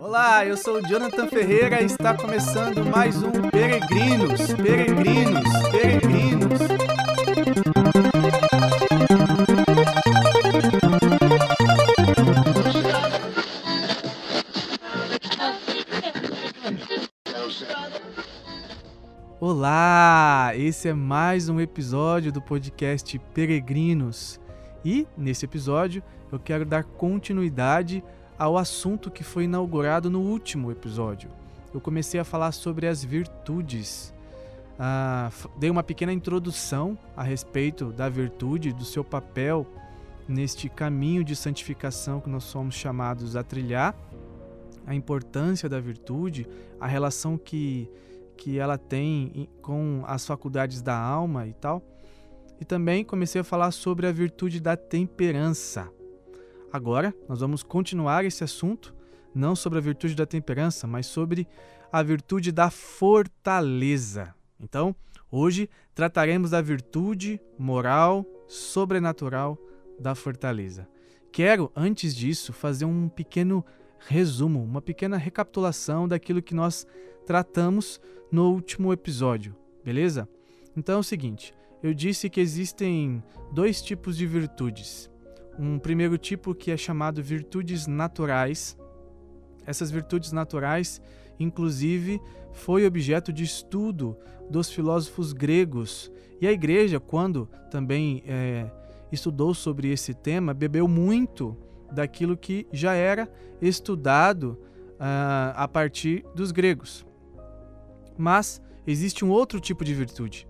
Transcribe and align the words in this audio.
Olá, 0.00 0.46
eu 0.46 0.56
sou 0.56 0.76
o 0.76 0.86
Jonathan 0.86 1.26
Ferreira 1.26 1.82
e 1.82 1.86
está 1.86 2.16
começando 2.16 2.84
mais 2.84 3.20
um 3.20 3.32
Peregrinos, 3.50 4.54
Peregrinos, 4.54 5.42
Peregrinos. 5.72 6.60
Olá, 19.40 20.52
esse 20.54 20.88
é 20.88 20.94
mais 20.94 21.48
um 21.48 21.60
episódio 21.60 22.30
do 22.30 22.40
podcast 22.40 23.18
Peregrinos. 23.34 24.40
E 24.84 25.08
nesse 25.16 25.44
episódio 25.44 26.04
eu 26.30 26.38
quero 26.38 26.64
dar 26.64 26.84
continuidade 26.84 28.00
ao 28.38 28.56
assunto 28.56 29.10
que 29.10 29.24
foi 29.24 29.44
inaugurado 29.44 30.08
no 30.08 30.20
último 30.20 30.70
episódio. 30.70 31.30
Eu 31.74 31.80
comecei 31.80 32.20
a 32.20 32.24
falar 32.24 32.52
sobre 32.52 32.86
as 32.86 33.04
virtudes. 33.04 34.14
Ah, 34.78 35.30
dei 35.58 35.68
uma 35.68 35.82
pequena 35.82 36.12
introdução 36.12 36.96
a 37.16 37.22
respeito 37.22 37.86
da 37.92 38.08
virtude, 38.08 38.72
do 38.72 38.84
seu 38.84 39.02
papel 39.02 39.66
neste 40.28 40.68
caminho 40.68 41.24
de 41.24 41.34
santificação 41.34 42.20
que 42.20 42.28
nós 42.28 42.44
somos 42.44 42.74
chamados 42.74 43.34
a 43.34 43.42
trilhar, 43.42 43.96
a 44.86 44.94
importância 44.94 45.68
da 45.68 45.80
virtude, 45.80 46.46
a 46.78 46.86
relação 46.86 47.36
que, 47.36 47.90
que 48.36 48.58
ela 48.58 48.78
tem 48.78 49.48
com 49.62 50.04
as 50.06 50.26
faculdades 50.26 50.80
da 50.80 50.96
alma 50.96 51.46
e 51.46 51.54
tal. 51.54 51.82
E 52.60 52.64
também 52.64 53.04
comecei 53.04 53.40
a 53.40 53.44
falar 53.44 53.70
sobre 53.70 54.06
a 54.06 54.12
virtude 54.12 54.60
da 54.60 54.76
temperança. 54.76 55.90
Agora, 56.72 57.14
nós 57.26 57.40
vamos 57.40 57.62
continuar 57.62 58.24
esse 58.24 58.44
assunto, 58.44 58.94
não 59.34 59.56
sobre 59.56 59.78
a 59.78 59.82
virtude 59.82 60.14
da 60.14 60.26
temperança, 60.26 60.86
mas 60.86 61.06
sobre 61.06 61.48
a 61.90 62.02
virtude 62.02 62.52
da 62.52 62.70
fortaleza. 62.70 64.34
Então, 64.60 64.94
hoje 65.30 65.70
trataremos 65.94 66.50
da 66.50 66.60
virtude 66.60 67.40
moral 67.58 68.26
sobrenatural 68.46 69.56
da 69.98 70.14
fortaleza. 70.14 70.86
Quero, 71.32 71.72
antes 71.74 72.14
disso, 72.14 72.52
fazer 72.52 72.84
um 72.84 73.08
pequeno 73.08 73.64
resumo, 73.98 74.62
uma 74.62 74.82
pequena 74.82 75.16
recapitulação 75.16 76.06
daquilo 76.06 76.42
que 76.42 76.54
nós 76.54 76.86
tratamos 77.26 78.00
no 78.30 78.52
último 78.52 78.92
episódio, 78.92 79.56
beleza? 79.82 80.28
Então 80.76 80.96
é 80.96 80.98
o 80.98 81.02
seguinte: 81.02 81.54
eu 81.82 81.94
disse 81.94 82.28
que 82.28 82.40
existem 82.40 83.22
dois 83.52 83.80
tipos 83.80 84.16
de 84.16 84.26
virtudes 84.26 85.10
um 85.58 85.78
primeiro 85.78 86.16
tipo 86.16 86.54
que 86.54 86.70
é 86.70 86.76
chamado 86.76 87.22
virtudes 87.22 87.86
naturais. 87.86 88.78
Essas 89.66 89.90
virtudes 89.90 90.32
naturais, 90.32 91.00
inclusive, 91.38 92.20
foi 92.52 92.86
objeto 92.86 93.32
de 93.32 93.44
estudo 93.44 94.16
dos 94.48 94.70
filósofos 94.70 95.32
gregos. 95.32 96.10
E 96.40 96.46
a 96.46 96.52
igreja, 96.52 97.00
quando 97.00 97.48
também 97.70 98.22
é, 98.26 98.70
estudou 99.10 99.52
sobre 99.52 99.90
esse 99.90 100.14
tema, 100.14 100.54
bebeu 100.54 100.86
muito 100.86 101.56
daquilo 101.90 102.36
que 102.36 102.66
já 102.72 102.94
era 102.94 103.28
estudado 103.60 104.58
uh, 104.94 105.54
a 105.54 105.66
partir 105.66 106.24
dos 106.34 106.52
gregos. 106.52 107.06
Mas 108.16 108.60
existe 108.86 109.24
um 109.24 109.30
outro 109.30 109.60
tipo 109.60 109.84
de 109.84 109.94
virtude, 109.94 110.46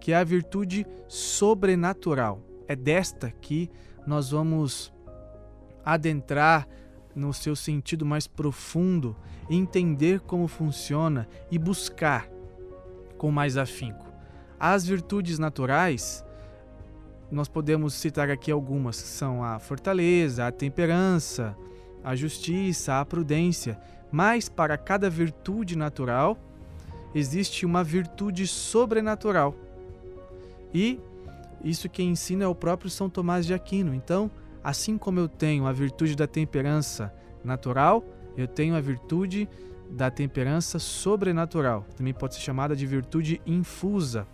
que 0.00 0.12
é 0.12 0.16
a 0.16 0.24
virtude 0.24 0.86
sobrenatural. 1.06 2.42
É 2.66 2.76
desta 2.76 3.30
que 3.30 3.70
nós 4.08 4.30
vamos 4.30 4.90
adentrar 5.84 6.66
no 7.14 7.32
seu 7.34 7.54
sentido 7.54 8.06
mais 8.06 8.26
profundo, 8.26 9.14
entender 9.50 10.20
como 10.20 10.48
funciona 10.48 11.28
e 11.50 11.58
buscar 11.58 12.26
com 13.18 13.30
mais 13.30 13.58
afinco. 13.58 14.06
As 14.58 14.86
virtudes 14.86 15.38
naturais, 15.38 16.24
nós 17.30 17.48
podemos 17.48 17.92
citar 17.92 18.30
aqui 18.30 18.50
algumas, 18.50 19.02
que 19.02 19.08
são 19.08 19.44
a 19.44 19.58
fortaleza, 19.58 20.46
a 20.46 20.52
temperança, 20.52 21.54
a 22.02 22.16
justiça, 22.16 22.98
a 22.98 23.04
prudência, 23.04 23.78
mas 24.10 24.48
para 24.48 24.78
cada 24.78 25.10
virtude 25.10 25.76
natural 25.76 26.38
existe 27.14 27.66
uma 27.66 27.84
virtude 27.84 28.46
sobrenatural. 28.46 29.54
E 30.72 30.98
isso 31.62 31.88
que 31.88 32.02
ensina 32.02 32.44
é 32.44 32.46
o 32.46 32.54
próprio 32.54 32.90
São 32.90 33.08
Tomás 33.08 33.46
de 33.46 33.54
Aquino. 33.54 33.94
Então, 33.94 34.30
assim 34.62 34.96
como 34.98 35.18
eu 35.20 35.28
tenho 35.28 35.66
a 35.66 35.72
virtude 35.72 36.14
da 36.14 36.26
temperança 36.26 37.12
natural, 37.44 38.04
eu 38.36 38.46
tenho 38.46 38.74
a 38.74 38.80
virtude 38.80 39.48
da 39.90 40.10
temperança 40.10 40.78
sobrenatural. 40.78 41.86
Também 41.96 42.12
pode 42.12 42.34
ser 42.34 42.40
chamada 42.40 42.76
de 42.76 42.86
virtude 42.86 43.40
infusa. 43.46 44.26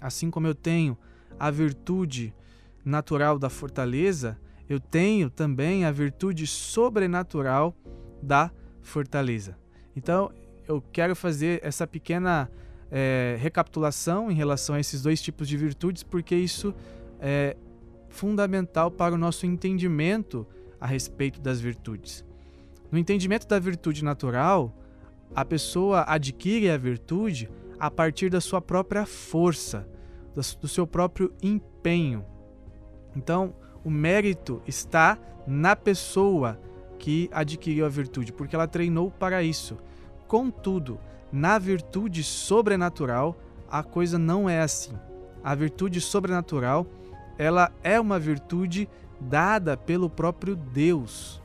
Assim 0.00 0.30
como 0.30 0.46
eu 0.46 0.54
tenho 0.54 0.96
a 1.38 1.50
virtude 1.50 2.34
natural 2.84 3.38
da 3.38 3.48
fortaleza, 3.48 4.38
eu 4.68 4.80
tenho 4.80 5.30
também 5.30 5.84
a 5.84 5.90
virtude 5.90 6.46
sobrenatural 6.46 7.74
da 8.22 8.50
fortaleza. 8.80 9.56
Então, 9.94 10.30
eu 10.66 10.82
quero 10.92 11.14
fazer 11.14 11.60
essa 11.62 11.86
pequena 11.86 12.50
é, 12.90 13.36
recapitulação 13.38 14.30
em 14.30 14.34
relação 14.34 14.74
a 14.74 14.80
esses 14.80 15.02
dois 15.02 15.20
tipos 15.20 15.48
de 15.48 15.56
virtudes, 15.56 16.02
porque 16.02 16.34
isso 16.34 16.74
é 17.20 17.56
fundamental 18.08 18.90
para 18.90 19.14
o 19.14 19.18
nosso 19.18 19.46
entendimento 19.46 20.46
a 20.80 20.86
respeito 20.86 21.40
das 21.40 21.60
virtudes. 21.60 22.24
No 22.90 22.98
entendimento 22.98 23.46
da 23.46 23.58
virtude 23.58 24.04
natural, 24.04 24.74
a 25.34 25.44
pessoa 25.44 26.04
adquire 26.06 26.70
a 26.70 26.76
virtude 26.76 27.50
a 27.78 27.90
partir 27.90 28.30
da 28.30 28.40
sua 28.40 28.60
própria 28.60 29.04
força, 29.04 29.86
do 30.34 30.68
seu 30.68 30.86
próprio 30.86 31.32
empenho. 31.42 32.24
Então, 33.14 33.54
o 33.82 33.90
mérito 33.90 34.62
está 34.66 35.18
na 35.46 35.74
pessoa 35.74 36.60
que 36.98 37.28
adquiriu 37.32 37.86
a 37.86 37.88
virtude, 37.88 38.32
porque 38.32 38.54
ela 38.54 38.66
treinou 38.66 39.10
para 39.10 39.42
isso. 39.42 39.76
Contudo, 40.26 40.98
na 41.32 41.58
virtude 41.58 42.22
sobrenatural, 42.22 43.36
a 43.70 43.82
coisa 43.82 44.18
não 44.18 44.48
é 44.48 44.60
assim. 44.60 44.92
A 45.42 45.54
virtude 45.54 46.00
sobrenatural, 46.00 46.86
ela 47.38 47.72
é 47.82 48.00
uma 48.00 48.18
virtude 48.18 48.88
dada 49.20 49.76
pelo 49.76 50.08
próprio 50.08 50.56
Deus. 50.56 51.42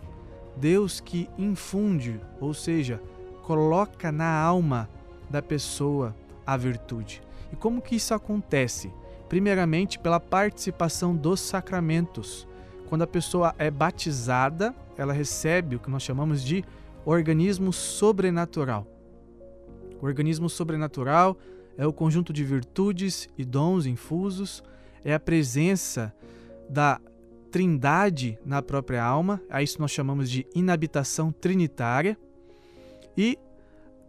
Deus 0.58 1.00
que 1.00 1.30
infunde, 1.38 2.20
ou 2.40 2.54
seja, 2.54 3.02
coloca 3.44 4.12
na 4.12 4.40
alma 4.40 4.90
da 5.30 5.42
pessoa 5.42 6.16
a 6.46 6.58
virtude. 6.58 7.22
E 7.52 7.56
como 7.56 7.82
que 7.82 7.96
isso 7.96 8.14
acontece? 8.14 8.92
Primeiramente, 9.30 9.98
pela 9.98 10.20
participação 10.20 11.16
dos 11.16 11.40
sacramentos. 11.40 12.48
Quando 12.90 13.04
a 13.04 13.08
pessoa 13.08 13.56
é 13.58 13.72
batizada, 13.72 14.76
ela 14.98 15.14
recebe 15.14 15.76
o 15.76 15.80
que 15.80 15.90
nós 15.90 16.04
chamamos 16.04 16.44
de 16.44 16.66
organismo 17.06 17.72
sobrenatural. 17.72 18.86
O 20.02 20.08
organismo 20.08 20.50
sobrenatural 20.50 21.38
é 21.78 21.86
o 21.86 21.94
conjunto 21.94 22.34
de 22.34 22.44
virtudes 22.44 23.30
e 23.38 23.46
dons 23.46 23.86
infusos, 23.86 24.64
é 25.06 25.14
a 25.14 25.20
presença 25.20 26.14
da 26.68 27.00
trindade 27.52 28.40
na 28.44 28.62
própria 28.62 29.04
alma, 29.04 29.40
a 29.50 29.62
isso 29.62 29.80
nós 29.80 29.92
chamamos 29.92 30.30
de 30.30 30.48
inabitação 30.56 31.32
trinitária, 31.32 32.18
e 33.16 33.38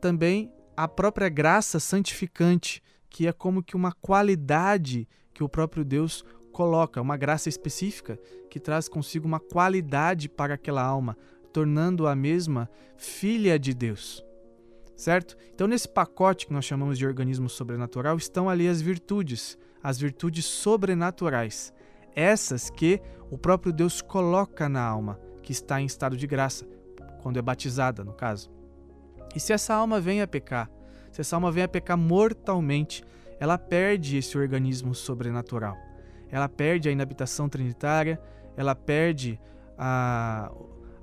também 0.00 0.50
a 0.74 0.88
própria 0.88 1.28
graça 1.28 1.78
santificante, 1.78 2.82
que 3.10 3.26
é 3.26 3.32
como 3.32 3.62
que 3.62 3.76
uma 3.76 3.92
qualidade 3.92 5.06
que 5.34 5.44
o 5.44 5.48
próprio 5.48 5.84
Deus 5.84 6.24
coloca, 6.52 7.02
uma 7.02 7.16
graça 7.16 7.48
específica 7.48 8.18
que 8.48 8.58
traz 8.58 8.88
consigo 8.88 9.26
uma 9.26 9.40
qualidade 9.40 10.28
para 10.28 10.54
aquela 10.54 10.82
alma, 10.82 11.16
tornando 11.52 12.06
a 12.06 12.16
mesma 12.16 12.70
filha 12.96 13.58
de 13.58 13.74
Deus 13.74 14.24
certo? 14.96 15.36
Então, 15.54 15.66
nesse 15.66 15.88
pacote 15.88 16.46
que 16.46 16.52
nós 16.52 16.64
chamamos 16.64 16.98
de 16.98 17.06
organismo 17.06 17.48
sobrenatural, 17.48 18.16
estão 18.16 18.48
ali 18.48 18.68
as 18.68 18.80
virtudes, 18.80 19.58
as 19.82 19.98
virtudes 19.98 20.44
sobrenaturais, 20.44 21.72
essas 22.14 22.70
que 22.70 23.00
o 23.30 23.38
próprio 23.38 23.72
Deus 23.72 24.02
coloca 24.02 24.68
na 24.68 24.82
alma, 24.82 25.18
que 25.42 25.52
está 25.52 25.80
em 25.80 25.86
estado 25.86 26.16
de 26.16 26.26
graça, 26.26 26.66
quando 27.22 27.38
é 27.38 27.42
batizada, 27.42 28.04
no 28.04 28.12
caso. 28.12 28.50
E 29.34 29.40
se 29.40 29.52
essa 29.52 29.74
alma 29.74 30.00
vem 30.00 30.20
a 30.20 30.26
pecar, 30.26 30.70
se 31.10 31.20
essa 31.20 31.36
alma 31.36 31.50
vem 31.50 31.64
a 31.64 31.68
pecar 31.68 31.96
mortalmente, 31.96 33.04
ela 33.38 33.58
perde 33.58 34.16
esse 34.16 34.36
organismo 34.36 34.94
sobrenatural. 34.94 35.76
Ela 36.30 36.48
perde 36.48 36.88
a 36.88 36.92
inabitação 36.92 37.48
trinitária, 37.48 38.20
ela 38.56 38.74
perde 38.74 39.38
a, 39.76 40.50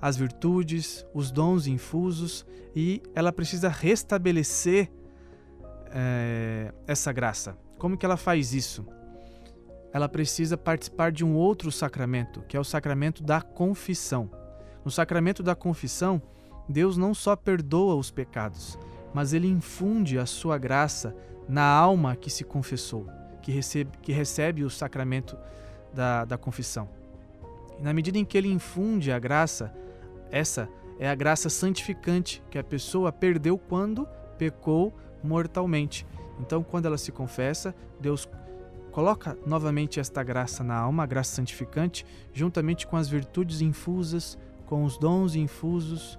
as 0.00 0.16
virtudes, 0.16 1.04
os 1.12 1.30
dons 1.30 1.66
infusos 1.66 2.46
e 2.74 3.02
ela 3.14 3.32
precisa 3.32 3.68
restabelecer 3.68 4.90
é, 5.92 6.72
essa 6.86 7.12
graça. 7.12 7.56
Como 7.78 7.96
que 7.96 8.06
ela 8.06 8.16
faz 8.16 8.54
isso? 8.54 8.86
Ela 9.92 10.08
precisa 10.08 10.56
participar 10.56 11.10
de 11.10 11.24
um 11.24 11.34
outro 11.34 11.70
sacramento, 11.72 12.42
que 12.42 12.56
é 12.56 12.60
o 12.60 12.64
sacramento 12.64 13.22
da 13.22 13.42
confissão. 13.42 14.30
No 14.84 14.90
sacramento 14.90 15.42
da 15.42 15.54
confissão, 15.54 16.22
Deus 16.68 16.96
não 16.96 17.12
só 17.12 17.34
perdoa 17.34 17.96
os 17.96 18.10
pecados, 18.10 18.78
mas 19.12 19.32
ele 19.32 19.48
infunde 19.48 20.18
a 20.18 20.26
sua 20.26 20.56
graça 20.56 21.14
na 21.48 21.64
alma 21.64 22.14
que 22.14 22.30
se 22.30 22.44
confessou, 22.44 23.08
que 23.42 23.50
recebe, 23.50 23.90
que 24.00 24.12
recebe 24.12 24.62
o 24.62 24.70
sacramento 24.70 25.36
da, 25.92 26.24
da 26.24 26.38
confissão. 26.38 26.88
E 27.78 27.82
na 27.82 27.92
medida 27.92 28.18
em 28.18 28.24
que 28.24 28.38
ele 28.38 28.48
infunde 28.48 29.10
a 29.10 29.18
graça, 29.18 29.74
essa 30.30 30.68
é 30.98 31.08
a 31.08 31.14
graça 31.14 31.48
santificante 31.48 32.42
que 32.50 32.58
a 32.58 32.64
pessoa 32.64 33.10
perdeu 33.10 33.56
quando 33.56 34.06
pecou 34.38 34.94
mortalmente. 35.22 36.06
Então, 36.38 36.62
quando 36.62 36.86
ela 36.86 36.98
se 36.98 37.12
confessa, 37.12 37.74
Deus 38.00 38.28
coloca 38.90 39.36
novamente 39.46 40.00
esta 40.00 40.22
graça 40.22 40.64
na 40.64 40.74
alma, 40.74 41.04
a 41.04 41.06
graça 41.06 41.34
santificante, 41.34 42.04
juntamente 42.32 42.86
com 42.86 42.96
as 42.96 43.08
virtudes 43.08 43.60
infusas, 43.60 44.38
com 44.66 44.84
os 44.84 44.98
dons 44.98 45.34
infusos, 45.34 46.18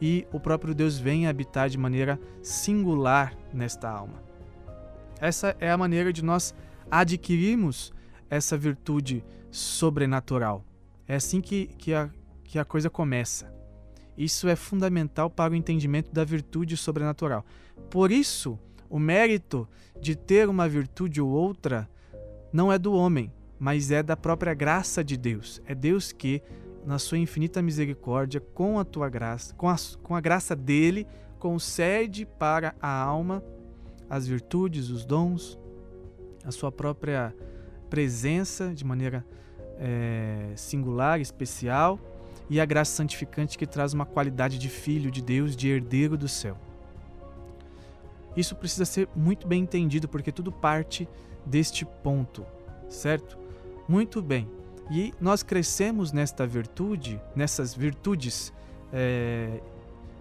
e 0.00 0.26
o 0.32 0.38
próprio 0.38 0.74
Deus 0.74 0.98
vem 0.98 1.26
habitar 1.26 1.68
de 1.68 1.78
maneira 1.78 2.20
singular 2.42 3.34
nesta 3.52 3.88
alma. 3.88 4.22
Essa 5.20 5.56
é 5.58 5.70
a 5.70 5.78
maneira 5.78 6.12
de 6.12 6.22
nós 6.22 6.54
adquirirmos 6.90 7.92
essa 8.28 8.56
virtude 8.56 9.24
sobrenatural. 9.50 10.64
É 11.08 11.14
assim 11.14 11.40
que, 11.40 11.68
que, 11.78 11.94
a, 11.94 12.10
que 12.46 12.58
a 12.58 12.64
coisa 12.64 12.88
começa. 12.88 13.52
Isso 14.16 14.48
é 14.48 14.56
fundamental 14.56 15.28
para 15.28 15.52
o 15.52 15.56
entendimento 15.56 16.10
da 16.12 16.24
virtude 16.24 16.76
sobrenatural. 16.76 17.44
Por 17.90 18.10
isso, 18.10 18.58
o 18.88 18.98
mérito 18.98 19.68
de 20.00 20.16
ter 20.16 20.48
uma 20.48 20.68
virtude 20.68 21.20
ou 21.20 21.28
outra 21.28 21.88
não 22.52 22.72
é 22.72 22.78
do 22.78 22.94
homem, 22.94 23.30
mas 23.58 23.90
é 23.90 24.02
da 24.02 24.16
própria 24.16 24.54
graça 24.54 25.04
de 25.04 25.16
Deus. 25.16 25.60
É 25.66 25.74
Deus 25.74 26.12
que, 26.12 26.42
na 26.84 26.98
sua 26.98 27.18
infinita 27.18 27.60
misericórdia, 27.60 28.40
com 28.40 28.78
a 28.78 28.84
tua 28.84 29.08
graça, 29.08 29.54
com 29.54 29.68
a, 29.68 29.76
com 30.02 30.14
a 30.14 30.20
graça 30.20 30.56
dele, 30.56 31.06
concede 31.38 32.24
para 32.24 32.74
a 32.80 32.88
alma 32.88 33.42
as 34.08 34.26
virtudes, 34.26 34.88
os 34.88 35.04
dons, 35.04 35.58
a 36.44 36.50
sua 36.50 36.70
própria 36.70 37.34
presença 37.90 38.72
de 38.72 38.84
maneira 38.84 39.24
é, 39.78 40.52
singular, 40.56 41.20
especial, 41.20 41.98
e 42.48 42.60
a 42.60 42.64
graça 42.64 42.92
santificante 42.92 43.58
que 43.58 43.66
traz 43.66 43.92
uma 43.92 44.06
qualidade 44.06 44.58
de 44.58 44.68
filho 44.68 45.10
de 45.10 45.22
Deus, 45.22 45.56
de 45.56 45.68
herdeiro 45.68 46.16
do 46.16 46.28
céu. 46.28 46.56
Isso 48.36 48.54
precisa 48.54 48.84
ser 48.84 49.08
muito 49.16 49.46
bem 49.46 49.62
entendido, 49.62 50.08
porque 50.08 50.30
tudo 50.30 50.52
parte 50.52 51.08
deste 51.44 51.84
ponto, 51.84 52.44
certo? 52.88 53.38
Muito 53.88 54.20
bem. 54.20 54.48
E 54.90 55.12
nós 55.20 55.42
crescemos 55.42 56.12
nesta 56.12 56.46
virtude, 56.46 57.20
nessas 57.34 57.74
virtudes 57.74 58.52
é, 58.92 59.60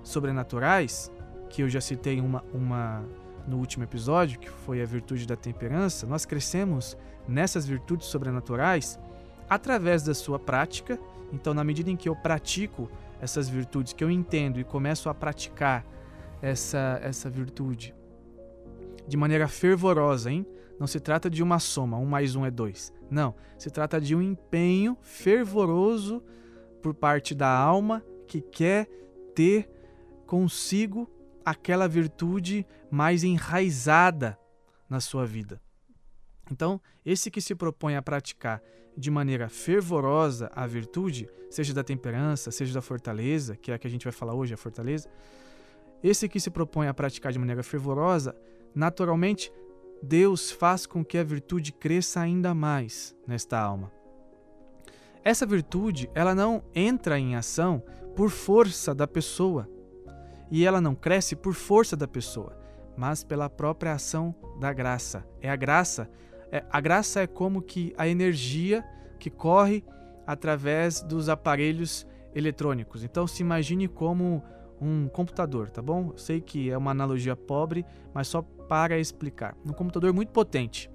sobrenaturais, 0.04 1.12
que 1.50 1.62
eu 1.62 1.70
já 1.70 1.82
citei 1.82 2.20
uma, 2.20 2.44
uma 2.54 3.04
no 3.48 3.58
último 3.58 3.84
episódio, 3.84 4.40
que 4.40 4.50
foi 4.50 4.82
a 4.82 4.86
virtude 4.86 5.28
da 5.28 5.36
temperança, 5.36 6.08
nós 6.08 6.26
crescemos 6.26 6.98
nessas 7.28 7.66
virtudes 7.66 8.08
sobrenaturais 8.08 9.00
através 9.50 10.04
da 10.04 10.14
sua 10.14 10.40
prática. 10.40 11.00
Então, 11.36 11.54
na 11.54 11.66
medida 11.66 11.92
em 11.92 11.98
que 11.98 12.08
eu 12.08 12.16
pratico 12.16 12.90
essas 13.20 13.50
virtudes, 13.50 13.92
que 13.92 14.04
eu 14.04 14.10
entendo 14.10 14.58
e 14.58 14.64
começo 14.64 15.10
a 15.10 15.14
praticar 15.14 15.86
essa, 16.42 16.98
essa 17.04 17.30
virtude 17.30 17.94
de 19.06 19.18
maneira 19.18 19.48
fervorosa, 19.48 20.32
hein? 20.32 20.48
Não 20.80 20.88
se 20.88 21.00
trata 21.00 21.30
de 21.30 21.44
uma 21.44 21.60
soma, 21.60 21.98
um 21.98 22.06
mais 22.06 22.36
um 22.36 22.46
é 22.46 22.52
dois. 22.52 22.94
Não, 23.10 23.36
se 23.58 23.70
trata 23.70 24.00
de 24.00 24.16
um 24.16 24.22
empenho 24.22 24.98
fervoroso 25.02 26.24
por 26.82 26.94
parte 26.94 27.36
da 27.36 27.50
alma 27.50 28.04
que 28.28 28.40
quer 28.42 28.88
ter 29.36 29.70
consigo 30.26 31.10
aquela 31.44 31.88
virtude 31.88 32.66
mais 32.90 33.24
enraizada 33.24 34.40
na 34.90 35.00
sua 35.00 35.26
vida. 35.26 35.62
Então, 36.50 36.82
esse 37.06 37.30
que 37.30 37.42
se 37.42 37.56
propõe 37.56 37.96
a 37.96 38.02
praticar 38.02 38.62
de 38.98 39.12
maneira 39.12 39.50
fervorosa 39.50 40.50
a 40.54 40.66
virtude, 40.66 41.28
seja 41.50 41.74
da 41.74 41.84
temperança, 41.84 42.52
seja 42.52 42.74
da 42.74 42.82
fortaleza, 42.82 43.56
que 43.56 43.72
é 43.72 43.76
a 43.76 43.80
que 43.80 43.88
a 43.88 43.90
gente 43.90 44.04
vai 44.04 44.14
falar 44.14 44.34
hoje, 44.34 44.54
a 44.54 44.58
fortaleza, 44.58 45.10
esse 46.04 46.30
que 46.30 46.40
se 46.40 46.50
propõe 46.50 46.88
a 46.88 46.94
praticar 46.94 47.32
de 47.32 47.40
maneira 47.40 47.64
fervorosa, 47.64 48.36
naturalmente, 48.74 49.52
Deus 50.02 50.52
faz 50.52 50.86
com 50.86 51.04
que 51.04 51.18
a 51.18 51.24
virtude 51.24 51.72
cresça 51.72 52.20
ainda 52.20 52.54
mais 52.54 53.16
nesta 53.28 53.60
alma. 53.60 53.92
Essa 55.24 55.46
virtude, 55.46 56.10
ela 56.14 56.36
não 56.36 56.64
entra 56.76 57.18
em 57.18 57.36
ação 57.36 57.84
por 58.16 58.30
força 58.30 58.94
da 58.94 59.08
pessoa, 59.08 59.68
e 60.52 60.64
ela 60.64 60.80
não 60.80 60.94
cresce 60.94 61.36
por 61.36 61.54
força 61.54 61.98
da 61.98 62.08
pessoa, 62.08 62.56
mas 62.96 63.24
pela 63.24 63.50
própria 63.50 63.94
ação 63.94 64.36
da 64.60 64.72
graça. 64.72 65.26
É 65.42 65.50
a 65.50 65.56
graça, 65.56 66.10
é, 66.56 66.64
a 66.72 66.80
graça 66.80 67.20
é 67.20 67.28
como 67.28 67.62
que 67.62 67.94
a 67.98 68.08
energia 68.08 68.82
que 69.20 69.30
corre 69.30 69.84
através 70.26 71.02
dos 71.02 71.28
aparelhos 71.28 72.08
eletrônicos. 72.34 73.04
Então 73.04 73.28
se 73.28 73.42
imagine 73.44 73.90
como 73.90 74.42
um 74.80 75.10
computador, 75.10 75.70
tá 75.70 75.82
bom? 75.82 76.12
Eu 76.12 76.18
sei 76.18 76.40
que 76.40 76.70
é 76.70 76.78
uma 76.78 76.92
analogia 76.92 77.36
pobre, 77.36 77.86
mas 78.14 78.30
só 78.30 78.42
para 78.42 78.98
explicar. 78.98 79.54
Um 79.66 79.74
computador 79.74 80.14
muito 80.14 80.32
potente, 80.32 80.90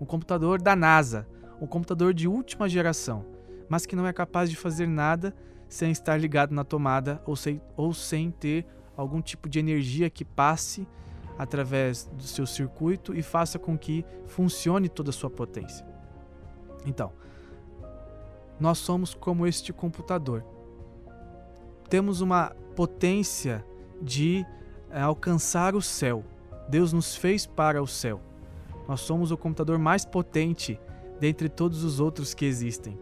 um 0.00 0.04
computador 0.04 0.62
da 0.62 0.76
NASA, 0.76 1.26
um 1.60 1.66
computador 1.66 2.14
de 2.14 2.28
última 2.28 2.68
geração, 2.68 3.26
mas 3.68 3.84
que 3.84 3.96
não 3.96 4.06
é 4.06 4.12
capaz 4.12 4.48
de 4.50 4.56
fazer 4.56 4.86
nada 4.86 5.34
sem 5.68 5.90
estar 5.90 6.16
ligado 6.16 6.54
na 6.54 6.62
tomada 6.62 7.20
ou 7.26 7.34
sem, 7.34 7.60
ou 7.76 7.92
sem 7.92 8.30
ter 8.30 8.64
algum 8.96 9.20
tipo 9.20 9.48
de 9.48 9.58
energia 9.58 10.08
que 10.08 10.24
passe 10.24 10.86
através 11.42 12.08
do 12.12 12.22
seu 12.22 12.46
circuito 12.46 13.14
e 13.14 13.22
faça 13.22 13.58
com 13.58 13.76
que 13.76 14.04
funcione 14.26 14.88
toda 14.88 15.10
a 15.10 15.12
sua 15.12 15.28
potência. 15.28 15.84
Então, 16.86 17.12
nós 18.58 18.78
somos 18.78 19.12
como 19.12 19.46
este 19.46 19.72
computador. 19.72 20.44
Temos 21.88 22.20
uma 22.20 22.54
potência 22.76 23.64
de 24.00 24.46
é, 24.90 25.00
alcançar 25.00 25.74
o 25.74 25.82
céu. 25.82 26.24
Deus 26.68 26.92
nos 26.92 27.16
fez 27.16 27.44
para 27.44 27.82
o 27.82 27.86
céu. 27.86 28.20
Nós 28.88 29.00
somos 29.00 29.30
o 29.30 29.36
computador 29.36 29.78
mais 29.78 30.04
potente 30.04 30.80
dentre 31.20 31.48
todos 31.48 31.82
os 31.82 31.98
outros 31.98 32.34
que 32.34 32.44
existem. 32.44 32.98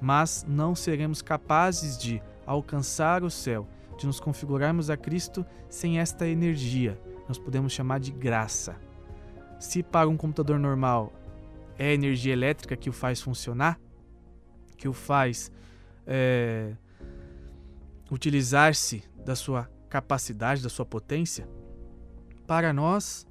Mas 0.00 0.44
não 0.48 0.74
seremos 0.74 1.22
capazes 1.22 1.98
de 1.98 2.22
alcançar 2.46 3.22
o 3.22 3.30
céu 3.30 3.66
de 3.98 4.06
nos 4.06 4.18
configurarmos 4.18 4.88
a 4.88 4.96
Cristo 4.96 5.44
sem 5.68 5.98
esta 5.98 6.26
energia. 6.26 6.98
Nós 7.30 7.38
podemos 7.38 7.72
chamar 7.72 8.00
de 8.00 8.10
graça. 8.10 8.74
Se 9.60 9.84
para 9.84 10.08
um 10.08 10.16
computador 10.16 10.58
normal 10.58 11.12
é 11.78 11.90
a 11.90 11.94
energia 11.94 12.32
elétrica 12.32 12.76
que 12.76 12.90
o 12.90 12.92
faz 12.92 13.20
funcionar, 13.20 13.78
que 14.76 14.88
o 14.88 14.92
faz 14.92 15.52
é, 16.04 16.72
utilizar-se 18.10 19.04
da 19.24 19.36
sua 19.36 19.70
capacidade, 19.88 20.60
da 20.60 20.68
sua 20.68 20.84
potência, 20.84 21.48
para 22.48 22.72
nós 22.72 23.24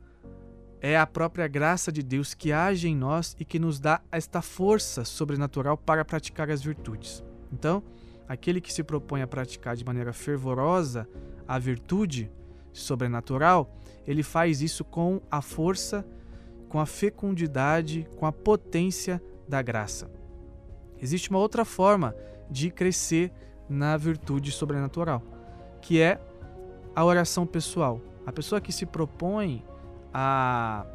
é 0.79 0.98
a 0.98 1.06
própria 1.06 1.50
graça 1.50 1.91
de 1.91 2.01
Deus 2.01 2.34
que 2.34 2.53
age 2.53 2.88
em 2.88 2.96
nós 2.96 3.36
e 3.38 3.44
que 3.44 3.60
nos 3.60 3.82
dá 3.82 4.00
esta 4.10 4.41
força 4.41 5.03
sobrenatural 5.03 5.77
para 5.77 6.06
praticar 6.06 6.50
as 6.50 6.62
virtudes. 6.62 7.22
Então, 7.51 7.84
aquele 8.29 8.62
que 8.62 8.72
se 8.72 8.82
propõe 8.82 9.22
a 9.24 9.27
praticar 9.27 9.75
de 9.75 9.84
maneira 9.84 10.13
fervorosa 10.13 11.06
a 11.46 11.60
virtude 11.60 12.32
sobrenatural, 12.72 13.75
ele 14.06 14.24
faz 14.24 14.62
isso 14.62 14.84
com 14.84 15.22
a 15.29 15.41
força, 15.41 16.06
com 16.68 16.79
a 16.79 16.86
fecundidade, 16.86 18.08
com 18.18 18.25
a 18.25 18.32
potência 18.32 19.22
da 19.48 19.62
graça. 19.62 20.10
Existe 21.01 21.29
uma 21.29 21.39
outra 21.39 21.63
forma 21.63 22.15
de 22.50 22.70
crescer 22.70 23.32
na 23.70 23.96
virtude 23.96 24.51
sobrenatural, 24.51 25.22
que 25.82 26.01
é 26.01 26.20
a 26.96 27.06
oração 27.06 27.46
pessoal. 27.46 28.01
A 28.25 28.32
pessoa 28.32 28.60
que 28.60 28.72
se 28.72 28.86
propõe 28.86 29.63
a, 30.13 30.86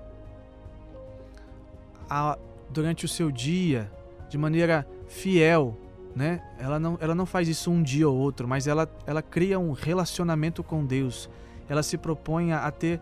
a 2.11 2.39
durante 2.71 3.05
o 3.05 3.09
seu 3.09 3.31
dia, 3.31 3.91
de 4.29 4.37
maneira 4.37 4.87
fiel, 5.07 5.79
né? 6.15 6.43
Ela 6.59 6.79
não, 6.79 6.99
ela 7.01 7.15
não 7.15 7.27
faz 7.27 7.49
isso 7.49 7.71
um 7.71 7.83
dia 7.83 8.09
ou 8.09 8.17
outro, 8.17 8.47
mas 8.47 8.67
ela, 8.67 8.89
ela 9.07 9.23
cria 9.23 9.59
um 9.59 9.73
relacionamento 9.73 10.63
com 10.63 10.85
Deus. 10.85 11.29
Ela 11.69 11.83
se 11.83 11.97
propõe 11.97 12.53
a, 12.53 12.71
ter 12.71 13.01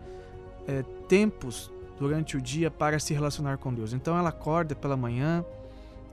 é, 0.67 0.83
tempos 1.07 1.71
durante 1.99 2.37
o 2.37 2.41
dia 2.41 2.71
para 2.71 2.99
se 2.99 3.13
relacionar 3.13 3.57
com 3.57 3.73
Deus. 3.73 3.93
Então 3.93 4.17
ela 4.17 4.29
acorda 4.29 4.75
pela 4.75 4.97
manhã, 4.97 5.45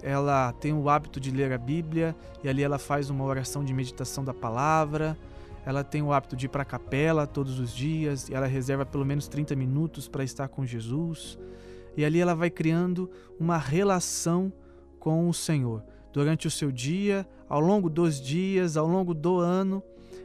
ela 0.02 0.52
tem 0.54 0.72
o 0.72 0.88
hábito 0.88 1.20
de 1.20 1.30
ler 1.30 1.52
a 1.52 1.58
Bíblia 1.58 2.14
e 2.42 2.48
ali 2.48 2.62
ela 2.62 2.78
faz 2.78 3.10
uma 3.10 3.24
oração 3.24 3.64
de 3.64 3.72
meditação 3.72 4.24
da 4.24 4.34
palavra. 4.34 5.16
Ela 5.64 5.84
tem 5.84 6.02
o 6.02 6.12
hábito 6.12 6.36
de 6.36 6.46
ir 6.46 6.48
para 6.48 6.62
a 6.62 6.64
capela 6.64 7.26
todos 7.26 7.58
os 7.58 7.74
dias 7.74 8.28
e 8.28 8.34
ela 8.34 8.46
reserva 8.46 8.86
pelo 8.86 9.04
menos 9.04 9.28
30 9.28 9.54
minutos 9.54 10.08
para 10.08 10.24
estar 10.24 10.48
com 10.48 10.64
Jesus. 10.64 11.38
E 11.96 12.04
ali 12.04 12.20
ela 12.20 12.34
vai 12.34 12.50
criando 12.50 13.10
uma 13.38 13.58
relação 13.58 14.52
com 14.98 15.28
o 15.28 15.34
Senhor 15.34 15.82
durante 16.12 16.46
o 16.46 16.50
seu 16.50 16.70
dia, 16.70 17.26
ao 17.48 17.60
longo 17.60 17.88
dos 17.88 18.20
dias, 18.20 18.76
ao 18.76 18.86
longo 18.86 19.14
do 19.14 19.38
ano, 19.38 19.82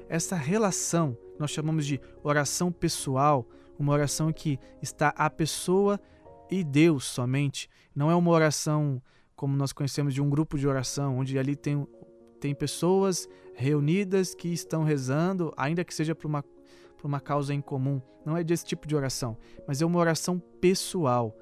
essa 0.10 0.36
relação, 0.36 1.18
nós 1.40 1.52
chamamos 1.52 1.86
de 1.86 2.00
oração 2.24 2.72
pessoal, 2.72 3.48
uma 3.78 3.94
oração 3.94 4.32
que 4.32 4.60
está 4.82 5.10
a 5.10 5.30
pessoa 5.30 6.00
e 6.50 6.64
Deus 6.64 7.06
somente. 7.06 7.70
Não 7.96 8.10
é 8.10 8.16
uma 8.16 8.32
oração 8.32 9.02
como 9.36 9.56
nós 9.56 9.74
conhecemos 9.74 10.14
de 10.14 10.22
um 10.22 10.30
grupo 10.30 10.58
de 10.58 10.68
oração, 10.68 11.18
onde 11.18 11.38
ali 11.38 11.56
tem, 11.56 11.86
tem 12.40 12.56
pessoas 12.56 13.28
reunidas 13.54 14.34
que 14.34 14.48
estão 14.50 14.84
rezando, 14.84 15.54
ainda 15.58 15.84
que 15.84 15.94
seja 15.94 16.16
por 16.16 16.28
uma, 16.28 16.44
por 16.44 17.06
uma 17.06 17.20
causa 17.20 17.54
em 17.54 17.62
comum. 17.62 18.02
Não 18.26 18.36
é 18.36 18.44
desse 18.44 18.66
tipo 18.66 18.88
de 18.88 18.96
oração, 18.96 19.38
mas 19.68 19.82
é 19.82 19.86
uma 19.86 20.00
oração 20.00 20.40
pessoal, 20.60 21.36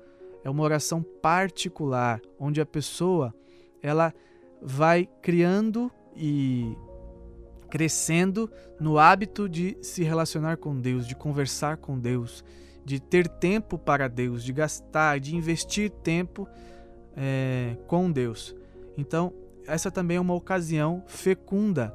é 0.43 0.50
uma 0.50 0.63
oração 0.63 1.01
particular, 1.21 2.19
onde 2.39 2.59
a 2.59 2.65
pessoa 2.65 3.33
ela 3.81 4.13
vai 4.62 5.07
criando 5.21 5.91
e 6.15 6.75
crescendo 7.74 8.51
no 8.80 9.00
hábito 9.00 9.50
de 9.50 9.75
se 9.82 10.03
relacionar 10.03 10.58
com 10.58 10.80
Deus, 10.80 11.08
de 11.08 11.15
conversar 11.15 11.77
com 11.77 11.98
Deus, 11.98 12.46
de 12.86 13.00
ter 13.00 13.27
tempo 13.27 13.80
para 13.80 14.08
Deus, 14.08 14.44
de 14.44 14.53
gastar, 14.53 15.20
de 15.20 15.36
investir 15.36 15.89
tempo 15.89 16.48
é, 17.18 17.75
com 17.88 18.12
Deus. 18.12 18.56
Então, 18.96 19.34
essa 19.65 19.89
também 19.89 20.18
é 20.18 20.20
uma 20.20 20.36
ocasião 20.36 21.03
fecunda 21.08 21.89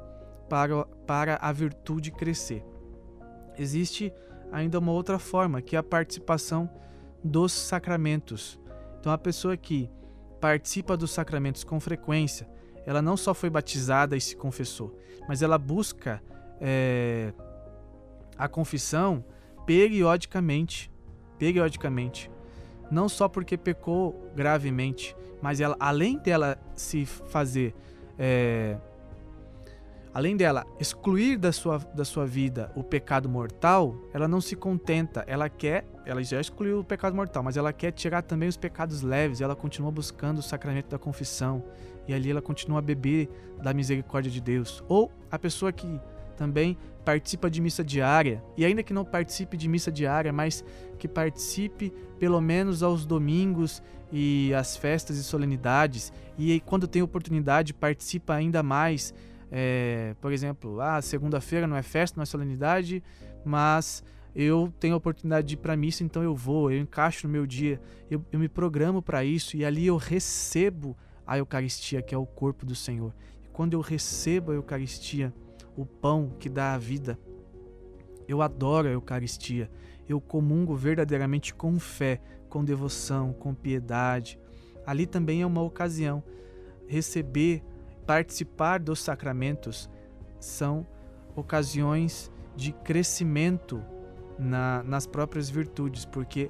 para, 0.49 0.83
para 1.07 1.35
a 1.41 1.49
virtude 1.53 2.11
crescer. 2.11 2.61
Existe 3.57 4.11
ainda 4.51 4.79
uma 4.79 4.91
outra 4.91 5.17
forma, 5.17 5.61
que 5.61 5.77
é 5.77 5.79
a 5.79 5.83
participação 5.83 6.69
dos 7.23 7.53
sacramentos. 7.53 8.59
Então, 8.99 9.13
a 9.13 9.17
pessoa 9.17 9.55
que 9.55 9.89
participa 10.41 10.97
dos 10.97 11.11
sacramentos 11.11 11.63
com 11.63 11.79
frequência, 11.79 12.49
ela 12.89 13.03
não 13.03 13.15
só 13.15 13.35
foi 13.35 13.51
batizada 13.51 14.17
e 14.17 14.21
se 14.21 14.35
confessou, 14.35 14.97
mas 15.27 15.43
ela 15.43 15.59
busca 15.59 16.19
é, 16.59 17.31
a 18.35 18.47
confissão 18.47 19.23
periodicamente, 19.63 20.91
periodicamente, 21.37 22.31
não 22.89 23.07
só 23.07 23.29
porque 23.29 23.55
pecou 23.55 24.31
gravemente, 24.35 25.15
mas 25.39 25.61
ela, 25.61 25.77
além 25.79 26.17
dela 26.17 26.57
se 26.75 27.05
fazer, 27.05 27.75
é, 28.17 28.75
além 30.11 30.35
dela 30.35 30.65
excluir 30.79 31.37
da 31.37 31.51
sua, 31.51 31.77
da 31.77 32.03
sua 32.03 32.25
vida 32.25 32.71
o 32.75 32.83
pecado 32.83 33.29
mortal, 33.29 33.95
ela 34.11 34.27
não 34.27 34.41
se 34.41 34.55
contenta, 34.55 35.23
ela 35.27 35.47
quer, 35.47 35.85
ela 36.07 36.23
já 36.23 36.41
excluiu 36.41 36.79
o 36.79 36.83
pecado 36.83 37.15
mortal, 37.15 37.43
mas 37.43 37.55
ela 37.55 37.71
quer 37.71 37.91
tirar 37.91 38.23
também 38.23 38.49
os 38.49 38.57
pecados 38.57 39.03
leves, 39.03 39.41
ela 39.41 39.55
continua 39.55 39.91
buscando 39.91 40.39
o 40.39 40.41
sacramento 40.41 40.89
da 40.89 40.97
confissão, 40.97 41.63
e 42.09 42.13
ali 42.13 42.31
ela 42.31 42.41
continua 42.41 42.79
a 42.79 42.81
beber 42.81 43.29
da 43.61 43.71
misericórdia 43.71 44.31
de 44.31 44.41
Deus. 44.41 44.83
Ou 44.87 45.11
a 45.29 45.37
pessoa 45.37 45.71
que 45.71 46.01
também 46.35 46.75
participa 47.05 47.51
de 47.51 47.61
missa 47.61 47.83
diária, 47.83 48.43
e 48.57 48.65
ainda 48.65 48.81
que 48.81 48.91
não 48.91 49.05
participe 49.05 49.55
de 49.55 49.67
missa 49.67 49.91
diária, 49.91 50.33
mas 50.33 50.65
que 50.97 51.07
participe 51.07 51.93
pelo 52.17 52.41
menos 52.41 52.81
aos 52.81 53.05
domingos 53.05 53.83
e 54.11 54.51
às 54.55 54.75
festas 54.75 55.17
e 55.17 55.23
solenidades, 55.23 56.11
e 56.35 56.59
quando 56.61 56.87
tem 56.87 57.03
oportunidade 57.03 57.75
participa 57.75 58.33
ainda 58.33 58.63
mais. 58.63 59.13
É, 59.51 60.15
por 60.19 60.31
exemplo, 60.31 60.81
ah, 60.81 61.01
segunda-feira 61.01 61.67
não 61.67 61.75
é 61.75 61.83
festa, 61.83 62.17
não 62.17 62.23
é 62.23 62.25
solenidade, 62.25 63.03
mas 63.45 64.03
eu 64.35 64.73
tenho 64.79 64.95
a 64.95 64.97
oportunidade 64.97 65.45
de 65.45 65.53
ir 65.53 65.57
para 65.57 65.77
missa, 65.77 66.03
então 66.03 66.23
eu 66.23 66.35
vou, 66.35 66.71
eu 66.71 66.79
encaixo 66.79 67.27
no 67.27 67.33
meu 67.33 67.45
dia, 67.45 67.79
eu, 68.09 68.23
eu 68.31 68.39
me 68.39 68.47
programo 68.47 68.99
para 68.99 69.23
isso 69.23 69.55
e 69.55 69.63
ali 69.63 69.85
eu 69.85 69.97
recebo 69.97 70.95
a 71.29 71.37
Eucaristia, 71.37 72.01
que 72.01 72.15
é 72.15 72.17
o 72.17 72.25
corpo 72.25 72.65
do 72.65 72.73
Senhor. 72.73 73.13
E 73.43 73.47
quando 73.49 73.73
eu 73.73 73.81
recebo 73.81 74.51
a 74.51 74.55
Eucaristia, 74.55 75.31
o 75.77 75.85
pão 75.85 76.33
que 76.39 76.49
dá 76.49 76.73
a 76.73 76.77
vida, 76.79 77.19
eu 78.27 78.41
adoro 78.41 78.87
a 78.87 78.91
Eucaristia. 78.91 79.69
Eu 80.07 80.19
comungo 80.19 80.75
verdadeiramente 80.75 81.53
com 81.53 81.77
fé, 81.77 82.19
com 82.49 82.65
devoção, 82.65 83.31
com 83.31 83.53
piedade. 83.53 84.39
Ali 84.87 85.05
também 85.05 85.43
é 85.43 85.45
uma 85.45 85.61
ocasião. 85.61 86.23
Receber, 86.87 87.63
participar 88.07 88.79
dos 88.79 88.99
sacramentos 88.99 89.87
são 90.39 90.83
ocasiões 91.35 92.31
de 92.55 92.71
crescimento 92.71 93.83
na, 94.39 94.81
nas 94.81 95.05
próprias 95.05 95.47
virtudes, 95.47 96.05
porque 96.05 96.49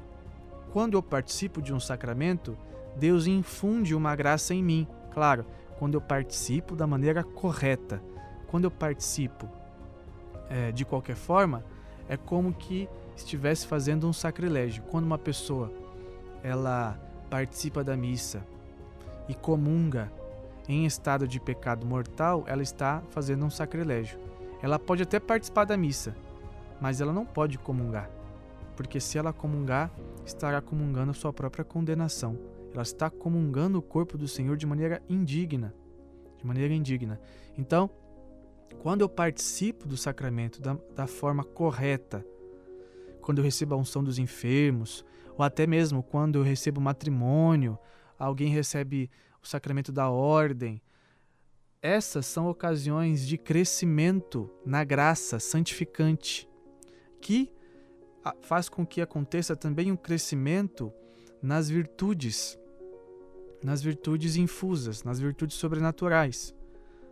quando 0.71 0.93
eu 0.93 1.03
participo 1.03 1.61
de 1.61 1.73
um 1.73 1.81
sacramento, 1.81 2.57
Deus 2.99 3.27
infunde 3.27 3.95
uma 3.95 4.13
graça 4.13 4.53
em 4.53 4.61
mim. 4.61 4.87
Claro, 5.13 5.45
quando 5.79 5.93
eu 5.93 6.01
participo 6.01 6.75
da 6.75 6.85
maneira 6.85 7.23
correta. 7.23 8.03
Quando 8.47 8.65
eu 8.65 8.71
participo 8.71 9.47
é, 10.49 10.71
de 10.73 10.83
qualquer 10.83 11.15
forma, 11.15 11.63
é 12.09 12.17
como 12.17 12.51
que 12.53 12.89
estivesse 13.15 13.65
fazendo 13.65 14.05
um 14.07 14.11
sacrilégio. 14.11 14.83
Quando 14.83 15.05
uma 15.05 15.17
pessoa 15.17 15.71
ela 16.43 16.99
participa 17.29 17.83
da 17.83 17.95
missa 17.95 18.45
e 19.29 19.33
comunga 19.33 20.11
em 20.67 20.85
estado 20.85 21.27
de 21.27 21.39
pecado 21.39 21.85
mortal, 21.85 22.43
ela 22.47 22.61
está 22.61 23.01
fazendo 23.11 23.45
um 23.45 23.49
sacrilégio. 23.49 24.19
Ela 24.61 24.77
pode 24.77 25.03
até 25.03 25.19
participar 25.19 25.63
da 25.63 25.77
missa, 25.77 26.13
mas 26.81 26.99
ela 26.99 27.13
não 27.13 27.25
pode 27.25 27.57
comungar, 27.57 28.09
porque 28.75 28.99
se 28.99 29.17
ela 29.17 29.31
comungar, 29.31 29.89
estará 30.25 30.61
comungando 30.61 31.13
sua 31.13 31.31
própria 31.31 31.63
condenação 31.63 32.48
ela 32.73 32.83
está 32.83 33.09
comungando 33.09 33.79
o 33.79 33.81
corpo 33.81 34.17
do 34.17 34.27
Senhor 34.27 34.57
de 34.57 34.65
maneira 34.65 35.01
indigna, 35.09 35.73
de 36.37 36.45
maneira 36.45 36.73
indigna. 36.73 37.19
Então, 37.57 37.89
quando 38.81 39.01
eu 39.01 39.09
participo 39.09 39.87
do 39.87 39.97
sacramento 39.97 40.61
da, 40.61 40.77
da 40.95 41.07
forma 41.07 41.43
correta, 41.43 42.25
quando 43.21 43.39
eu 43.39 43.43
recebo 43.43 43.75
a 43.75 43.77
unção 43.77 44.03
dos 44.03 44.19
enfermos, 44.19 45.03
ou 45.37 45.43
até 45.43 45.65
mesmo 45.65 46.03
quando 46.03 46.39
eu 46.39 46.43
recebo 46.43 46.79
matrimônio, 46.79 47.77
alguém 48.17 48.49
recebe 48.49 49.09
o 49.41 49.47
sacramento 49.47 49.91
da 49.91 50.09
ordem, 50.09 50.81
essas 51.81 52.25
são 52.25 52.49
ocasiões 52.49 53.25
de 53.25 53.37
crescimento 53.37 54.49
na 54.65 54.83
graça 54.83 55.39
santificante, 55.39 56.47
que 57.21 57.51
faz 58.41 58.67
com 58.67 58.85
que 58.85 59.01
aconteça 59.01 59.55
também 59.55 59.91
um 59.91 59.95
crescimento 59.95 60.91
nas 61.41 61.69
virtudes, 61.69 62.59
nas 63.63 63.81
virtudes 63.81 64.35
infusas, 64.35 65.03
nas 65.03 65.19
virtudes 65.19 65.57
sobrenaturais, 65.57 66.55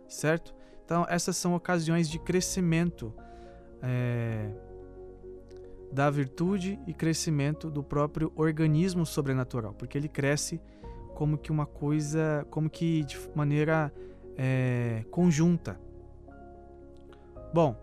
certo? 0.06 0.54
Então, 0.84 1.06
essas 1.08 1.36
são 1.36 1.54
ocasiões 1.54 2.08
de 2.08 2.18
crescimento 2.18 3.12
é, 3.82 4.50
da 5.92 6.10
virtude 6.10 6.78
e 6.86 6.94
crescimento 6.94 7.70
do 7.70 7.82
próprio 7.82 8.32
organismo 8.36 9.04
sobrenatural, 9.04 9.74
porque 9.74 9.96
ele 9.96 10.08
cresce 10.08 10.60
como 11.14 11.36
que 11.36 11.50
uma 11.50 11.66
coisa, 11.66 12.46
como 12.50 12.70
que 12.70 13.04
de 13.04 13.18
maneira 13.34 13.92
é, 14.36 15.04
conjunta. 15.10 15.78
Bom, 17.52 17.76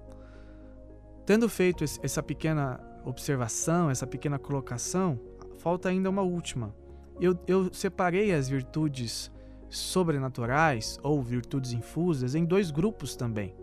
tendo 1.25 1.49
feito 1.49 1.83
essa 1.83 2.23
pequena 2.23 2.79
observação, 3.03 3.89
essa 3.89 4.07
pequena 4.07 4.39
colocação, 4.39 5.19
falta 5.65 5.89
ainda 5.89 6.12
uma 6.12 6.22
última. 6.22 6.75
Eu, 7.19 7.36
eu 7.48 7.74
separei 7.74 8.31
as 8.31 8.48
virtudes 8.48 9.31
sobrenaturais 9.67 11.00
ou 11.01 11.24
virtudes 11.24 11.72
infusas 11.74 12.36
em 12.36 12.45
dois 12.45 12.69
grupos 12.69 13.15
também. 13.15 13.55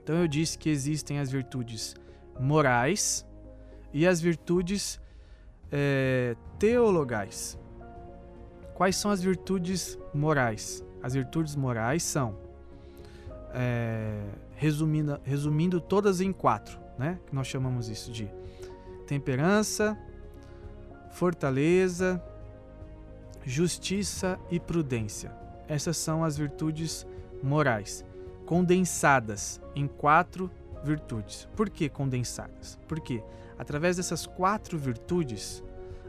Então 0.00 0.14
eu 0.14 0.28
disse 0.28 0.56
que 0.56 0.70
existem 0.70 1.18
as 1.18 1.28
virtudes 1.28 1.96
morais 2.38 3.26
e 3.92 4.06
as 4.06 4.20
virtudes 4.20 5.00
é, 5.72 6.36
teologais. 6.56 7.58
Quais 8.72 8.94
são 8.94 9.10
as 9.10 9.20
virtudes 9.20 9.98
morais? 10.14 10.84
As 11.02 11.14
virtudes 11.14 11.56
morais 11.56 12.04
são, 12.04 12.38
é, 13.52 14.22
resumindo, 14.54 15.20
resumindo 15.24 15.80
todas 15.80 16.20
em 16.20 16.32
quatro, 16.32 16.78
né? 16.96 17.18
Que 17.26 17.34
nós 17.34 17.48
chamamos 17.48 17.88
isso 17.88 18.12
de 18.12 18.30
temperança, 19.04 19.98
fortaleza, 21.12 22.22
justiça 23.44 24.38
e 24.50 24.58
prudência. 24.58 25.32
Essas 25.68 25.96
são 25.96 26.24
as 26.24 26.36
virtudes 26.36 27.06
morais, 27.42 28.04
condensadas 28.46 29.60
em 29.74 29.86
quatro 29.86 30.50
virtudes. 30.82 31.48
Por 31.54 31.70
que 31.70 31.88
condensadas? 31.88 32.78
Porque 32.88 33.22
através 33.58 33.96
dessas 33.96 34.26
quatro 34.26 34.78
virtudes, 34.78 35.62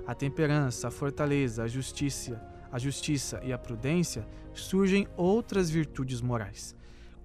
a 0.07 0.15
temperança, 0.15 0.87
a 0.87 0.91
fortaleza, 0.91 1.63
a 1.63 1.67
justiça, 1.67 2.41
a 2.71 2.79
justiça 2.79 3.39
e 3.43 3.53
a 3.53 3.57
prudência, 3.57 4.25
surgem 4.53 5.07
outras 5.15 5.69
virtudes 5.69 6.21
morais. 6.21 6.75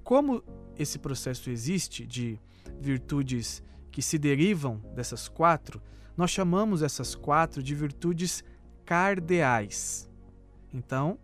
Como 0.03 0.43
esse 0.79 0.99
processo 0.99 1.51
existe 1.51 2.07
de 2.07 2.39
virtudes 2.81 3.63
que 3.91 4.03
se 4.03 4.19
derivam 4.19 4.81
dessas 4.95 5.29
quatro, 5.29 5.81
nós 6.19 6.33
chamamos 6.33 6.83
essas 6.83 7.15
quatro 7.15 7.63
de 7.63 7.77
virtudes 7.77 8.43
cardeais. 8.85 10.11
Então, 10.75 11.17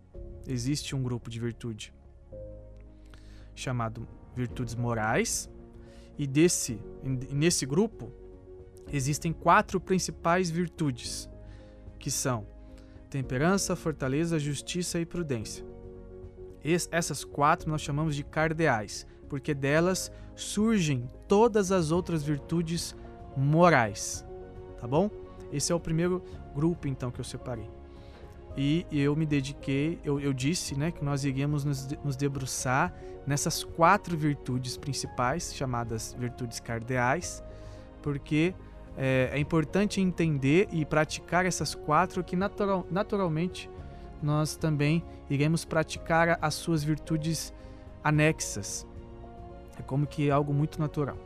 existe 0.47 0.95
um 0.95 1.03
grupo 1.03 1.29
de 1.29 1.41
virtude 1.41 1.93
chamado 3.57 4.07
virtudes 4.35 4.75
morais 4.75 5.49
E 6.19 6.27
desse, 6.27 6.81
nesse 7.03 7.67
grupo 7.67 8.13
existem 8.93 9.33
quatro 9.33 9.81
principais 9.81 10.49
virtudes, 10.49 11.29
que 11.99 12.11
são 12.11 12.47
temperança, 13.11 13.75
fortaleza, 13.75 14.39
justiça 14.39 15.01
e 15.01 15.07
prudência. 15.07 15.65
Es, 16.63 16.89
essas 16.93 17.25
quatro 17.25 17.69
nós 17.69 17.81
chamamos 17.81 18.15
de 18.15 18.23
cardeais, 18.23 19.07
porque 19.29 19.55
delas 19.55 20.13
surgem 20.37 21.11
todas 21.27 21.73
as 21.73 21.91
outras 21.91 22.23
virtudes 22.23 22.95
morais, 23.37 24.25
tá 24.81 24.87
bom? 24.87 25.11
Esse 25.53 25.73
é 25.73 25.75
o 25.75 25.81
primeiro 25.81 26.23
grupo 26.55 26.89
então 26.89 27.11
que 27.11 27.21
eu 27.21 27.25
separei. 27.25 27.69
E 28.57 28.87
eu 28.93 29.17
me 29.17 29.27
dediquei, 29.27 29.99
eu, 30.05 30.21
eu 30.21 30.33
disse 30.33 30.77
né, 30.79 30.93
que 30.93 31.05
nós 31.05 31.25
iríamos 31.25 31.65
nos, 31.65 31.89
nos 32.05 32.17
debruçar 32.17 32.95
nessas 33.27 33.65
quatro 33.65 34.17
virtudes 34.17 34.77
principais, 34.77 35.55
chamadas 35.55 36.15
virtudes 36.17 36.61
cardeais, 36.61 37.43
porque 38.01 38.55
é, 38.97 39.31
é, 39.33 39.39
importante 39.39 40.01
entender 40.01 40.69
e 40.71 40.85
praticar 40.85 41.45
essas 41.47 41.75
quatro 41.75 42.23
que 42.23 42.37
natural, 42.37 42.87
naturalmente 42.91 43.69
nós 44.23 44.55
também 44.57 45.03
iremos 45.29 45.65
praticar 45.65 46.39
as 46.41 46.55
suas 46.55 46.85
virtudes 46.85 47.53
anexas. 48.05 48.87
É 49.79 49.83
como 49.83 50.07
que 50.07 50.31
algo 50.31 50.53
muito 50.55 50.79
natural. 50.79 51.17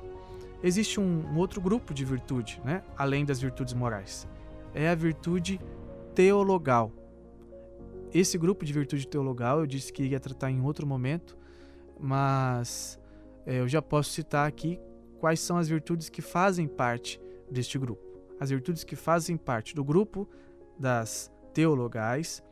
Existe 0.62 0.98
um, 0.98 1.26
um 1.26 1.36
outro 1.36 1.60
grupo 1.60 1.94
de 1.94 2.04
virtude, 2.04 2.60
né, 2.64 2.82
além 2.96 3.24
das 3.24 3.40
virtudes 3.40 3.74
morais. 3.74 4.26
É 4.74 4.88
a 4.88 4.94
virtude 4.94 5.60
teologal. 6.14 6.92
Esse 8.12 8.36
grupo 8.36 8.64
de 8.64 8.72
virtude 8.72 9.06
teologal 9.06 9.60
eu 9.60 9.66
disse 9.66 9.92
que 9.92 10.02
iria 10.02 10.18
tratar 10.18 10.50
em 10.50 10.60
outro 10.60 10.86
momento, 10.86 11.36
mas 11.98 12.98
é, 13.46 13.60
eu 13.60 13.68
já 13.68 13.80
posso 13.80 14.10
citar 14.10 14.48
aqui 14.48 14.80
quais 15.18 15.40
são 15.40 15.58
as 15.58 15.68
virtudes 15.68 16.08
que 16.08 16.22
fazem 16.22 16.66
parte 16.66 17.20
deste 17.50 17.78
grupo. 17.78 18.02
As 18.40 18.50
virtudes 18.50 18.84
que 18.84 18.96
fazem 18.96 19.36
parte 19.36 19.74
do 19.74 19.84
grupo 19.84 20.28
das 20.78 21.30
teologais 21.52 22.42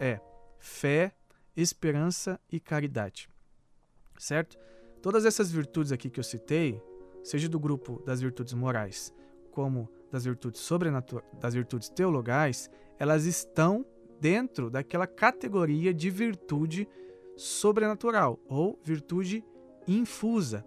é 0.00 0.20
fé, 0.58 1.12
esperança 1.56 2.40
e 2.50 2.58
caridade. 2.58 3.28
Certo? 4.18 4.58
Todas 5.00 5.24
essas 5.24 5.50
virtudes 5.52 5.92
aqui 5.92 6.10
que 6.10 6.18
eu 6.18 6.24
citei, 6.24 6.80
seja 7.22 7.48
do 7.48 7.58
grupo 7.58 8.02
das 8.04 8.20
virtudes 8.20 8.54
morais 8.54 9.12
como 9.58 9.88
das 10.08 10.24
virtudes 10.24 10.66
das 11.40 11.52
virtudes 11.52 11.88
teologais, 11.88 12.70
elas 12.96 13.24
estão 13.24 13.84
dentro 14.20 14.70
daquela 14.70 15.04
categoria 15.04 15.92
de 15.92 16.10
virtude 16.10 16.88
sobrenatural 17.36 18.38
ou 18.48 18.78
virtude 18.84 19.44
infusa. 19.86 20.64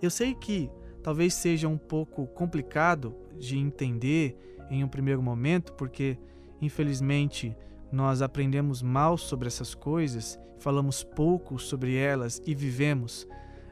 Eu 0.00 0.08
sei 0.08 0.34
que 0.34 0.70
talvez 1.02 1.34
seja 1.34 1.66
um 1.66 1.76
pouco 1.76 2.28
complicado 2.28 3.12
de 3.38 3.58
entender 3.58 4.36
em 4.70 4.84
um 4.84 4.88
primeiro 4.88 5.20
momento, 5.20 5.72
porque 5.72 6.16
infelizmente 6.62 7.56
nós 7.90 8.22
aprendemos 8.22 8.82
mal 8.82 9.18
sobre 9.18 9.48
essas 9.48 9.74
coisas, 9.74 10.38
falamos 10.58 11.02
pouco 11.02 11.58
sobre 11.58 11.96
elas 11.96 12.40
e 12.46 12.54
vivemos 12.54 13.26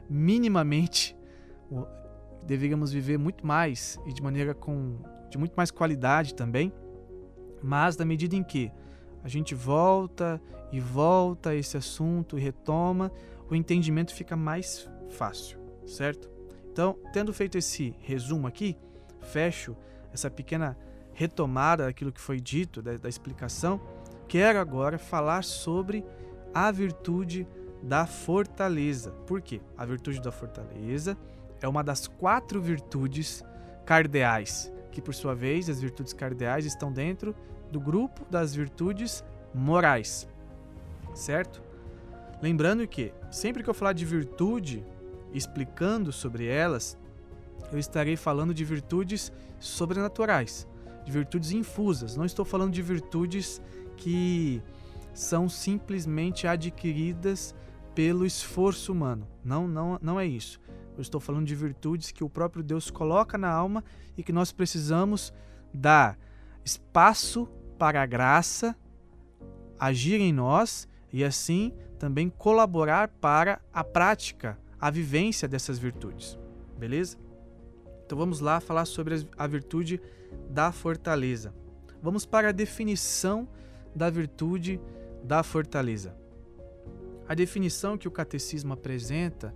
minimamente 0.09 1.15
deveríamos 2.43 2.91
viver 2.91 3.17
muito 3.17 3.45
mais 3.45 3.99
e 4.05 4.13
de 4.13 4.21
maneira 4.21 4.53
com 4.53 4.97
de 5.29 5.37
muito 5.37 5.53
mais 5.55 5.71
qualidade 5.71 6.33
também. 6.33 6.71
Mas 7.61 7.97
na 7.97 8.05
medida 8.05 8.35
em 8.35 8.43
que 8.43 8.71
a 9.23 9.27
gente 9.27 9.55
volta 9.55 10.41
e 10.71 10.79
volta 10.79 11.49
a 11.49 11.55
esse 11.55 11.75
assunto 11.75 12.37
e 12.37 12.41
retoma, 12.41 13.11
o 13.49 13.55
entendimento 13.55 14.13
fica 14.13 14.35
mais 14.35 14.89
fácil, 15.09 15.59
certo? 15.85 16.29
Então, 16.71 16.97
tendo 17.11 17.33
feito 17.33 17.57
esse 17.57 17.95
resumo 17.99 18.47
aqui, 18.47 18.77
fecho 19.21 19.75
essa 20.13 20.29
pequena 20.29 20.77
retomada 21.13 21.85
daquilo 21.85 22.11
que 22.11 22.21
foi 22.21 22.39
dito, 22.39 22.81
da, 22.81 22.97
da 22.97 23.09
explicação, 23.09 23.79
quero 24.27 24.59
agora 24.59 24.97
falar 24.97 25.43
sobre 25.43 26.05
a 26.53 26.71
virtude 26.71 27.47
da 27.81 28.05
fortaleza. 28.05 29.11
Por 29.25 29.41
quê? 29.41 29.61
A 29.77 29.85
virtude 29.85 30.21
da 30.21 30.31
fortaleza 30.31 31.17
é 31.65 31.67
uma 31.67 31.83
das 31.83 32.07
quatro 32.07 32.61
virtudes 32.61 33.43
cardeais, 33.85 34.71
que 34.91 35.01
por 35.01 35.15
sua 35.15 35.33
vez 35.33 35.67
as 35.67 35.81
virtudes 35.81 36.13
cardeais 36.13 36.63
estão 36.63 36.91
dentro 36.91 37.35
do 37.71 37.79
grupo 37.79 38.23
das 38.29 38.53
virtudes 38.53 39.23
morais. 39.53 40.27
Certo? 41.15 41.61
Lembrando 42.39 42.87
que 42.87 43.11
sempre 43.31 43.63
que 43.63 43.69
eu 43.69 43.73
falar 43.73 43.93
de 43.93 44.05
virtude, 44.05 44.85
explicando 45.33 46.11
sobre 46.11 46.45
elas, 46.45 46.97
eu 47.71 47.79
estarei 47.79 48.15
falando 48.15 48.53
de 48.53 48.63
virtudes 48.63 49.33
sobrenaturais, 49.59 50.67
de 51.03 51.11
virtudes 51.11 51.51
infusas. 51.51 52.15
Não 52.15 52.25
estou 52.25 52.45
falando 52.45 52.73
de 52.73 52.81
virtudes 52.81 53.59
que 53.97 54.61
são 55.15 55.49
simplesmente 55.49 56.45
adquiridas 56.45 57.55
pelo 57.95 58.23
esforço 58.23 58.91
humano. 58.91 59.27
Não, 59.43 59.67
não, 59.67 59.97
não 59.99 60.19
é 60.19 60.27
isso. 60.27 60.59
Eu 60.95 61.01
estou 61.01 61.19
falando 61.19 61.45
de 61.45 61.55
virtudes 61.55 62.11
que 62.11 62.23
o 62.23 62.29
próprio 62.29 62.63
Deus 62.63 62.89
coloca 62.89 63.37
na 63.37 63.49
alma 63.49 63.83
e 64.17 64.23
que 64.23 64.31
nós 64.31 64.51
precisamos 64.51 65.33
dar 65.73 66.17
espaço 66.63 67.47
para 67.77 68.01
a 68.01 68.05
graça 68.05 68.75
agir 69.79 70.19
em 70.21 70.33
nós 70.33 70.87
e 71.11 71.23
assim 71.23 71.73
também 71.99 72.29
colaborar 72.29 73.07
para 73.07 73.61
a 73.73 73.83
prática, 73.83 74.57
a 74.79 74.89
vivência 74.89 75.47
dessas 75.47 75.77
virtudes. 75.77 76.37
Beleza? 76.77 77.17
Então 78.05 78.17
vamos 78.17 78.39
lá 78.39 78.59
falar 78.59 78.85
sobre 78.85 79.25
a 79.37 79.47
virtude 79.47 80.01
da 80.49 80.71
fortaleza. 80.71 81.53
Vamos 82.01 82.25
para 82.25 82.49
a 82.49 82.51
definição 82.51 83.47
da 83.95 84.09
virtude 84.09 84.79
da 85.23 85.41
fortaleza. 85.41 86.15
A 87.27 87.33
definição 87.33 87.97
que 87.97 88.07
o 88.07 88.11
catecismo 88.11 88.73
apresenta 88.73 89.55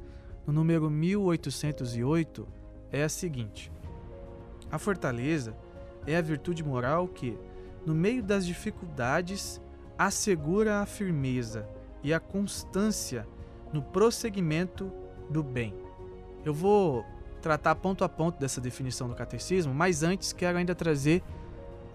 no 0.49 0.53
número 0.53 0.89
1808 0.89 2.47
é 2.91 3.03
a 3.03 3.09
seguinte: 3.09 3.71
A 4.71 4.79
fortaleza 4.79 5.55
é 6.07 6.15
a 6.15 6.21
virtude 6.21 6.63
moral 6.63 7.07
que, 7.07 7.37
no 7.85 7.93
meio 7.93 8.23
das 8.23 8.47
dificuldades, 8.47 9.61
assegura 9.95 10.79
a 10.79 10.87
firmeza 10.87 11.69
e 12.01 12.11
a 12.11 12.19
constância 12.19 13.27
no 13.71 13.83
prosseguimento 13.83 14.91
do 15.29 15.43
bem. 15.43 15.75
Eu 16.43 16.53
vou 16.53 17.05
tratar 17.43 17.75
ponto 17.75 18.03
a 18.03 18.09
ponto 18.09 18.39
dessa 18.39 18.59
definição 18.59 19.07
do 19.07 19.13
catecismo, 19.13 19.71
mas 19.71 20.01
antes 20.01 20.33
quero 20.33 20.57
ainda 20.57 20.73
trazer 20.73 21.21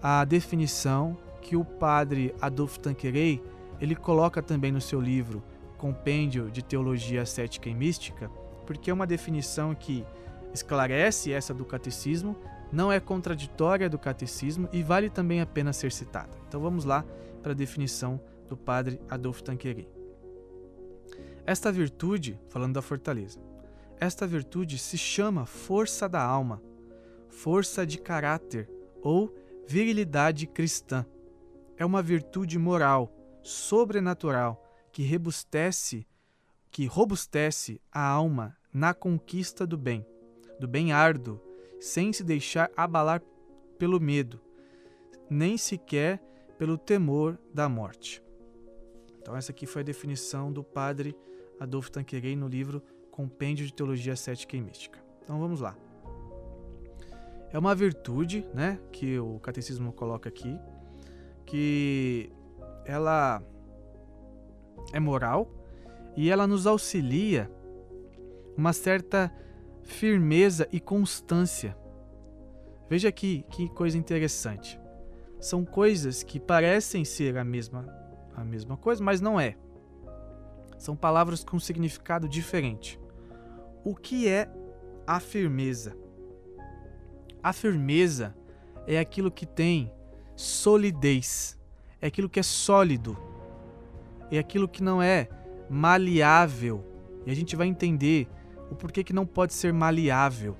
a 0.01 0.23
definição 0.23 1.17
que 1.41 1.57
o 1.57 1.65
padre 1.65 2.33
Adolfo 2.39 2.79
Tanquerei 2.79 3.43
ele 3.81 3.97
coloca 3.97 4.41
também 4.41 4.71
no 4.71 4.79
seu 4.79 5.01
livro 5.01 5.43
Compêndio 5.77 6.49
de 6.49 6.63
Teologia 6.63 7.25
Cética 7.25 7.69
e 7.69 7.75
Mística, 7.75 8.31
porque 8.65 8.89
é 8.89 8.93
uma 8.93 9.07
definição 9.07 9.73
que 9.75 10.05
esclarece 10.53 11.31
essa 11.31 11.53
do 11.53 11.65
catecismo, 11.65 12.35
não 12.71 12.91
é 12.91 12.99
contraditória 12.99 13.89
do 13.89 13.99
catecismo 13.99 14.67
e 14.71 14.81
vale 14.81 15.09
também 15.09 15.41
a 15.41 15.45
pena 15.45 15.71
ser 15.71 15.91
citada. 15.91 16.37
Então 16.47 16.59
vamos 16.59 16.85
lá 16.85 17.05
para 17.41 17.51
a 17.51 17.55
definição 17.55 18.19
do 18.47 18.57
padre 18.57 18.99
Adolfo 19.09 19.43
Tanqueray. 19.43 19.87
Esta 21.45 21.71
virtude, 21.71 22.39
falando 22.49 22.73
da 22.73 22.81
fortaleza, 22.81 23.39
esta 23.99 24.25
virtude 24.25 24.77
se 24.77 24.97
chama 24.97 25.45
força 25.45 26.09
da 26.09 26.21
alma, 26.21 26.61
força 27.29 27.85
de 27.85 27.97
caráter 27.97 28.69
ou 29.01 29.33
virilidade 29.67 30.47
cristã. 30.47 31.05
É 31.77 31.85
uma 31.85 32.01
virtude 32.01 32.57
moral, 32.57 33.13
sobrenatural, 33.43 34.61
que 34.91 35.03
rebustece, 35.03 36.07
que 36.75 36.87
robustece 36.87 37.79
a 37.89 38.05
alma 38.05 38.53
na 38.73 38.93
conquista 38.93 39.65
do 39.65 39.77
bem, 39.77 40.05
do 40.59 40.67
bem 40.67 40.91
árduo, 40.91 41.39
sem 41.79 42.11
se 42.11 42.21
deixar 42.21 42.69
abalar 42.75 43.21
pelo 43.79 43.97
medo, 43.97 44.41
nem 45.29 45.57
sequer 45.57 46.21
pelo 46.57 46.77
temor 46.77 47.39
da 47.53 47.69
morte. 47.69 48.21
Então 49.21 49.37
essa 49.37 49.53
aqui 49.53 49.65
foi 49.65 49.83
a 49.83 49.85
definição 49.85 50.51
do 50.51 50.65
padre 50.65 51.15
Adolfo 51.61 51.89
Tanquerei 51.89 52.35
no 52.35 52.49
livro 52.49 52.83
Compêndio 53.09 53.65
de 53.65 53.73
Teologia 53.73 54.17
Cética 54.17 54.57
e 54.57 54.61
Mística. 54.61 54.99
Então 55.23 55.39
vamos 55.39 55.61
lá. 55.61 55.77
É 57.53 57.57
uma 57.57 57.73
virtude, 57.73 58.45
né, 58.53 58.81
que 58.91 59.17
o 59.17 59.39
catecismo 59.39 59.93
coloca 59.93 60.27
aqui, 60.27 60.59
que 61.45 62.29
ela 62.83 63.41
é 64.91 64.99
moral 64.99 65.49
e 66.15 66.29
ela 66.29 66.47
nos 66.47 66.65
auxilia 66.65 67.51
uma 68.57 68.73
certa 68.73 69.31
firmeza 69.83 70.67
e 70.71 70.79
constância. 70.79 71.77
Veja 72.89 73.09
aqui 73.09 73.45
que 73.49 73.69
coisa 73.69 73.97
interessante. 73.97 74.79
São 75.39 75.65
coisas 75.65 76.23
que 76.23 76.39
parecem 76.39 77.03
ser 77.03 77.37
a 77.37 77.43
mesma 77.43 77.85
a 78.35 78.43
mesma 78.43 78.75
coisa, 78.75 79.01
mas 79.01 79.21
não 79.21 79.39
é. 79.39 79.55
São 80.77 80.95
palavras 80.95 81.43
com 81.43 81.57
significado 81.57 82.27
diferente. 82.27 82.99
O 83.83 83.95
que 83.95 84.27
é 84.27 84.49
a 85.07 85.19
firmeza. 85.19 85.95
A 87.41 87.53
firmeza 87.53 88.35
é 88.85 88.99
aquilo 88.99 89.31
que 89.31 89.45
tem 89.45 89.91
solidez, 90.35 91.57
é 92.01 92.07
aquilo 92.07 92.29
que 92.29 92.39
é 92.39 92.43
sólido, 92.43 93.17
é 94.29 94.37
aquilo 94.37 94.67
que 94.67 94.83
não 94.83 95.01
é 95.01 95.29
maleável. 95.69 96.83
E 97.25 97.31
a 97.31 97.35
gente 97.35 97.55
vai 97.55 97.67
entender 97.67 98.27
o 98.69 98.75
porquê 98.75 99.03
que 99.03 99.13
não 99.13 99.25
pode 99.25 99.53
ser 99.53 99.73
maleável 99.73 100.57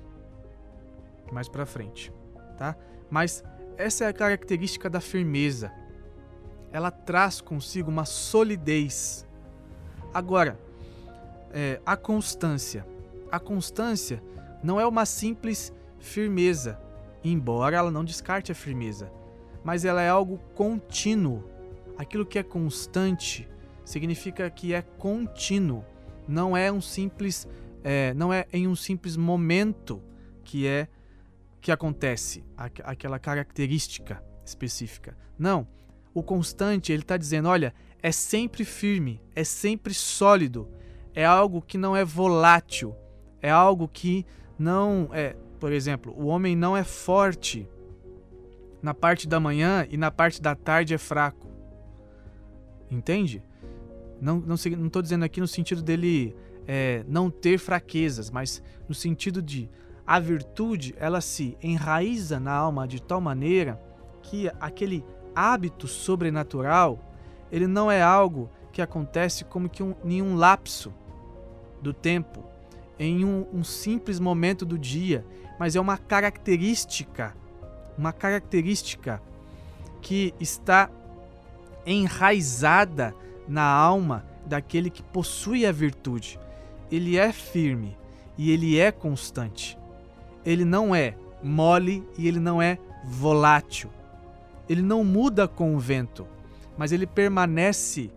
mais 1.32 1.48
para 1.48 1.66
frente, 1.66 2.12
tá? 2.56 2.76
Mas 3.10 3.42
essa 3.76 4.04
é 4.04 4.08
a 4.08 4.12
característica 4.12 4.88
da 4.88 5.00
firmeza. 5.00 5.72
Ela 6.72 6.90
traz 6.90 7.40
consigo 7.40 7.90
uma 7.90 8.04
solidez. 8.04 9.26
Agora, 10.12 10.58
é, 11.52 11.80
a 11.84 11.96
constância. 11.96 12.86
A 13.30 13.40
constância 13.40 14.22
não 14.62 14.80
é 14.80 14.86
uma 14.86 15.04
simples 15.04 15.72
firmeza, 15.98 16.80
embora 17.24 17.76
ela 17.76 17.90
não 17.90 18.04
descarte 18.04 18.52
a 18.52 18.54
firmeza, 18.54 19.10
mas 19.64 19.84
ela 19.84 20.02
é 20.02 20.08
algo 20.08 20.38
contínuo. 20.54 21.44
Aquilo 21.98 22.26
que 22.26 22.38
é 22.38 22.42
constante 22.42 23.48
significa 23.86 24.50
que 24.50 24.74
é 24.74 24.82
contínuo, 24.82 25.84
não 26.28 26.56
é 26.56 26.70
um 26.70 26.80
simples, 26.80 27.48
é, 27.82 28.12
não 28.12 28.32
é 28.32 28.46
em 28.52 28.66
um 28.66 28.74
simples 28.74 29.16
momento 29.16 30.02
que 30.44 30.66
é 30.66 30.88
que 31.60 31.72
acontece 31.72 32.44
aquela 32.84 33.18
característica 33.18 34.22
específica. 34.44 35.16
Não, 35.38 35.66
o 36.12 36.22
constante 36.22 36.92
ele 36.92 37.02
está 37.02 37.16
dizendo, 37.16 37.48
olha, 37.48 37.74
é 38.02 38.12
sempre 38.12 38.64
firme, 38.64 39.20
é 39.34 39.42
sempre 39.42 39.94
sólido, 39.94 40.68
é 41.14 41.24
algo 41.24 41.62
que 41.62 41.78
não 41.78 41.96
é 41.96 42.04
volátil, 42.04 42.94
é 43.40 43.50
algo 43.50 43.88
que 43.88 44.26
não 44.58 45.08
é, 45.12 45.36
por 45.58 45.72
exemplo, 45.72 46.14
o 46.16 46.26
homem 46.26 46.54
não 46.54 46.76
é 46.76 46.84
forte 46.84 47.68
na 48.82 48.94
parte 48.94 49.26
da 49.26 49.40
manhã 49.40 49.86
e 49.90 49.96
na 49.96 50.10
parte 50.10 50.40
da 50.40 50.54
tarde 50.54 50.94
é 50.94 50.98
fraco. 50.98 51.48
Entende? 52.90 53.42
Não 54.20 54.38
estou 54.54 54.72
não, 54.72 54.90
não 54.92 55.02
dizendo 55.02 55.24
aqui 55.24 55.40
no 55.40 55.48
sentido 55.48 55.82
dele 55.82 56.34
é, 56.66 57.04
não 57.06 57.30
ter 57.30 57.58
fraquezas, 57.58 58.30
mas 58.30 58.62
no 58.88 58.94
sentido 58.94 59.42
de 59.42 59.68
a 60.06 60.18
virtude 60.18 60.94
ela 60.98 61.20
se 61.20 61.56
enraiza 61.62 62.38
na 62.38 62.52
alma 62.52 62.86
de 62.86 63.00
tal 63.00 63.20
maneira 63.20 63.80
que 64.22 64.50
aquele 64.60 65.04
hábito 65.34 65.86
sobrenatural 65.86 66.98
ele 67.50 67.66
não 67.66 67.90
é 67.90 68.02
algo 68.02 68.50
que 68.72 68.82
acontece 68.82 69.44
como 69.44 69.68
que 69.68 69.82
um, 69.82 69.94
em 70.04 70.20
um 70.20 70.36
lapso 70.36 70.92
do 71.80 71.92
tempo, 71.92 72.44
em 72.98 73.24
um, 73.24 73.46
um 73.52 73.64
simples 73.64 74.18
momento 74.18 74.64
do 74.64 74.78
dia, 74.78 75.24
mas 75.58 75.76
é 75.76 75.80
uma 75.80 75.96
característica, 75.96 77.34
uma 77.96 78.12
característica 78.12 79.22
que 80.02 80.34
está 80.40 80.90
enraizada 81.86 83.14
na 83.48 83.64
alma 83.64 84.24
daquele 84.46 84.90
que 84.90 85.02
possui 85.02 85.66
a 85.66 85.72
virtude. 85.72 86.38
Ele 86.90 87.16
é 87.16 87.32
firme 87.32 87.96
e 88.38 88.50
ele 88.50 88.78
é 88.78 88.92
constante. 88.92 89.78
Ele 90.44 90.64
não 90.64 90.94
é 90.94 91.16
mole 91.42 92.06
e 92.16 92.28
ele 92.28 92.38
não 92.38 92.60
é 92.60 92.78
volátil. 93.04 93.90
Ele 94.68 94.82
não 94.82 95.04
muda 95.04 95.46
com 95.46 95.74
o 95.74 95.78
vento, 95.78 96.26
mas 96.76 96.92
ele 96.92 97.06
permanece 97.06 98.10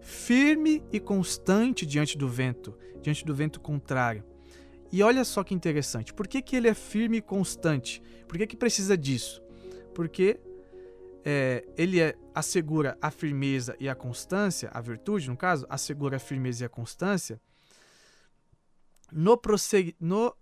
firme 0.00 0.82
e 0.92 0.98
constante 0.98 1.84
diante 1.84 2.16
do 2.16 2.28
vento, 2.28 2.74
diante 3.02 3.24
do 3.24 3.34
vento 3.34 3.60
contrário. 3.60 4.24
E 4.90 5.02
olha 5.02 5.24
só 5.24 5.44
que 5.44 5.54
interessante. 5.54 6.14
Por 6.14 6.26
que, 6.26 6.40
que 6.40 6.56
ele 6.56 6.68
é 6.68 6.74
firme 6.74 7.18
e 7.18 7.22
constante? 7.22 8.02
Por 8.26 8.38
que, 8.38 8.46
que 8.46 8.56
precisa 8.56 8.96
disso? 8.96 9.42
Porque 9.94 10.40
é, 11.30 11.62
ele 11.76 12.00
é, 12.00 12.14
assegura 12.34 12.96
a 13.02 13.10
firmeza 13.10 13.76
e 13.78 13.86
a 13.86 13.94
constância, 13.94 14.70
a 14.72 14.80
virtude, 14.80 15.28
no 15.28 15.36
caso, 15.36 15.66
assegura 15.68 16.16
a 16.16 16.18
firmeza 16.18 16.64
e 16.64 16.66
a 16.66 16.70
constância 16.70 17.38
no, 19.12 19.36
prossegui, 19.36 19.94
no, 20.00 20.34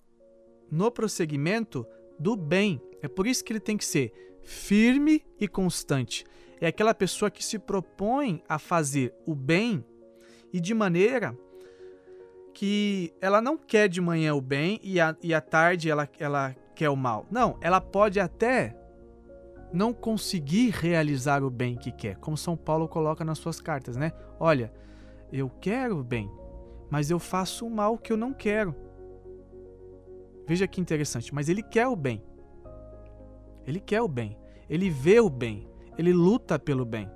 no 0.70 0.88
prosseguimento 0.92 1.84
do 2.20 2.36
bem. 2.36 2.80
É 3.02 3.08
por 3.08 3.26
isso 3.26 3.42
que 3.42 3.52
ele 3.52 3.58
tem 3.58 3.76
que 3.76 3.84
ser 3.84 4.12
firme 4.44 5.26
e 5.40 5.48
constante. 5.48 6.24
É 6.60 6.68
aquela 6.68 6.94
pessoa 6.94 7.32
que 7.32 7.44
se 7.44 7.58
propõe 7.58 8.40
a 8.48 8.56
fazer 8.56 9.12
o 9.26 9.34
bem 9.34 9.84
e 10.52 10.60
de 10.60 10.72
maneira 10.72 11.36
que 12.54 13.12
ela 13.20 13.40
não 13.40 13.58
quer 13.58 13.88
de 13.88 14.00
manhã 14.00 14.36
o 14.36 14.40
bem 14.40 14.78
e, 14.84 15.00
a, 15.00 15.16
e 15.20 15.34
à 15.34 15.40
tarde 15.40 15.90
ela, 15.90 16.08
ela 16.16 16.54
quer 16.76 16.90
o 16.90 16.96
mal. 16.96 17.26
Não, 17.28 17.58
ela 17.60 17.80
pode 17.80 18.20
até 18.20 18.85
não 19.76 19.92
conseguir 19.92 20.70
realizar 20.70 21.44
o 21.44 21.50
bem 21.50 21.76
que 21.76 21.92
quer, 21.92 22.16
como 22.16 22.36
São 22.36 22.56
Paulo 22.56 22.88
coloca 22.88 23.24
nas 23.24 23.38
suas 23.38 23.60
cartas, 23.60 23.96
né? 23.96 24.12
Olha, 24.40 24.72
eu 25.30 25.50
quero 25.60 25.98
o 25.98 26.04
bem, 26.04 26.30
mas 26.90 27.10
eu 27.10 27.18
faço 27.18 27.66
o 27.66 27.70
mal 27.70 27.98
que 27.98 28.12
eu 28.12 28.16
não 28.16 28.32
quero. 28.32 28.74
Veja 30.48 30.66
que 30.66 30.80
interessante, 30.80 31.34
mas 31.34 31.48
ele 31.48 31.62
quer 31.62 31.86
o 31.86 31.94
bem. 31.94 32.22
Ele 33.66 33.78
quer 33.78 34.00
o 34.00 34.08
bem, 34.08 34.38
ele 34.70 34.88
vê 34.88 35.20
o 35.20 35.28
bem, 35.28 35.68
ele 35.98 36.12
luta 36.12 36.58
pelo 36.58 36.84
bem. 36.84 37.10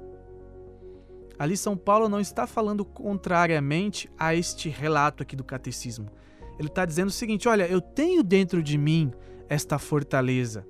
Ali 1.38 1.56
São 1.56 1.76
Paulo 1.76 2.08
não 2.08 2.20
está 2.20 2.46
falando 2.46 2.84
contrariamente 2.84 4.10
a 4.18 4.34
este 4.34 4.68
relato 4.68 5.22
aqui 5.22 5.34
do 5.34 5.44
catecismo. 5.44 6.10
Ele 6.58 6.68
está 6.68 6.84
dizendo 6.84 7.08
o 7.08 7.12
seguinte: 7.12 7.48
olha, 7.48 7.66
eu 7.66 7.80
tenho 7.80 8.22
dentro 8.22 8.62
de 8.62 8.76
mim 8.76 9.10
esta 9.48 9.78
fortaleza. 9.78 10.66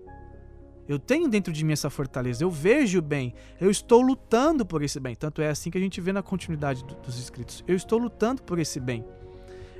Eu 0.89 0.99
tenho 0.99 1.29
dentro 1.29 1.53
de 1.53 1.65
mim 1.65 1.73
essa 1.73 1.89
fortaleza, 1.89 2.43
eu 2.43 2.51
vejo 2.51 3.01
bem, 3.01 3.33
eu 3.61 3.71
estou 3.71 4.01
lutando 4.01 4.67
por 4.67 4.83
esse 4.83 4.99
bem. 4.99 5.15
Tanto 5.15 5.41
é 5.41 5.49
assim 5.49 5.71
que 5.71 5.79
a 5.79 5.81
gente 5.81 6.01
vê 6.01 6.13
na 6.13 6.23
continuidade 6.23 6.85
dos 7.05 7.19
escritos. 7.19 7.63
Eu 7.67 7.77
estou 7.77 7.99
lutando 7.99 8.43
por 8.43 8.59
esse 8.59 8.81
bem. 8.81 9.05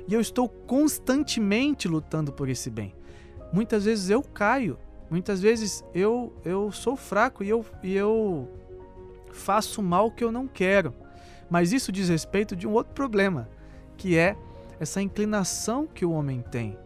E 0.07 0.13
eu 0.13 0.21
estou 0.21 0.47
constantemente 0.47 1.87
lutando 1.87 2.31
por 2.31 2.49
esse 2.49 2.69
bem. 2.69 2.95
Muitas 3.51 3.85
vezes 3.85 4.09
eu 4.09 4.21
caio, 4.21 4.77
muitas 5.09 5.41
vezes 5.41 5.83
eu, 5.93 6.33
eu 6.45 6.71
sou 6.71 6.95
fraco 6.95 7.43
e 7.43 7.49
eu, 7.49 7.65
e 7.83 7.93
eu 7.93 8.49
faço 9.33 9.81
o 9.81 9.83
mal 9.83 10.09
que 10.09 10.23
eu 10.23 10.31
não 10.31 10.47
quero. 10.47 10.93
Mas 11.49 11.73
isso 11.73 11.91
diz 11.91 12.07
respeito 12.07 12.55
de 12.55 12.65
um 12.65 12.71
outro 12.71 12.93
problema, 12.93 13.49
que 13.97 14.17
é 14.17 14.37
essa 14.79 15.01
inclinação 15.01 15.85
que 15.85 16.05
o 16.05 16.11
homem 16.11 16.41
tem 16.41 16.77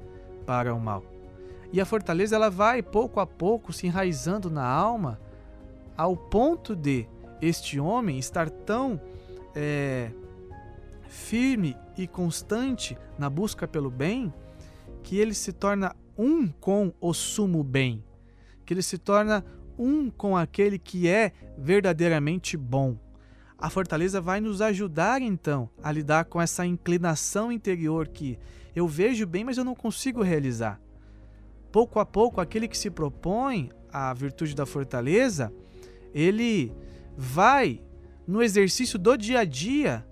para 0.45 0.73
o 0.73 0.79
mal. 0.79 1.14
E 1.75 1.81
a 1.81 1.85
fortaleza 1.85 2.37
ela 2.37 2.49
vai 2.49 2.81
pouco 2.81 3.19
a 3.19 3.27
pouco 3.27 3.73
se 3.73 3.85
enraizando 3.85 4.49
na 4.49 4.65
alma, 4.65 5.19
ao 5.97 6.15
ponto 6.15 6.73
de 6.73 7.05
este 7.41 7.81
homem 7.81 8.17
estar 8.17 8.49
tão 8.49 8.97
é, 9.53 10.09
firme 11.09 11.75
e 11.97 12.07
constante 12.07 12.97
na 13.19 13.29
busca 13.29 13.67
pelo 13.67 13.91
bem, 13.91 14.33
que 15.03 15.17
ele 15.17 15.33
se 15.33 15.51
torna 15.51 15.93
um 16.17 16.47
com 16.47 16.93
o 17.01 17.13
sumo 17.13 17.61
bem, 17.61 18.01
que 18.65 18.73
ele 18.73 18.81
se 18.81 18.97
torna 18.97 19.43
um 19.77 20.09
com 20.09 20.37
aquele 20.37 20.79
que 20.79 21.09
é 21.09 21.33
verdadeiramente 21.57 22.55
bom. 22.55 22.97
A 23.57 23.69
fortaleza 23.69 24.21
vai 24.21 24.39
nos 24.39 24.61
ajudar 24.61 25.21
então 25.21 25.69
a 25.83 25.91
lidar 25.91 26.23
com 26.23 26.41
essa 26.41 26.65
inclinação 26.65 27.51
interior 27.51 28.07
que 28.07 28.39
eu 28.73 28.87
vejo 28.87 29.27
bem, 29.27 29.43
mas 29.43 29.57
eu 29.57 29.65
não 29.65 29.75
consigo 29.75 30.23
realizar. 30.23 30.79
Pouco 31.75 31.99
a 31.99 32.05
pouco, 32.05 32.39
aquele 32.39 32.69
que 32.69 32.77
se 32.77 32.89
propõe 32.89 33.69
a 33.91 34.13
virtude 34.13 34.55
da 34.55 34.65
fortaleza, 34.65 35.51
ele 36.13 36.71
vai, 37.17 37.81
no 38.25 38.41
exercício 38.41 38.97
do 38.97 39.17
dia 39.17 39.39
a 39.39 39.43
dia, 39.43 40.07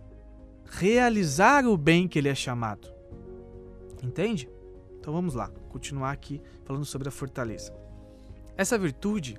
realizar 0.65 1.65
o 1.65 1.78
bem 1.78 2.06
que 2.06 2.19
ele 2.19 2.28
é 2.28 2.36
chamado. 2.36 2.89
Entende? 4.04 4.49
Então 4.99 5.13
vamos 5.13 5.36
lá, 5.36 5.49
continuar 5.69 6.12
aqui 6.12 6.41
falando 6.65 6.84
sobre 6.84 7.08
a 7.08 7.12
fortaleza. 7.13 7.73
Essa 8.58 8.78
virtude 8.78 9.38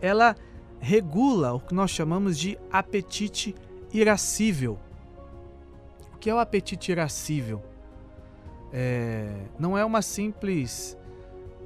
ela 0.00 0.34
regula 0.80 1.52
o 1.52 1.60
que 1.60 1.72
nós 1.72 1.92
chamamos 1.92 2.36
de 2.36 2.58
apetite 2.72 3.54
irascível. 3.92 4.76
O 6.12 6.18
que 6.18 6.28
é 6.28 6.34
o 6.34 6.40
apetite 6.40 6.90
irascível? 6.90 7.62
É, 8.72 9.46
não 9.56 9.78
é 9.78 9.84
uma 9.84 10.02
simples 10.02 10.98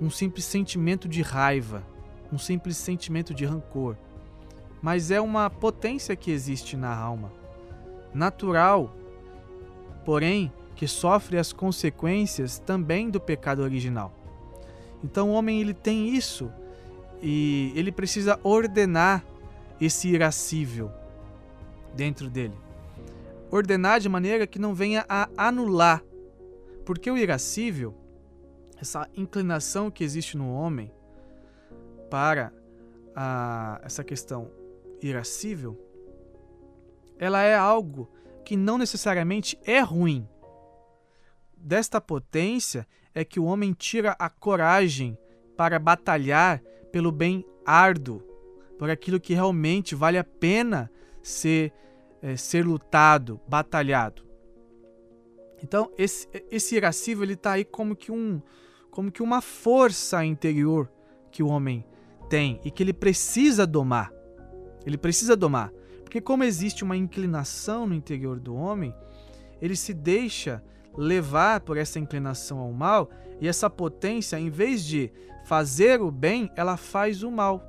um 0.00 0.10
simples 0.10 0.44
sentimento 0.44 1.08
de 1.08 1.22
raiva, 1.22 1.82
um 2.32 2.38
simples 2.38 2.76
sentimento 2.76 3.32
de 3.32 3.44
rancor, 3.44 3.96
mas 4.82 5.10
é 5.10 5.20
uma 5.20 5.48
potência 5.48 6.14
que 6.14 6.30
existe 6.30 6.76
na 6.76 6.94
alma, 6.94 7.32
natural, 8.12 8.94
porém 10.04 10.52
que 10.74 10.86
sofre 10.86 11.38
as 11.38 11.52
consequências 11.52 12.58
também 12.58 13.08
do 13.08 13.20
pecado 13.20 13.62
original. 13.62 14.12
Então 15.02 15.30
o 15.30 15.32
homem 15.32 15.60
ele 15.60 15.74
tem 15.74 16.08
isso 16.08 16.50
e 17.22 17.72
ele 17.74 17.92
precisa 17.92 18.38
ordenar 18.42 19.24
esse 19.80 20.08
irascível 20.08 20.90
dentro 21.94 22.28
dele. 22.28 22.54
Ordenar 23.50 24.00
de 24.00 24.08
maneira 24.08 24.46
que 24.46 24.58
não 24.58 24.74
venha 24.74 25.04
a 25.08 25.28
anular. 25.36 26.02
Porque 26.84 27.10
o 27.10 27.16
irascível, 27.16 27.94
essa 28.76 29.08
inclinação 29.14 29.90
que 29.90 30.04
existe 30.04 30.36
no 30.36 30.52
homem 30.52 30.92
para 32.10 32.52
a, 33.14 33.80
essa 33.82 34.02
questão 34.04 34.50
irascível, 35.00 35.78
ela 37.18 37.42
é 37.42 37.54
algo 37.54 38.10
que 38.44 38.56
não 38.56 38.78
necessariamente 38.78 39.58
é 39.64 39.80
ruim. 39.80 40.28
Desta 41.56 42.00
potência 42.00 42.86
é 43.14 43.24
que 43.24 43.40
o 43.40 43.44
homem 43.44 43.72
tira 43.72 44.14
a 44.18 44.28
coragem 44.28 45.16
para 45.56 45.78
batalhar 45.78 46.60
pelo 46.90 47.10
bem 47.10 47.44
árduo, 47.64 48.22
por 48.78 48.90
aquilo 48.90 49.20
que 49.20 49.34
realmente 49.34 49.94
vale 49.94 50.18
a 50.18 50.24
pena 50.24 50.90
ser, 51.22 51.72
é, 52.20 52.36
ser 52.36 52.66
lutado, 52.66 53.40
batalhado. 53.48 54.23
Então, 55.64 55.90
esse, 55.96 56.28
esse 56.50 56.76
irascível 56.76 57.24
ele 57.24 57.32
está 57.32 57.52
aí 57.52 57.64
como 57.64 57.96
que, 57.96 58.12
um, 58.12 58.42
como 58.90 59.10
que 59.10 59.22
uma 59.22 59.40
força 59.40 60.22
interior 60.22 60.92
que 61.30 61.42
o 61.42 61.48
homem 61.48 61.82
tem 62.28 62.60
e 62.66 62.70
que 62.70 62.82
ele 62.82 62.92
precisa 62.92 63.66
domar. 63.66 64.12
Ele 64.84 64.98
precisa 64.98 65.34
domar. 65.34 65.72
Porque, 66.02 66.20
como 66.20 66.44
existe 66.44 66.84
uma 66.84 66.98
inclinação 66.98 67.86
no 67.86 67.94
interior 67.94 68.38
do 68.38 68.54
homem, 68.54 68.94
ele 69.58 69.74
se 69.74 69.94
deixa 69.94 70.62
levar 70.94 71.60
por 71.60 71.78
essa 71.78 71.98
inclinação 71.98 72.58
ao 72.58 72.70
mal 72.70 73.08
e 73.40 73.48
essa 73.48 73.70
potência, 73.70 74.38
em 74.38 74.50
vez 74.50 74.84
de 74.84 75.10
fazer 75.46 75.98
o 76.02 76.10
bem, 76.10 76.50
ela 76.56 76.76
faz 76.76 77.22
o 77.22 77.30
mal. 77.30 77.62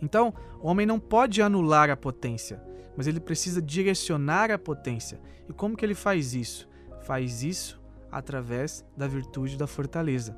Então, 0.00 0.32
o 0.62 0.68
homem 0.68 0.86
não 0.86 0.98
pode 0.98 1.42
anular 1.42 1.90
a 1.90 1.96
potência, 1.96 2.58
mas 2.96 3.06
ele 3.06 3.20
precisa 3.20 3.60
direcionar 3.60 4.50
a 4.50 4.58
potência. 4.58 5.20
E 5.48 5.52
como 5.52 5.76
que 5.76 5.84
ele 5.84 5.94
faz 5.94 6.34
isso? 6.34 6.68
Faz 7.02 7.42
isso 7.42 7.80
através 8.10 8.84
da 8.96 9.06
virtude 9.06 9.56
da 9.56 9.66
fortaleza. 9.66 10.36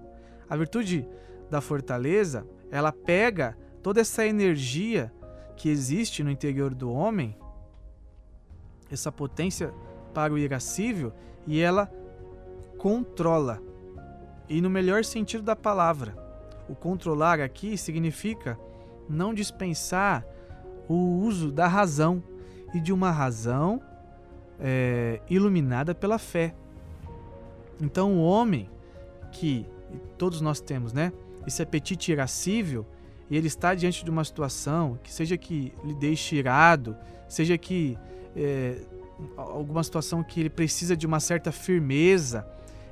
A 0.48 0.56
virtude 0.56 1.06
da 1.50 1.60
fortaleza, 1.60 2.46
ela 2.70 2.92
pega 2.92 3.56
toda 3.82 4.00
essa 4.00 4.26
energia 4.26 5.12
que 5.56 5.68
existe 5.68 6.22
no 6.22 6.30
interior 6.30 6.74
do 6.74 6.90
homem, 6.90 7.36
essa 8.90 9.10
potência 9.10 9.72
para 10.12 10.32
o 10.32 10.38
irascível, 10.38 11.12
e 11.46 11.60
ela 11.60 11.92
controla. 12.78 13.60
E 14.48 14.60
no 14.60 14.70
melhor 14.70 15.04
sentido 15.04 15.42
da 15.42 15.56
palavra. 15.56 16.22
O 16.68 16.74
controlar 16.74 17.40
aqui 17.40 17.76
significa 17.76 18.58
não 19.08 19.34
dispensar 19.34 20.24
o 20.88 20.94
uso 20.94 21.52
da 21.52 21.66
razão 21.66 22.22
e 22.74 22.80
de 22.80 22.92
uma 22.92 23.10
razão 23.10 23.80
é, 24.60 25.20
iluminada 25.30 25.94
pela 25.94 26.18
fé. 26.18 26.54
Então, 27.80 28.14
o 28.14 28.22
homem 28.22 28.68
que 29.32 29.66
todos 30.18 30.40
nós 30.40 30.60
temos, 30.60 30.92
né? 30.92 31.12
Esse 31.46 31.62
apetite 31.62 32.12
irascível, 32.12 32.86
e 33.30 33.36
ele 33.36 33.46
está 33.46 33.74
diante 33.74 34.04
de 34.04 34.10
uma 34.10 34.24
situação 34.24 34.98
que 35.02 35.12
seja 35.12 35.36
que 35.36 35.72
lhe 35.84 35.94
deixe 35.94 36.36
irado, 36.36 36.96
seja 37.28 37.56
que 37.56 37.98
é, 38.36 38.80
alguma 39.36 39.82
situação 39.82 40.22
que 40.22 40.40
ele 40.40 40.50
precisa 40.50 40.96
de 40.96 41.06
uma 41.06 41.20
certa 41.20 41.52
firmeza, 41.52 42.46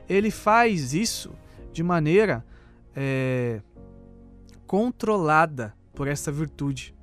ele 0.08 0.30
faz 0.30 0.94
isso 0.94 1.32
de 1.72 1.82
maneira 1.82 2.44
é, 2.94 3.60
controlada 4.66 5.74
por 5.94 6.08
essa 6.08 6.30
virtude. 6.30 6.94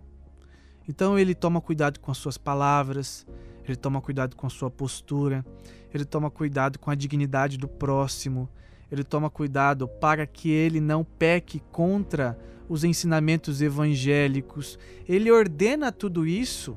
Então 0.89 1.19
ele 1.19 1.36
toma 1.36 1.62
cuidado 1.62 1.99
com 1.99 2.10
as 2.10 2.17
suas 2.17 2.36
palavras, 2.36 3.28
ele 3.63 3.75
toma 3.75 4.02
cuidado 4.02 4.36
com 4.36 4.47
a 4.47 4.49
sua 4.49 4.71
postura, 4.71 5.45
ele 5.93 6.04
toma 6.04 6.32
cuidado 6.32 6.80
com 6.80 6.89
a 6.89 6.95
dignidade 6.95 7.60
do 7.60 7.67
próximo, 7.67 8.49
ele 8.91 9.04
toma 9.04 9.30
cuidado 9.30 9.88
para 9.88 10.25
que 10.25 10.49
ele 10.49 10.82
não 10.82 11.04
peque 11.04 11.62
contra 11.71 12.36
os 12.67 12.84
ensinamentos 12.84 13.62
evangélicos. 13.62 14.80
Ele 15.08 15.32
ordena 15.32 15.91
tudo 15.91 16.25
isso 16.25 16.75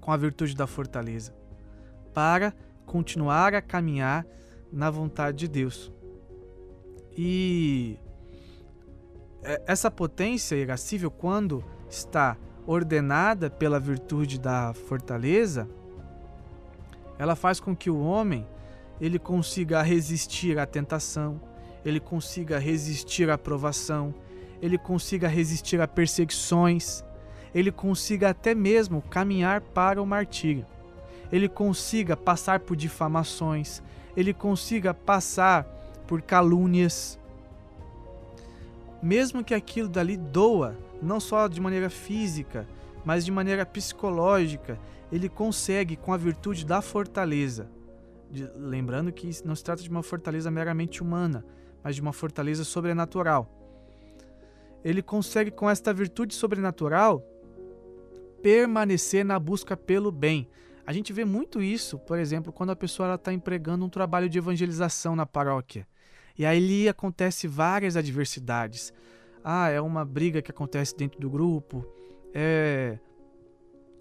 com 0.00 0.10
a 0.10 0.16
virtude 0.16 0.56
da 0.56 0.66
fortaleza 0.66 1.34
para 2.14 2.54
continuar 2.86 3.54
a 3.54 3.60
caminhar 3.60 4.26
na 4.72 4.90
vontade 4.90 5.36
de 5.36 5.48
Deus. 5.48 5.92
E 7.14 7.98
essa 9.66 9.90
potência 9.90 10.56
irascível, 10.56 11.10
quando 11.10 11.62
está 11.90 12.38
ordenada 12.66 13.50
pela 13.50 13.78
virtude 13.78 14.38
da 14.38 14.72
fortaleza, 14.72 15.68
ela 17.18 17.36
faz 17.36 17.60
com 17.60 17.74
que 17.74 17.90
o 17.90 18.00
homem 18.00 18.46
ele 19.00 19.18
consiga 19.18 19.82
resistir 19.82 20.58
à 20.58 20.66
tentação, 20.66 21.40
ele 21.84 22.00
consiga 22.00 22.58
resistir 22.58 23.28
à 23.28 23.36
provação, 23.36 24.14
ele 24.62 24.78
consiga 24.78 25.28
resistir 25.28 25.80
a 25.80 25.86
perseguições, 25.86 27.04
ele 27.54 27.70
consiga 27.70 28.30
até 28.30 28.54
mesmo 28.54 29.02
caminhar 29.02 29.60
para 29.60 30.00
o 30.00 30.06
martírio, 30.06 30.66
ele 31.30 31.48
consiga 31.48 32.16
passar 32.16 32.60
por 32.60 32.76
difamações, 32.76 33.82
ele 34.16 34.32
consiga 34.32 34.94
passar 34.94 35.64
por 36.06 36.22
calúnias, 36.22 37.18
mesmo 39.02 39.44
que 39.44 39.54
aquilo 39.54 39.88
dali 39.88 40.16
doa, 40.16 40.76
não 41.04 41.20
só 41.20 41.46
de 41.48 41.60
maneira 41.60 41.90
física, 41.90 42.66
mas 43.04 43.24
de 43.24 43.30
maneira 43.30 43.66
psicológica, 43.66 44.78
ele 45.12 45.28
consegue 45.28 45.96
com 45.96 46.12
a 46.12 46.16
virtude 46.16 46.64
da 46.64 46.80
fortaleza. 46.80 47.70
De, 48.30 48.50
lembrando 48.56 49.12
que 49.12 49.30
não 49.44 49.54
se 49.54 49.62
trata 49.62 49.82
de 49.82 49.90
uma 49.90 50.02
fortaleza 50.02 50.50
meramente 50.50 51.02
humana, 51.02 51.44
mas 51.82 51.94
de 51.94 52.00
uma 52.00 52.12
fortaleza 52.12 52.64
sobrenatural. 52.64 53.48
Ele 54.82 55.02
consegue 55.02 55.50
com 55.50 55.68
esta 55.68 55.92
virtude 55.92 56.34
sobrenatural 56.34 57.22
permanecer 58.42 59.24
na 59.24 59.38
busca 59.38 59.76
pelo 59.76 60.10
bem. 60.10 60.48
A 60.86 60.92
gente 60.92 61.12
vê 61.12 61.24
muito 61.24 61.62
isso, 61.62 61.98
por 61.98 62.18
exemplo, 62.18 62.52
quando 62.52 62.70
a 62.70 62.76
pessoa 62.76 63.14
está 63.14 63.32
empregando 63.32 63.84
um 63.84 63.88
trabalho 63.88 64.28
de 64.28 64.36
evangelização 64.36 65.16
na 65.16 65.24
paróquia. 65.24 65.86
E 66.36 66.44
aí 66.44 66.88
acontece 66.88 67.46
várias 67.46 67.96
adversidades. 67.96 68.92
Ah, 69.44 69.68
é 69.68 69.78
uma 69.78 70.06
briga 70.06 70.40
que 70.40 70.50
acontece 70.50 70.96
dentro 70.96 71.20
do 71.20 71.28
grupo, 71.28 71.86
é 72.32 72.98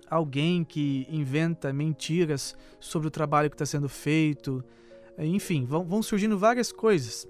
alguém 0.10 0.64
que 0.64 1.06
inventa 1.10 1.74
mentiras 1.74 2.56
sobre 2.80 3.08
o 3.08 3.12
trabalho 3.12 3.50
que 3.50 3.56
está 3.56 3.66
sendo 3.66 3.90
feito. 3.90 4.64
Enfim, 5.18 5.66
vão, 5.66 5.84
vão 5.84 6.02
surgindo 6.02 6.38
várias 6.38 6.72
coisas 6.72 7.28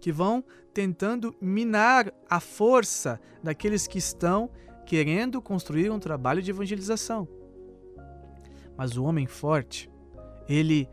que 0.00 0.10
vão 0.10 0.42
tentando 0.72 1.34
minar 1.40 2.12
a 2.28 2.40
força 2.40 3.20
daqueles 3.42 3.86
que 3.86 3.98
estão 3.98 4.50
querendo 4.86 5.40
construir 5.40 5.90
um 5.90 5.98
trabalho 5.98 6.42
de 6.42 6.50
evangelização. 6.50 7.28
Mas 8.76 8.96
o 8.96 9.04
homem 9.04 9.26
forte, 9.26 9.90
ele 10.48 10.88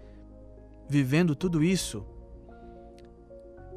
vivendo 0.90 1.36
tudo 1.36 1.64
isso, 1.64 2.06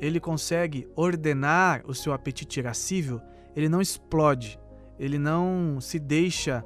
ele 0.01 0.19
consegue 0.19 0.89
ordenar 0.97 1.83
o 1.87 1.95
seu 1.95 2.13
apetite 2.13 2.59
irascível, 2.59 3.21
ele 3.55 3.69
não 3.69 3.81
explode, 3.81 4.59
ele 4.99 5.19
não 5.19 5.79
se 5.81 5.99
deixa 5.99 6.65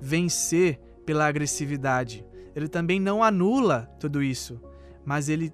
vencer 0.00 0.78
pela 1.06 1.26
agressividade. 1.26 2.24
Ele 2.54 2.68
também 2.68 3.00
não 3.00 3.22
anula 3.22 3.90
tudo 3.98 4.22
isso, 4.22 4.60
mas 5.04 5.28
ele 5.28 5.52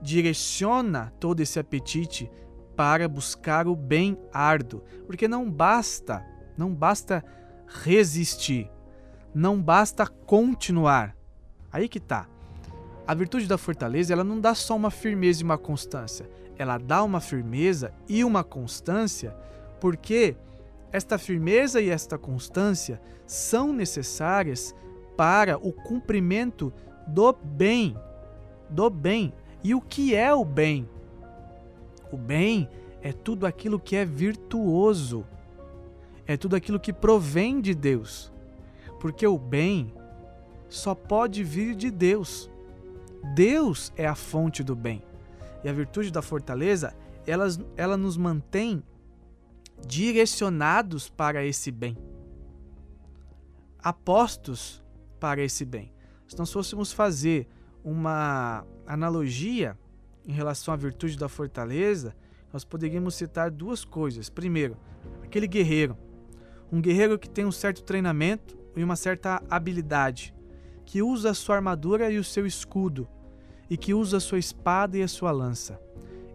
direciona 0.00 1.12
todo 1.20 1.40
esse 1.40 1.58
apetite 1.58 2.30
para 2.76 3.08
buscar 3.08 3.66
o 3.66 3.76
bem 3.76 4.18
árduo, 4.32 4.82
porque 5.06 5.28
não 5.28 5.50
basta, 5.50 6.24
não 6.56 6.74
basta 6.74 7.22
resistir, 7.66 8.70
não 9.34 9.60
basta 9.60 10.06
continuar. 10.06 11.16
Aí 11.70 11.88
que 11.88 12.00
tá. 12.00 12.26
A 13.06 13.14
virtude 13.14 13.46
da 13.46 13.58
fortaleza, 13.58 14.12
ela 14.12 14.24
não 14.24 14.40
dá 14.40 14.54
só 14.54 14.76
uma 14.76 14.90
firmeza 14.90 15.42
e 15.42 15.44
uma 15.44 15.58
constância, 15.58 16.28
ela 16.60 16.76
dá 16.76 17.02
uma 17.02 17.22
firmeza 17.22 17.90
e 18.06 18.22
uma 18.22 18.44
constância, 18.44 19.34
porque 19.80 20.36
esta 20.92 21.16
firmeza 21.16 21.80
e 21.80 21.88
esta 21.88 22.18
constância 22.18 23.00
são 23.26 23.72
necessárias 23.72 24.74
para 25.16 25.56
o 25.56 25.72
cumprimento 25.72 26.70
do 27.06 27.32
bem, 27.32 27.96
do 28.68 28.90
bem. 28.90 29.32
E 29.64 29.74
o 29.74 29.80
que 29.80 30.14
é 30.14 30.34
o 30.34 30.44
bem? 30.44 30.86
O 32.12 32.18
bem 32.18 32.68
é 33.00 33.10
tudo 33.10 33.46
aquilo 33.46 33.80
que 33.80 33.96
é 33.96 34.04
virtuoso, 34.04 35.24
é 36.26 36.36
tudo 36.36 36.56
aquilo 36.56 36.78
que 36.78 36.92
provém 36.92 37.58
de 37.58 37.74
Deus, 37.74 38.30
porque 39.00 39.26
o 39.26 39.38
bem 39.38 39.94
só 40.68 40.94
pode 40.94 41.42
vir 41.42 41.74
de 41.74 41.90
Deus. 41.90 42.50
Deus 43.34 43.90
é 43.96 44.06
a 44.06 44.14
fonte 44.14 44.62
do 44.62 44.76
bem 44.76 45.02
e 45.62 45.68
a 45.68 45.72
virtude 45.72 46.10
da 46.10 46.22
fortaleza, 46.22 46.94
elas, 47.26 47.60
ela 47.76 47.96
nos 47.96 48.16
mantém 48.16 48.82
direcionados 49.86 51.08
para 51.08 51.44
esse 51.44 51.70
bem, 51.70 51.96
apostos 53.78 54.82
para 55.18 55.42
esse 55.42 55.64
bem. 55.64 55.92
Se 56.26 56.38
nós 56.38 56.52
fôssemos 56.52 56.92
fazer 56.92 57.48
uma 57.82 58.64
analogia 58.86 59.76
em 60.26 60.32
relação 60.32 60.72
à 60.72 60.76
virtude 60.76 61.16
da 61.16 61.28
fortaleza, 61.28 62.14
nós 62.52 62.64
poderíamos 62.64 63.14
citar 63.14 63.50
duas 63.50 63.84
coisas. 63.84 64.28
Primeiro, 64.28 64.76
aquele 65.22 65.46
guerreiro. 65.46 65.96
Um 66.70 66.80
guerreiro 66.80 67.18
que 67.18 67.28
tem 67.28 67.44
um 67.44 67.52
certo 67.52 67.82
treinamento 67.82 68.56
e 68.76 68.84
uma 68.84 68.96
certa 68.96 69.42
habilidade, 69.50 70.34
que 70.84 71.02
usa 71.02 71.30
a 71.30 71.34
sua 71.34 71.56
armadura 71.56 72.10
e 72.10 72.18
o 72.18 72.24
seu 72.24 72.46
escudo, 72.46 73.08
e 73.70 73.76
que 73.76 73.94
usa 73.94 74.16
a 74.16 74.20
sua 74.20 74.38
espada 74.38 74.98
e 74.98 75.02
a 75.02 75.08
sua 75.08 75.30
lança. 75.30 75.80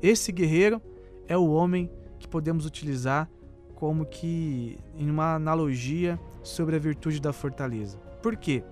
Esse 0.01 0.31
guerreiro 0.31 0.81
é 1.27 1.37
o 1.37 1.51
homem 1.51 1.91
que 2.17 2.27
podemos 2.27 2.65
utilizar 2.65 3.29
como 3.75 4.05
que 4.05 4.79
em 4.97 5.09
uma 5.09 5.35
analogia 5.35 6.17
sobre 6.41 6.77
a 6.77 6.79
virtude 6.79 7.19
da 7.19 7.33
fortaleza. 7.33 7.97
Por 8.23 8.37
quê? 8.37 8.63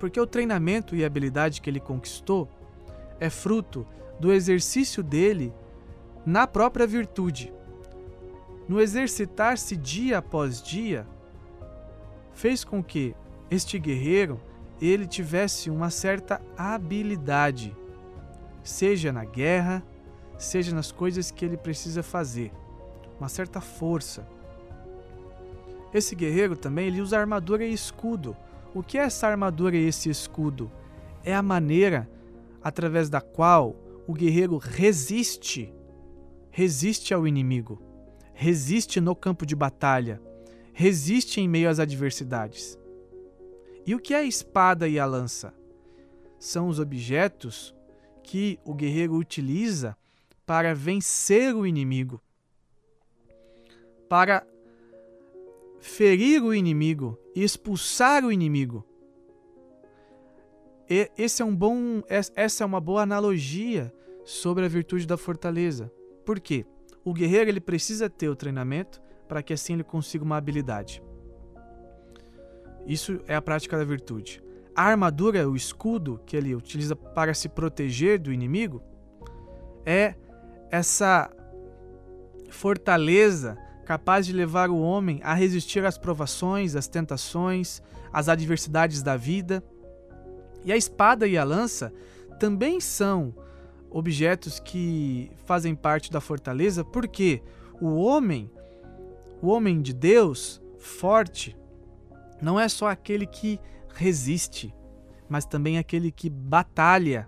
Porque 0.00 0.20
o 0.20 0.26
treinamento 0.26 0.96
e 0.96 1.04
habilidade 1.04 1.60
que 1.60 1.70
ele 1.70 1.78
conquistou 1.78 2.48
é 3.20 3.30
fruto 3.30 3.86
do 4.18 4.32
exercício 4.32 5.02
dele 5.02 5.52
na 6.26 6.46
própria 6.46 6.86
virtude. 6.86 7.52
No 8.68 8.80
exercitar-se 8.80 9.76
dia 9.76 10.18
após 10.18 10.60
dia, 10.60 11.06
fez 12.32 12.64
com 12.64 12.82
que 12.82 13.14
este 13.50 13.78
guerreiro 13.78 14.40
ele 14.80 15.06
tivesse 15.06 15.70
uma 15.70 15.90
certa 15.90 16.40
habilidade, 16.56 17.76
seja 18.62 19.12
na 19.12 19.24
guerra, 19.24 19.82
seja 20.38 20.74
nas 20.74 20.90
coisas 20.90 21.30
que 21.30 21.44
ele 21.44 21.56
precisa 21.56 22.02
fazer, 22.02 22.52
uma 23.18 23.28
certa 23.28 23.60
força. 23.60 24.26
Esse 25.92 26.14
guerreiro 26.14 26.56
também 26.56 26.88
ele 26.88 27.00
usa 27.00 27.18
armadura 27.18 27.64
e 27.64 27.72
escudo. 27.72 28.36
O 28.74 28.82
que 28.82 28.98
é 28.98 29.02
essa 29.02 29.28
armadura 29.28 29.76
e 29.76 29.86
esse 29.86 30.10
escudo? 30.10 30.70
É 31.22 31.34
a 31.34 31.42
maneira 31.42 32.10
através 32.62 33.08
da 33.08 33.20
qual 33.20 33.76
o 34.06 34.12
guerreiro 34.12 34.56
resiste, 34.58 35.72
resiste 36.50 37.14
ao 37.14 37.26
inimigo, 37.28 37.80
resiste 38.32 39.00
no 39.00 39.14
campo 39.14 39.46
de 39.46 39.54
batalha, 39.54 40.20
resiste 40.72 41.40
em 41.40 41.48
meio 41.48 41.70
às 41.70 41.78
adversidades. 41.78 42.76
E 43.86 43.94
o 43.94 43.98
que 43.98 44.14
é 44.14 44.18
a 44.18 44.24
espada 44.24 44.88
e 44.88 44.98
a 44.98 45.06
lança? 45.06 45.54
São 46.38 46.68
os 46.68 46.78
objetos 46.78 47.74
que 48.22 48.58
o 48.64 48.74
guerreiro 48.74 49.14
utiliza 49.14 49.96
para 50.46 50.74
vencer 50.74 51.54
o 51.54 51.66
inimigo, 51.66 52.20
para 54.08 54.46
ferir 55.80 56.42
o 56.42 56.54
inimigo 56.54 57.18
expulsar 57.34 58.24
o 58.24 58.30
inimigo. 58.30 58.84
E 60.88 61.10
esse 61.16 61.42
é 61.42 61.44
um 61.44 61.54
bom, 61.54 62.02
essa 62.08 62.62
é 62.62 62.66
uma 62.66 62.80
boa 62.80 63.02
analogia 63.02 63.92
sobre 64.24 64.64
a 64.64 64.68
virtude 64.68 65.06
da 65.06 65.16
fortaleza. 65.16 65.90
Por 66.24 66.40
quê? 66.40 66.64
O 67.04 67.12
guerreiro 67.12 67.50
ele 67.50 67.60
precisa 67.60 68.08
ter 68.08 68.28
o 68.28 68.36
treinamento 68.36 69.02
para 69.26 69.42
que 69.42 69.52
assim 69.52 69.74
ele 69.74 69.84
consiga 69.84 70.24
uma 70.24 70.36
habilidade. 70.36 71.02
Isso 72.86 73.20
é 73.26 73.34
a 73.34 73.42
prática 73.42 73.76
da 73.76 73.84
virtude. 73.84 74.42
A 74.74 74.82
armadura, 74.84 75.48
o 75.48 75.56
escudo 75.56 76.20
que 76.26 76.36
ele 76.36 76.54
utiliza 76.54 76.96
para 76.96 77.32
se 77.32 77.48
proteger 77.48 78.18
do 78.18 78.32
inimigo, 78.32 78.82
é 79.86 80.14
essa 80.70 81.30
fortaleza 82.50 83.56
capaz 83.84 84.26
de 84.26 84.32
levar 84.32 84.70
o 84.70 84.80
homem 84.80 85.20
a 85.22 85.34
resistir 85.34 85.84
às 85.84 85.98
provações, 85.98 86.74
às 86.74 86.88
tentações, 86.88 87.82
às 88.12 88.28
adversidades 88.28 89.02
da 89.02 89.16
vida. 89.16 89.62
E 90.64 90.72
a 90.72 90.76
espada 90.76 91.26
e 91.26 91.36
a 91.36 91.44
lança 91.44 91.92
também 92.40 92.80
são 92.80 93.34
objetos 93.90 94.58
que 94.58 95.30
fazem 95.44 95.74
parte 95.74 96.10
da 96.10 96.20
fortaleza, 96.20 96.84
porque 96.84 97.42
o 97.80 97.94
homem, 97.94 98.50
o 99.40 99.48
homem 99.48 99.80
de 99.80 99.92
Deus, 99.92 100.60
forte, 100.78 101.56
não 102.44 102.60
é 102.60 102.68
só 102.68 102.88
aquele 102.88 103.26
que 103.26 103.58
resiste, 103.94 104.74
mas 105.28 105.46
também 105.46 105.78
aquele 105.78 106.12
que 106.12 106.28
batalha, 106.28 107.26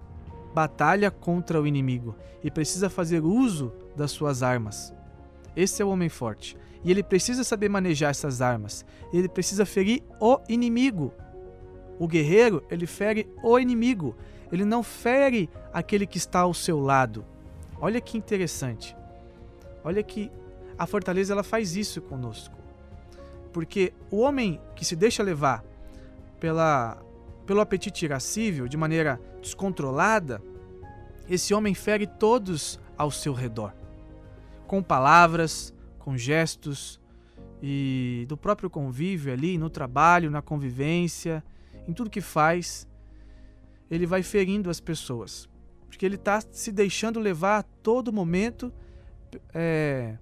batalha 0.54 1.10
contra 1.10 1.60
o 1.60 1.66
inimigo 1.66 2.14
e 2.44 2.50
precisa 2.50 2.90
fazer 2.90 3.24
uso 3.24 3.72
das 3.96 4.10
suas 4.10 4.42
armas. 4.42 4.94
Esse 5.56 5.80
é 5.80 5.84
o 5.84 5.88
homem 5.88 6.10
forte. 6.10 6.56
E 6.84 6.90
ele 6.90 7.02
precisa 7.02 7.42
saber 7.42 7.68
manejar 7.68 8.10
essas 8.10 8.42
armas. 8.42 8.84
Ele 9.12 9.28
precisa 9.28 9.64
ferir 9.64 10.04
o 10.20 10.38
inimigo. 10.48 11.12
O 11.98 12.06
guerreiro, 12.06 12.62
ele 12.70 12.86
fere 12.86 13.26
o 13.42 13.58
inimigo. 13.58 14.14
Ele 14.52 14.64
não 14.64 14.82
fere 14.82 15.48
aquele 15.72 16.06
que 16.06 16.18
está 16.18 16.40
ao 16.40 16.52
seu 16.52 16.78
lado. 16.78 17.24
Olha 17.80 18.00
que 18.00 18.18
interessante. 18.18 18.94
Olha 19.82 20.02
que 20.02 20.30
a 20.78 20.86
fortaleza 20.86 21.32
ela 21.32 21.42
faz 21.42 21.74
isso 21.74 22.02
conosco. 22.02 22.55
Porque 23.56 23.94
o 24.10 24.18
homem 24.18 24.60
que 24.74 24.84
se 24.84 24.94
deixa 24.94 25.22
levar 25.22 25.64
pela, 26.38 27.02
pelo 27.46 27.62
apetite 27.62 28.04
irascível, 28.04 28.68
de 28.68 28.76
maneira 28.76 29.18
descontrolada, 29.40 30.42
esse 31.26 31.54
homem 31.54 31.72
fere 31.72 32.06
todos 32.06 32.78
ao 32.98 33.10
seu 33.10 33.32
redor 33.32 33.72
com 34.66 34.82
palavras, 34.82 35.72
com 35.98 36.18
gestos 36.18 37.00
e 37.62 38.26
do 38.28 38.36
próprio 38.36 38.68
convívio 38.68 39.32
ali, 39.32 39.56
no 39.56 39.70
trabalho, 39.70 40.30
na 40.30 40.42
convivência, 40.42 41.42
em 41.88 41.94
tudo 41.94 42.10
que 42.10 42.20
faz, 42.20 42.86
ele 43.90 44.04
vai 44.04 44.22
ferindo 44.22 44.68
as 44.68 44.80
pessoas. 44.80 45.48
Porque 45.86 46.04
ele 46.04 46.16
está 46.16 46.42
se 46.42 46.70
deixando 46.70 47.18
levar 47.18 47.60
a 47.60 47.62
todo 47.62 48.12
momento 48.12 48.70
é, 49.54 50.18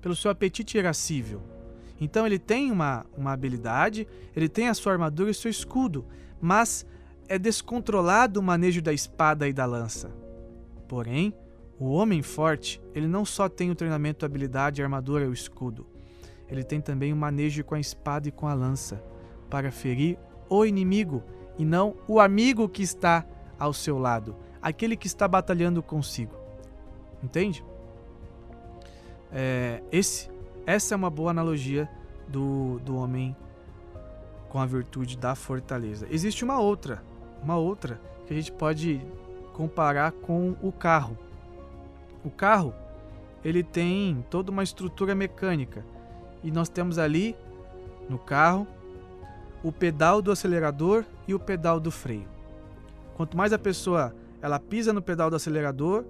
pelo 0.00 0.14
seu 0.14 0.30
apetite 0.30 0.78
irascível. 0.78 1.53
Então 2.00 2.26
ele 2.26 2.38
tem 2.38 2.70
uma, 2.70 3.06
uma 3.16 3.32
habilidade, 3.32 4.06
ele 4.34 4.48
tem 4.48 4.68
a 4.68 4.74
sua 4.74 4.92
armadura 4.92 5.30
e 5.30 5.34
seu 5.34 5.50
escudo, 5.50 6.04
mas 6.40 6.86
é 7.28 7.38
descontrolado 7.38 8.40
o 8.40 8.42
manejo 8.42 8.82
da 8.82 8.92
espada 8.92 9.48
e 9.48 9.52
da 9.52 9.64
lança. 9.64 10.10
Porém, 10.88 11.34
o 11.78 11.90
homem 11.90 12.22
forte, 12.22 12.80
ele 12.94 13.06
não 13.06 13.24
só 13.24 13.48
tem 13.48 13.70
o 13.70 13.74
treinamento, 13.74 14.24
a 14.24 14.26
habilidade, 14.26 14.82
a 14.82 14.84
armadura 14.84 15.24
e 15.24 15.28
o 15.28 15.32
escudo. 15.32 15.86
Ele 16.48 16.62
tem 16.62 16.80
também 16.80 17.12
o 17.12 17.16
manejo 17.16 17.64
com 17.64 17.74
a 17.74 17.80
espada 17.80 18.28
e 18.28 18.32
com 18.32 18.46
a 18.46 18.54
lança 18.54 19.02
para 19.48 19.70
ferir 19.70 20.18
o 20.48 20.64
inimigo 20.64 21.22
e 21.58 21.64
não 21.64 21.96
o 22.06 22.20
amigo 22.20 22.68
que 22.68 22.82
está 22.82 23.24
ao 23.58 23.72
seu 23.72 23.98
lado, 23.98 24.36
aquele 24.60 24.96
que 24.96 25.06
está 25.06 25.26
batalhando 25.26 25.82
consigo. 25.82 26.34
Entende? 27.22 27.64
É, 29.32 29.82
esse, 29.90 30.28
essa 30.66 30.94
é 30.94 30.96
uma 30.96 31.10
boa 31.10 31.30
analogia 31.30 31.88
do, 32.28 32.78
do 32.80 32.96
homem 32.96 33.36
com 34.48 34.58
a 34.58 34.66
virtude 34.66 35.16
da 35.16 35.34
fortaleza. 35.34 36.06
Existe 36.10 36.44
uma 36.44 36.58
outra, 36.58 37.02
uma 37.42 37.56
outra 37.56 38.00
que 38.26 38.32
a 38.32 38.36
gente 38.36 38.52
pode 38.52 39.00
comparar 39.52 40.12
com 40.12 40.56
o 40.62 40.72
carro. 40.72 41.18
O 42.24 42.30
carro, 42.30 42.74
ele 43.44 43.62
tem 43.62 44.24
toda 44.30 44.50
uma 44.50 44.62
estrutura 44.62 45.14
mecânica 45.14 45.84
e 46.42 46.50
nós 46.50 46.68
temos 46.68 46.98
ali 46.98 47.36
no 48.08 48.18
carro 48.18 48.66
o 49.62 49.72
pedal 49.72 50.22
do 50.22 50.30
acelerador 50.30 51.04
e 51.26 51.34
o 51.34 51.38
pedal 51.38 51.80
do 51.80 51.90
freio. 51.90 52.28
Quanto 53.16 53.36
mais 53.36 53.52
a 53.52 53.58
pessoa 53.58 54.14
ela 54.40 54.58
pisa 54.58 54.92
no 54.92 55.00
pedal 55.00 55.30
do 55.30 55.36
acelerador, 55.36 56.04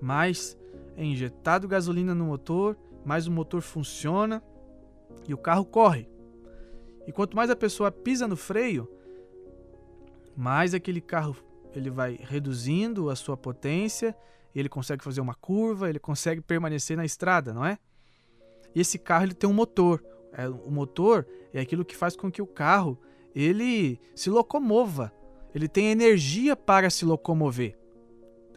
mais 0.00 0.56
é 0.96 1.04
injetado 1.04 1.68
gasolina 1.68 2.14
no 2.14 2.24
motor, 2.24 2.76
mais 3.04 3.26
o 3.26 3.30
motor 3.30 3.62
funciona 3.62 4.42
e 5.28 5.34
o 5.34 5.38
carro 5.38 5.64
corre. 5.64 6.08
E 7.06 7.12
quanto 7.12 7.36
mais 7.36 7.50
a 7.50 7.56
pessoa 7.56 7.90
pisa 7.90 8.28
no 8.28 8.36
freio, 8.36 8.88
mais 10.36 10.74
aquele 10.74 11.00
carro 11.00 11.36
ele 11.74 11.90
vai 11.90 12.18
reduzindo 12.20 13.10
a 13.10 13.16
sua 13.16 13.36
potência 13.36 14.16
ele 14.54 14.68
consegue 14.68 15.02
fazer 15.02 15.20
uma 15.20 15.34
curva, 15.34 15.88
ele 15.88 15.98
consegue 15.98 16.40
permanecer 16.40 16.96
na 16.96 17.04
estrada, 17.04 17.52
não 17.52 17.64
é? 17.64 17.78
E 18.74 18.80
esse 18.80 18.98
carro 18.98 19.24
ele 19.24 19.34
tem 19.34 19.48
um 19.48 19.52
motor. 19.52 20.02
É, 20.32 20.48
o 20.48 20.70
motor 20.70 21.26
é 21.52 21.60
aquilo 21.60 21.84
que 21.84 21.96
faz 21.96 22.16
com 22.16 22.30
que 22.30 22.42
o 22.42 22.46
carro 22.46 22.98
ele 23.34 23.98
se 24.14 24.30
locomova. 24.30 25.12
Ele 25.54 25.68
tem 25.68 25.90
energia 25.90 26.56
para 26.56 26.90
se 26.90 27.04
locomover. 27.04 27.78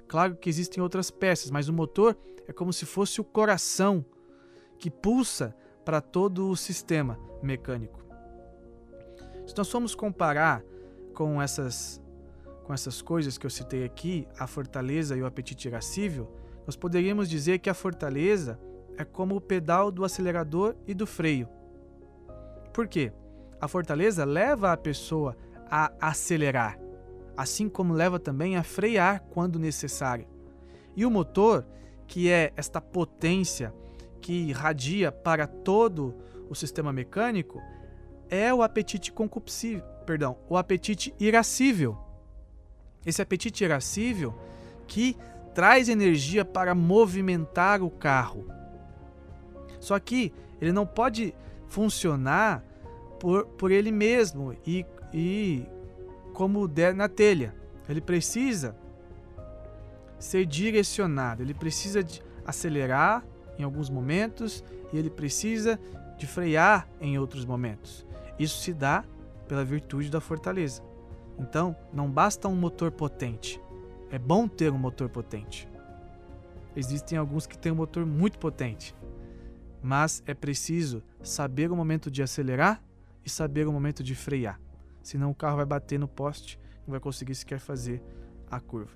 Claro 0.07 0.36
que 0.36 0.49
existem 0.49 0.82
outras 0.82 1.09
peças, 1.09 1.49
mas 1.49 1.67
o 1.67 1.74
motor 1.74 2.17
é 2.47 2.53
como 2.53 2.72
se 2.72 2.86
fosse 2.86 3.20
o 3.20 3.24
coração 3.24 4.05
que 4.78 4.89
pulsa 4.89 5.55
para 5.84 6.01
todo 6.01 6.49
o 6.49 6.55
sistema 6.55 7.19
mecânico. 7.41 8.03
Se 9.45 9.55
nós 9.55 9.69
formos 9.69 9.93
comparar 9.93 10.63
com 11.13 11.41
essas 11.41 12.01
com 12.63 12.73
essas 12.73 12.99
coisas 12.99 13.38
que 13.38 13.45
eu 13.45 13.49
citei 13.49 13.84
aqui, 13.84 14.28
a 14.39 14.47
fortaleza 14.47 15.15
e 15.15 15.21
o 15.21 15.28
apetite 15.28 15.67
irascível, 15.67 16.28
nós 16.65 16.76
poderíamos 16.76 17.30
dizer 17.30 17.59
que 17.59 17.69
a 17.69 17.76
fortaleza 17.76 18.59
é 18.97 19.05
como 19.05 19.36
o 19.36 19.41
pedal 19.41 19.91
do 19.91 20.03
acelerador 20.03 20.76
e 20.88 20.93
do 20.95 21.05
freio. 21.05 21.47
Por 22.73 22.88
quê? 22.88 23.13
A 23.61 23.67
fortaleza 23.67 24.26
leva 24.26 24.71
a 24.71 24.78
pessoa 24.78 25.38
a 25.69 25.91
acelerar, 26.01 26.80
assim 27.38 27.69
como 27.69 27.93
leva 27.93 28.19
também 28.19 28.57
a 28.57 28.63
frear 28.63 29.21
quando 29.30 29.59
necessário. 29.59 30.28
E 30.95 31.05
o 31.05 31.11
motor, 31.11 31.67
que 32.07 32.32
é 32.32 32.51
esta 32.55 32.82
potência 32.82 33.71
que 34.26 34.34
irradia 34.34 35.11
para 35.11 35.45
todo 35.45 36.15
o 36.49 36.55
sistema 36.55 36.91
mecânico, 36.91 37.61
é 38.28 38.51
o 38.51 38.63
apetite 38.63 39.11
concupiscível, 39.11 39.84
perdão, 40.03 40.36
o 40.49 40.57
apetite 40.57 41.13
irascível. 41.19 41.95
Esse 43.05 43.21
apetite 43.21 43.63
irascível 43.63 44.34
que 44.88 45.15
traz 45.53 45.89
energia 45.89 46.43
para 46.43 46.73
movimentar 46.73 47.84
o 47.84 47.89
carro. 47.91 48.47
Só 49.80 49.99
que 49.99 50.34
ele 50.59 50.71
não 50.71 50.88
pode 50.88 51.36
funcionar 51.67 52.63
por, 53.19 53.45
por 53.45 53.69
ele 53.69 53.91
mesmo 53.91 54.55
e, 54.65 54.84
e 55.13 55.67
como 56.34 56.67
der 56.67 56.95
na 56.95 57.07
telha. 57.07 57.53
Ele 57.88 58.01
precisa 58.01 58.76
ser 60.17 60.47
direcionado, 60.47 61.43
ele 61.43 61.53
precisa 61.53 62.03
acelerar 62.43 63.23
em 63.58 63.64
alguns 63.64 63.89
momentos 63.89 64.64
e 64.91 64.97
ele 64.97 65.10
precisa 65.10 65.80
de 66.18 66.28
frear 66.28 66.88
em 66.99 67.18
outros 67.18 67.45
momentos. 67.45 68.06
Isso 68.38 68.60
se 68.62 68.74
dá 68.74 69.03
pela 69.47 69.64
virtude 69.64 70.10
da 70.10 70.20
fortaleza. 70.20 70.82
Então, 71.38 71.76
não 71.91 72.10
basta 72.10 72.47
um 72.47 72.56
motor 72.56 72.91
potente. 72.91 73.62
É 74.10 74.18
bom 74.18 74.47
ter 74.47 74.72
um 74.72 74.78
motor 74.78 75.10
potente. 75.10 75.68
Existem 76.76 77.18
alguns 77.18 77.47
que 77.47 77.58
têm 77.58 77.72
um 77.72 77.76
motor 77.76 78.06
muito 78.06 78.38
potente, 78.38 78.95
mas 79.82 80.22
é 80.26 80.34
preciso 80.34 81.01
saber 81.24 81.72
o 81.72 81.76
momento 81.76 82.12
de 82.12 82.22
acelerar 82.22 82.82
e 83.26 83.30
saber 83.30 83.68
o 83.68 83.72
momento 83.72 84.03
de 84.03 84.14
frear. 84.14 84.60
Senão 85.01 85.32
o 85.32 85.36
carro 85.36 85.58
vai 85.58 85.66
bater 85.66 85.97
no 85.97 86.08
poste, 86.08 86.60
não 86.86 86.91
vai 86.91 86.99
conseguir 86.99 87.36
sequer 87.36 87.60
fazer 87.60 88.01
a 88.49 88.60
curva. 88.60 88.91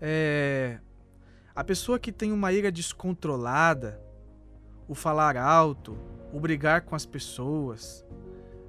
É... 0.00 0.78
A 1.54 1.64
pessoa 1.64 1.98
que 1.98 2.12
tem 2.12 2.32
uma 2.32 2.52
ira 2.52 2.70
descontrolada, 2.70 4.00
o 4.88 4.94
falar 4.94 5.36
alto, 5.36 5.96
o 6.32 6.38
brigar 6.38 6.82
com 6.82 6.94
as 6.94 7.04
pessoas, 7.04 8.04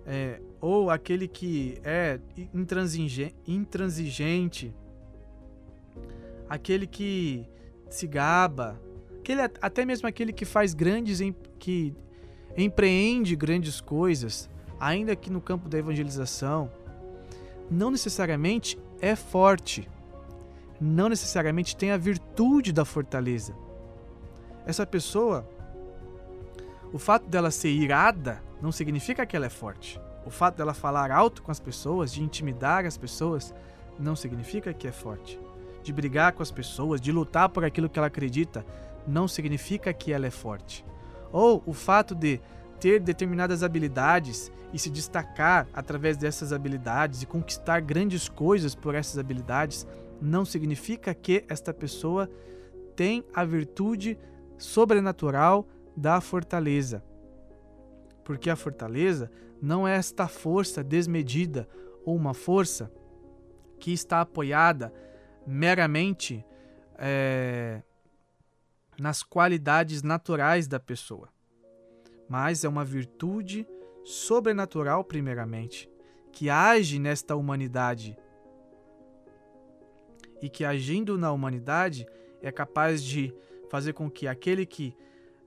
é... 0.05 0.41
ou 0.59 0.89
aquele 0.89 1.27
que 1.27 1.79
é 1.83 2.19
intransigente, 2.53 4.73
aquele 6.49 6.87
que 6.87 7.47
se 7.89 8.07
gaba, 8.07 8.81
aquele, 9.19 9.41
até 9.41 9.85
mesmo 9.85 10.07
aquele 10.07 10.33
que 10.33 10.45
faz 10.45 10.73
grandes, 10.73 11.19
que 11.59 11.95
empreende 12.57 13.35
grandes 13.35 13.79
coisas, 13.79 14.49
ainda 14.79 15.15
que 15.15 15.29
no 15.29 15.39
campo 15.39 15.69
da 15.69 15.77
evangelização, 15.77 16.71
não 17.69 17.91
necessariamente 17.91 18.77
é 18.99 19.15
forte, 19.15 19.87
não 20.81 21.07
necessariamente 21.07 21.75
tem 21.77 21.91
a 21.91 21.97
virtude 21.97 22.73
da 22.73 22.83
fortaleza. 22.83 23.53
Essa 24.65 24.85
pessoa, 24.85 25.47
o 26.91 26.97
fato 26.97 27.27
dela 27.27 27.51
ser 27.51 27.69
irada 27.69 28.41
não 28.59 28.71
significa 28.71 29.25
que 29.25 29.35
ela 29.35 29.45
é 29.45 29.49
forte. 29.49 30.01
O 30.25 30.31
fato 30.31 30.57
dela 30.57 30.73
falar 30.73 31.11
alto 31.11 31.43
com 31.43 31.51
as 31.51 31.59
pessoas, 31.59 32.11
de 32.11 32.23
intimidar 32.23 32.85
as 32.85 32.97
pessoas, 32.97 33.53
não 33.99 34.15
significa 34.15 34.73
que 34.73 34.87
é 34.87 34.91
forte. 34.91 35.39
De 35.83 35.93
brigar 35.93 36.33
com 36.33 36.41
as 36.41 36.51
pessoas, 36.51 36.99
de 36.99 37.11
lutar 37.11 37.49
por 37.49 37.63
aquilo 37.63 37.89
que 37.89 37.99
ela 37.99 38.07
acredita, 38.07 38.65
não 39.07 39.27
significa 39.27 39.93
que 39.93 40.11
ela 40.11 40.25
é 40.25 40.31
forte. 40.31 40.83
Ou 41.31 41.61
o 41.65 41.73
fato 41.73 42.15
de 42.15 42.39
ter 42.79 42.99
determinadas 42.99 43.61
habilidades 43.61 44.51
e 44.73 44.79
se 44.79 44.89
destacar 44.89 45.67
através 45.73 46.17
dessas 46.17 46.51
habilidades 46.51 47.21
e 47.21 47.27
conquistar 47.27 47.79
grandes 47.81 48.27
coisas 48.27 48.73
por 48.73 48.95
essas 48.95 49.19
habilidades, 49.19 49.85
não 50.21 50.45
significa 50.45 51.13
que 51.13 51.43
esta 51.49 51.73
pessoa 51.73 52.29
tem 52.95 53.23
a 53.33 53.43
virtude 53.43 54.17
sobrenatural 54.57 55.67
da 55.95 56.21
fortaleza. 56.21 57.03
Porque 58.23 58.49
a 58.49 58.55
fortaleza 58.55 59.31
não 59.61 59.87
é 59.87 59.95
esta 59.95 60.27
força 60.27 60.83
desmedida 60.83 61.67
ou 62.05 62.15
uma 62.15 62.33
força 62.33 62.91
que 63.79 63.91
está 63.91 64.21
apoiada 64.21 64.93
meramente 65.45 66.45
é, 66.97 67.81
nas 68.99 69.23
qualidades 69.23 70.03
naturais 70.03 70.67
da 70.67 70.79
pessoa 70.79 71.29
mas 72.31 72.63
é 72.63 72.69
uma 72.69 72.85
virtude 72.85 73.67
sobrenatural, 74.05 75.03
primeiramente, 75.03 75.91
que 76.31 76.49
age 76.49 76.97
nesta 76.97 77.35
humanidade 77.35 78.17
e 80.41 80.49
que, 80.49 80.65
agindo 80.65 81.17
na 81.17 81.31
humanidade, 81.31 82.07
é 82.41 82.51
capaz 82.51 83.03
de 83.03 83.33
fazer 83.69 83.93
com 83.93 84.09
que 84.09 84.27
aquele 84.27 84.65
que 84.65 84.95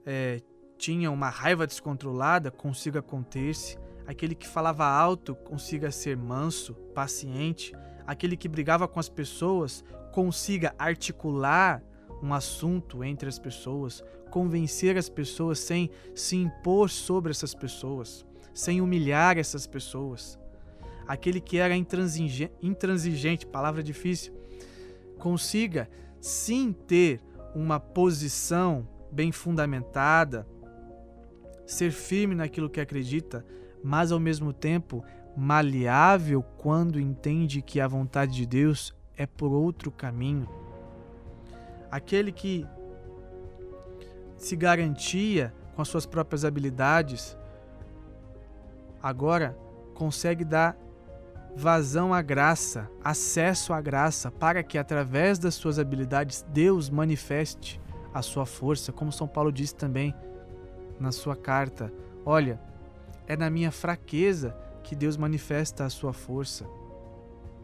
é, 0.05 0.41
tinha 0.77 1.11
uma 1.11 1.29
raiva 1.29 1.67
descontrolada 1.67 2.51
consiga 2.51 3.01
conter-se, 3.01 3.77
aquele 4.07 4.35
que 4.35 4.47
falava 4.47 4.85
alto 4.85 5.35
consiga 5.35 5.91
ser 5.91 6.15
manso, 6.15 6.73
paciente, 6.93 7.73
aquele 8.05 8.37
que 8.37 8.47
brigava 8.47 8.87
com 8.87 8.99
as 8.99 9.09
pessoas 9.09 9.83
consiga 10.11 10.73
articular 10.77 11.83
um 12.21 12.33
assunto 12.33 13.03
entre 13.03 13.27
as 13.27 13.37
pessoas, 13.37 14.03
convencer 14.31 14.97
as 14.97 15.09
pessoas 15.09 15.59
sem 15.59 15.89
se 16.13 16.35
impor 16.35 16.89
sobre 16.89 17.31
essas 17.31 17.53
pessoas, 17.53 18.25
sem 18.53 18.81
humilhar 18.81 19.37
essas 19.37 19.67
pessoas. 19.67 20.39
Aquele 21.07 21.39
que 21.39 21.57
era 21.57 21.75
intransigente, 21.75 22.51
intransigente 22.61 23.45
palavra 23.45 23.83
difícil, 23.83 24.33
consiga 25.25 25.89
sim 26.21 26.71
ter 26.71 27.19
uma 27.55 27.79
posição 27.79 28.87
bem 29.11 29.31
fundamentada, 29.31 30.47
ser 31.65 31.91
firme 31.91 32.35
naquilo 32.35 32.69
que 32.69 32.79
acredita, 32.79 33.43
mas 33.83 34.11
ao 34.11 34.19
mesmo 34.19 34.53
tempo 34.53 35.03
maleável 35.35 36.43
quando 36.43 36.99
entende 36.99 37.59
que 37.63 37.81
a 37.81 37.87
vontade 37.87 38.33
de 38.35 38.45
Deus 38.45 38.95
é 39.17 39.25
por 39.25 39.51
outro 39.51 39.89
caminho. 39.89 40.47
Aquele 41.89 42.31
que 42.31 42.63
se 44.37 44.55
garantia 44.55 45.51
com 45.75 45.81
as 45.81 45.87
suas 45.87 46.05
próprias 46.05 46.45
habilidades, 46.45 47.35
agora 49.01 49.57
consegue 49.95 50.45
dar 50.45 50.77
vazão 51.55 52.13
à 52.13 52.21
graça, 52.21 52.89
acesso 53.03 53.73
à 53.73 53.81
graça, 53.81 54.29
para 54.29 54.61
que 54.61 54.77
através 54.77 55.39
das 55.39 55.55
suas 55.55 55.79
habilidades 55.79 56.45
Deus 56.49 56.89
manifeste 56.89 57.79
a 58.13 58.21
sua 58.21 58.45
força, 58.45 58.91
como 58.91 59.11
São 59.11 59.27
Paulo 59.27 59.51
diz 59.51 59.71
também 59.71 60.13
na 60.99 61.11
sua 61.11 61.35
carta: 61.35 61.91
Olha, 62.25 62.59
é 63.27 63.35
na 63.35 63.49
minha 63.49 63.71
fraqueza 63.71 64.55
que 64.83 64.95
Deus 64.95 65.17
manifesta 65.17 65.85
a 65.85 65.89
sua 65.89 66.13
força. 66.13 66.65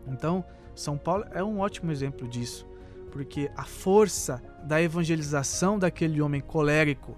Então, 0.07 0.43
São 0.73 0.97
Paulo 0.97 1.25
é 1.31 1.43
um 1.43 1.59
ótimo 1.59 1.91
exemplo 1.91 2.27
disso 2.27 2.71
porque 3.11 3.51
a 3.55 3.63
força 3.63 4.41
da 4.63 4.81
evangelização 4.81 5.77
daquele 5.77 6.21
homem 6.21 6.41
colérico 6.41 7.15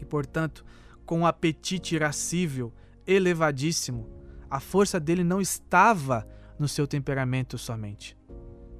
e, 0.00 0.04
portanto, 0.04 0.64
com 1.04 1.20
um 1.20 1.26
apetite 1.26 1.94
irascível 1.94 2.72
elevadíssimo, 3.06 4.08
a 4.50 4.60
força 4.60 4.98
dele 5.00 5.24
não 5.24 5.40
estava 5.40 6.26
no 6.58 6.68
seu 6.68 6.86
temperamento 6.86 7.58
somente. 7.58 8.16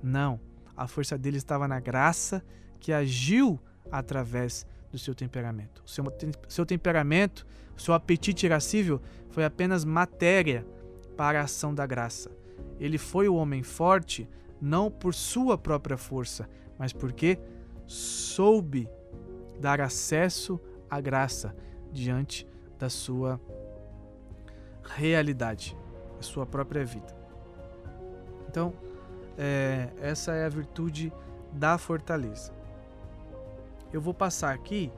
Não, 0.03 0.41
a 0.77 0.87
força 0.87 1.19
dele 1.19 1.37
estava 1.39 1.67
na 1.67 1.81
graça 1.81 2.45
que 2.79 2.93
agiu 2.93 3.61
através 3.91 4.67
do 4.91 4.99
seu 4.99 5.14
temperamento. 5.14 5.83
O 5.85 5.91
seu, 5.91 6.05
seu 6.49 6.67
temperamento, 6.67 7.47
o 7.77 7.81
seu 7.81 7.95
apetite 7.95 8.47
irascível 8.47 9.01
foi 9.31 9.45
apenas 9.45 9.85
matéria 9.85 10.67
para 11.17 11.41
a 11.41 11.45
ação 11.45 11.75
da 11.75 11.87
graça. 11.87 12.31
Ele 12.79 12.99
foi 12.99 13.29
o 13.29 13.35
homem 13.35 13.62
forte 13.62 14.29
não 14.61 14.91
por 14.91 15.14
sua 15.14 15.59
própria 15.59 15.97
força, 15.97 16.49
mas 16.79 16.93
porque 16.93 17.39
soube 17.87 18.89
dar 19.61 19.81
acesso 19.81 20.61
à 20.89 21.01
graça 21.01 21.55
diante 21.93 22.47
da 22.79 22.89
sua 22.89 23.41
realidade, 24.87 25.76
da 26.16 26.22
sua 26.22 26.47
própria 26.47 26.84
vida. 26.84 27.14
Então, 28.49 28.72
é, 29.37 29.91
essa 30.01 30.32
é 30.32 30.47
a 30.47 30.49
virtude 30.49 31.12
da 31.53 31.76
fortaleza. 31.76 32.53
Eu 33.93 34.01
vou 34.01 34.14
passar 34.14 34.55
aqui 34.55 34.91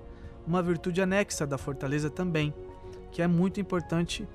uma 0.46 0.62
virtude 0.62 1.00
anexa 1.02 1.46
da 1.46 1.58
fortaleza 1.58 2.08
também, 2.08 2.54
que 3.10 3.20
é 3.20 3.26
muito 3.26 3.60
importante 3.60 4.28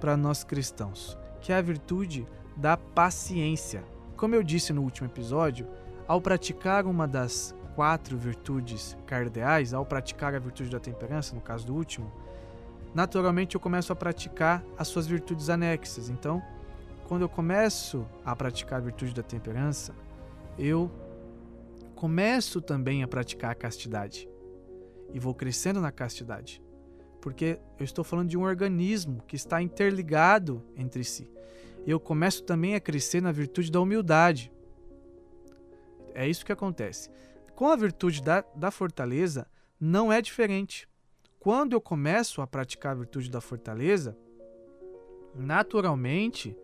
para 0.00 0.16
nós 0.16 0.42
cristãos, 0.42 1.18
que 1.40 1.52
é 1.52 1.56
a 1.56 1.62
virtude 1.62 2.26
da 2.56 2.76
paciência. 2.76 3.84
Como 4.16 4.34
eu 4.34 4.42
disse 4.42 4.72
no 4.72 4.82
último 4.82 5.08
episódio, 5.08 5.66
ao 6.06 6.20
praticar 6.20 6.86
uma 6.86 7.06
das 7.06 7.54
quatro 7.74 8.16
virtudes 8.16 8.96
cardeais, 9.06 9.72
ao 9.72 9.86
praticar 9.86 10.34
a 10.34 10.38
virtude 10.38 10.70
da 10.70 10.80
temperança, 10.80 11.34
no 11.34 11.40
caso 11.40 11.66
do 11.66 11.74
último, 11.74 12.10
naturalmente 12.94 13.54
eu 13.54 13.60
começo 13.60 13.92
a 13.92 13.96
praticar 13.96 14.64
as 14.76 14.88
suas 14.88 15.06
virtudes 15.06 15.48
anexas. 15.48 16.08
Então, 16.08 16.42
quando 17.06 17.22
eu 17.22 17.28
começo 17.28 18.06
a 18.24 18.34
praticar 18.36 18.78
a 18.78 18.84
virtude 18.84 19.14
da 19.14 19.22
temperança, 19.22 19.94
eu 20.58 20.90
começo 21.94 22.60
também 22.60 23.02
a 23.02 23.08
praticar 23.08 23.50
a 23.50 23.54
castidade 23.54 24.28
e 25.12 25.18
vou 25.18 25.34
crescendo 25.34 25.80
na 25.80 25.92
castidade. 25.92 26.62
Porque 27.20 27.60
eu 27.78 27.84
estou 27.84 28.02
falando 28.02 28.28
de 28.28 28.38
um 28.38 28.42
organismo 28.42 29.22
que 29.26 29.36
está 29.36 29.60
interligado 29.60 30.64
entre 30.76 31.04
si. 31.04 31.30
Eu 31.86 32.00
começo 32.00 32.42
também 32.42 32.74
a 32.74 32.80
crescer 32.80 33.20
na 33.20 33.32
virtude 33.32 33.70
da 33.70 33.80
humildade. 33.80 34.52
É 36.14 36.28
isso 36.28 36.44
que 36.44 36.52
acontece. 36.52 37.10
Com 37.54 37.68
a 37.68 37.76
virtude 37.76 38.22
da, 38.22 38.42
da 38.54 38.70
fortaleza, 38.70 39.46
não 39.78 40.12
é 40.12 40.22
diferente. 40.22 40.88
Quando 41.40 41.72
eu 41.72 41.80
começo 41.80 42.42
a 42.42 42.46
praticar 42.46 42.92
a 42.92 42.96
virtude 42.96 43.30
da 43.30 43.40
fortaleza, 43.40 44.14
naturalmente 45.34 46.54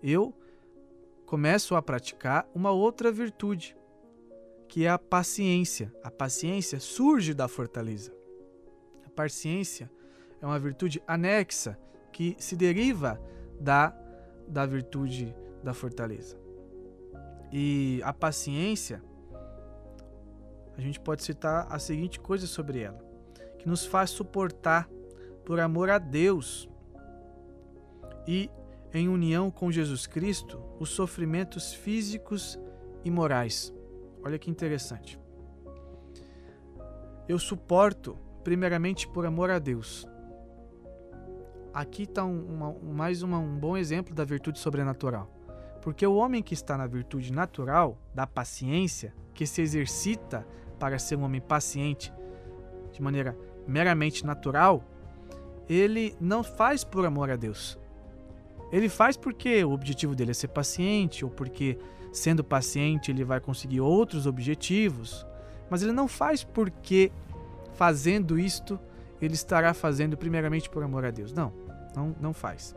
eu 0.00 0.32
começo 1.26 1.74
a 1.74 1.82
praticar 1.82 2.48
uma 2.54 2.70
outra 2.70 3.10
virtude, 3.10 3.76
que 4.68 4.86
é 4.86 4.88
a 4.88 4.98
paciência. 4.98 5.92
A 6.04 6.10
paciência 6.10 6.78
surge 6.78 7.34
da 7.34 7.48
fortaleza. 7.48 8.14
A 9.04 9.10
paciência 9.10 9.90
é 10.40 10.46
uma 10.46 10.58
virtude 10.58 11.02
anexa 11.04 11.76
que 12.12 12.36
se 12.38 12.54
deriva 12.54 13.20
da, 13.58 13.92
da 14.46 14.64
virtude 14.64 15.34
da 15.64 15.74
fortaleza. 15.74 16.38
E 17.50 18.00
a 18.04 18.12
paciência, 18.12 19.02
a 20.76 20.80
gente 20.80 21.00
pode 21.00 21.24
citar 21.24 21.66
a 21.68 21.80
seguinte 21.80 22.20
coisa 22.20 22.46
sobre 22.46 22.78
ela: 22.78 23.11
que 23.62 23.68
nos 23.68 23.86
faz 23.86 24.10
suportar, 24.10 24.88
por 25.44 25.60
amor 25.60 25.88
a 25.88 25.98
Deus 25.98 26.68
e 28.26 28.50
em 28.92 29.08
união 29.08 29.52
com 29.52 29.70
Jesus 29.70 30.04
Cristo, 30.04 30.60
os 30.80 30.90
sofrimentos 30.90 31.72
físicos 31.72 32.58
e 33.04 33.10
morais. 33.10 33.72
Olha 34.24 34.36
que 34.36 34.50
interessante. 34.50 35.18
Eu 37.28 37.38
suporto, 37.38 38.18
primeiramente, 38.42 39.06
por 39.06 39.24
amor 39.24 39.48
a 39.48 39.60
Deus. 39.60 40.08
Aqui 41.72 42.02
está 42.02 42.24
um, 42.24 42.76
mais 42.82 43.22
uma, 43.22 43.38
um 43.38 43.56
bom 43.56 43.76
exemplo 43.76 44.12
da 44.12 44.24
virtude 44.24 44.58
sobrenatural. 44.58 45.30
Porque 45.80 46.04
o 46.04 46.16
homem 46.16 46.42
que 46.42 46.54
está 46.54 46.76
na 46.76 46.88
virtude 46.88 47.32
natural, 47.32 47.96
da 48.12 48.26
paciência, 48.26 49.14
que 49.32 49.46
se 49.46 49.62
exercita 49.62 50.46
para 50.80 50.98
ser 50.98 51.16
um 51.16 51.22
homem 51.22 51.40
paciente 51.40 52.12
de 52.92 53.00
maneira 53.00 53.36
meramente 53.66 54.24
natural, 54.24 54.82
ele 55.68 56.14
não 56.20 56.42
faz 56.42 56.84
por 56.84 57.04
amor 57.04 57.30
a 57.30 57.36
Deus. 57.36 57.78
Ele 58.70 58.88
faz 58.88 59.16
porque 59.16 59.62
o 59.64 59.72
objetivo 59.72 60.14
dele 60.14 60.30
é 60.30 60.34
ser 60.34 60.48
paciente, 60.48 61.24
ou 61.24 61.30
porque, 61.30 61.78
sendo 62.12 62.42
paciente, 62.42 63.10
ele 63.10 63.24
vai 63.24 63.40
conseguir 63.40 63.80
outros 63.80 64.26
objetivos. 64.26 65.26
Mas 65.68 65.82
ele 65.82 65.92
não 65.92 66.08
faz 66.08 66.42
porque, 66.42 67.12
fazendo 67.74 68.38
isto, 68.38 68.80
ele 69.20 69.34
estará 69.34 69.74
fazendo 69.74 70.16
primeiramente 70.16 70.70
por 70.70 70.82
amor 70.82 71.04
a 71.04 71.10
Deus. 71.10 71.32
Não, 71.32 71.52
não, 71.94 72.16
não 72.20 72.32
faz. 72.32 72.74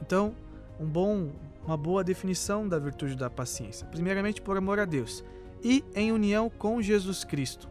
Então, 0.00 0.34
um 0.80 0.86
bom, 0.86 1.30
uma 1.64 1.76
boa 1.76 2.02
definição 2.02 2.66
da 2.66 2.78
virtude 2.78 3.14
da 3.14 3.30
paciência. 3.30 3.86
Primeiramente 3.86 4.40
por 4.40 4.56
amor 4.56 4.80
a 4.80 4.84
Deus 4.84 5.24
e 5.62 5.84
em 5.94 6.10
união 6.10 6.50
com 6.50 6.82
Jesus 6.82 7.22
Cristo. 7.22 7.68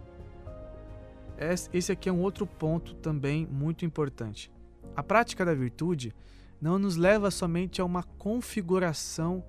Esse 1.73 1.91
aqui 1.91 2.07
é 2.07 2.11
um 2.11 2.21
outro 2.21 2.45
ponto 2.45 2.93
também 2.93 3.47
muito 3.47 3.83
importante. 3.83 4.51
A 4.95 5.01
prática 5.01 5.43
da 5.43 5.55
virtude 5.55 6.13
não 6.61 6.77
nos 6.77 6.97
leva 6.97 7.31
somente 7.31 7.81
a 7.81 7.85
uma 7.85 8.03
configuração 8.03 9.43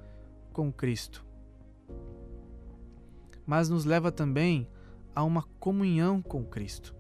com 0.54 0.72
Cristo, 0.72 1.22
mas 3.44 3.68
nos 3.68 3.84
leva 3.84 4.10
também 4.10 4.66
a 5.14 5.22
uma 5.22 5.42
comunhão 5.60 6.22
com 6.22 6.42
Cristo, 6.42 6.94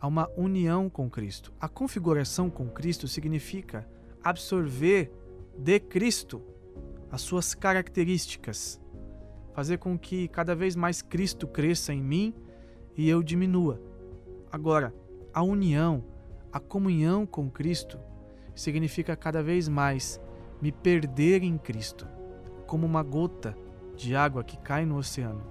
a 0.00 0.08
uma 0.08 0.28
união 0.36 0.90
com 0.90 1.08
Cristo. 1.08 1.52
A 1.60 1.68
configuração 1.68 2.50
com 2.50 2.68
Cristo 2.68 3.06
significa 3.06 3.88
absorver 4.20 5.12
de 5.56 5.78
Cristo 5.78 6.42
as 7.08 7.20
suas 7.20 7.54
características, 7.54 8.80
fazer 9.54 9.78
com 9.78 9.96
que 9.96 10.26
cada 10.26 10.56
vez 10.56 10.74
mais 10.74 11.02
Cristo 11.02 11.46
cresça 11.46 11.94
em 11.94 12.02
mim 12.02 12.34
e 13.00 13.08
eu 13.08 13.22
diminua. 13.22 13.80
Agora, 14.52 14.94
a 15.32 15.42
união, 15.42 16.04
a 16.52 16.60
comunhão 16.60 17.24
com 17.24 17.50
Cristo 17.50 17.98
significa 18.54 19.16
cada 19.16 19.42
vez 19.42 19.70
mais 19.70 20.20
me 20.60 20.70
perder 20.70 21.42
em 21.42 21.56
Cristo, 21.56 22.06
como 22.66 22.84
uma 22.84 23.02
gota 23.02 23.56
de 23.96 24.14
água 24.14 24.44
que 24.44 24.58
cai 24.58 24.84
no 24.84 24.98
oceano. 24.98 25.42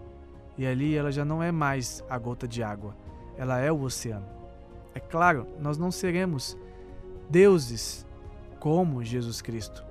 E 0.59 0.67
ali 0.67 0.95
ela 0.95 1.11
já 1.11 1.25
não 1.25 1.41
é 1.41 1.51
mais 1.51 2.05
a 2.07 2.19
gota 2.19 2.47
de 2.47 2.61
água, 2.61 2.95
ela 3.35 3.57
é 3.57 3.71
o 3.71 3.81
oceano. 3.81 4.27
É 4.93 4.99
claro, 4.99 5.47
nós 5.59 5.75
não 5.75 5.89
seremos 5.89 6.55
deuses 7.31 8.05
como 8.59 9.03
Jesus 9.03 9.41
Cristo, 9.41 9.83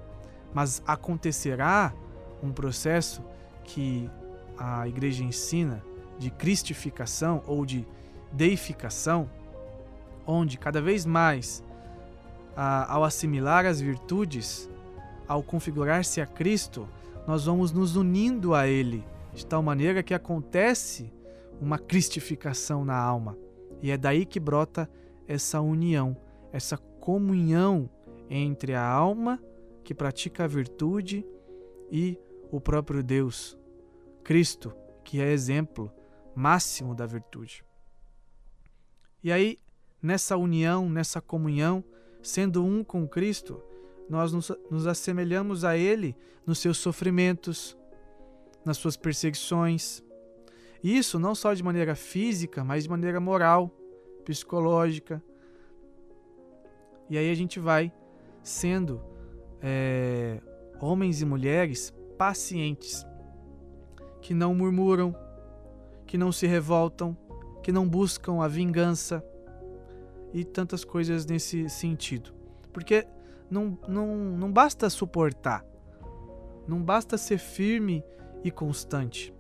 mas 0.55 0.81
acontecerá 0.87 1.93
um 2.41 2.53
processo 2.53 3.21
que 3.65 4.09
a 4.57 4.87
igreja 4.87 5.25
ensina 5.25 5.83
de 6.19 6.31
cristificação 6.31 7.43
ou 7.47 7.65
de 7.65 7.87
deificação, 8.33 9.31
onde 10.27 10.59
cada 10.59 10.81
vez 10.83 11.07
mais, 11.07 11.65
ao 12.57 13.05
assimilar 13.05 13.65
as 13.65 13.81
virtudes, 13.81 14.69
ao 15.27 15.43
configurar-se 15.43 16.21
a 16.21 16.27
Cristo, 16.27 16.89
nós 17.27 17.45
vamos 17.45 17.73
nos 17.73 17.97
unindo 17.97 18.55
a 18.55 18.67
Ele, 18.67 19.05
de 19.33 19.47
tal 19.47 19.63
maneira 19.63 20.03
que 20.03 20.15
acontece 20.15 21.13
uma 21.61 21.79
cristificação 21.79 22.85
na 22.85 22.97
alma. 22.97 23.37
E 23.81 23.91
é 23.91 23.97
daí 23.97 24.27
que 24.27 24.41
brota 24.41 24.91
essa 25.27 25.61
união, 25.61 26.17
essa 26.53 26.77
comunhão 26.77 27.89
entre 28.29 28.75
a 28.75 28.87
alma 28.87 29.41
que 29.85 29.95
pratica 29.95 30.45
a 30.45 30.47
virtude 30.47 31.25
e 31.91 32.19
o 32.51 32.61
próprio 32.61 33.03
Deus, 33.03 33.57
Cristo, 34.25 34.75
que 35.05 35.21
é 35.21 35.31
exemplo 35.31 35.91
máximo 36.39 36.95
da 36.95 37.05
virtude. 37.05 37.65
E 39.23 39.33
aí, 39.33 39.59
nessa 40.01 40.37
união, 40.37 40.89
nessa 40.89 41.21
comunhão, 41.21 41.85
sendo 42.23 42.65
um 42.65 42.85
com 42.85 43.07
Cristo, 43.07 43.61
nós 44.09 44.33
nos, 44.33 44.51
nos 44.71 44.87
assemelhamos 44.87 45.65
a 45.65 45.77
Ele 45.77 46.17
nos 46.47 46.61
seus 46.61 46.79
sofrimentos, 46.79 47.77
nas 48.65 48.77
suas 48.77 48.97
perseguições. 48.97 50.03
Isso 50.83 51.19
não 51.19 51.35
só 51.35 51.53
de 51.53 51.63
maneira 51.63 51.97
física, 51.97 52.63
mas 52.63 52.85
de 52.85 52.91
maneira 52.91 53.21
moral, 53.21 53.71
psicológica. 54.25 55.23
E 57.11 57.19
aí 57.19 57.31
a 57.31 57.35
gente 57.35 57.59
vai 57.59 57.93
sendo 58.43 59.03
é, 59.61 60.41
homens 60.81 61.21
e 61.21 61.27
mulheres 61.27 61.93
pacientes, 62.17 63.05
que 64.21 64.33
não 64.33 64.55
murmuram, 64.55 65.15
que 66.09 66.19
não 66.19 66.33
se 66.33 66.45
revoltam, 66.45 67.17
que 67.63 67.71
não 67.71 67.89
buscam 67.89 68.43
a 68.43 68.49
vingança 68.49 69.25
e 70.35 70.45
tantas 70.45 70.85
coisas 70.85 71.25
nesse 71.25 71.69
sentido. 71.69 72.35
Porque 72.73 73.07
não, 73.49 73.79
não, 73.87 74.17
não 74.17 74.51
basta 74.53 74.91
suportar, 74.91 75.65
não 76.67 76.83
basta 76.83 77.17
ser 77.17 77.39
firme 77.39 78.03
e 78.43 78.51
constante. 78.51 79.33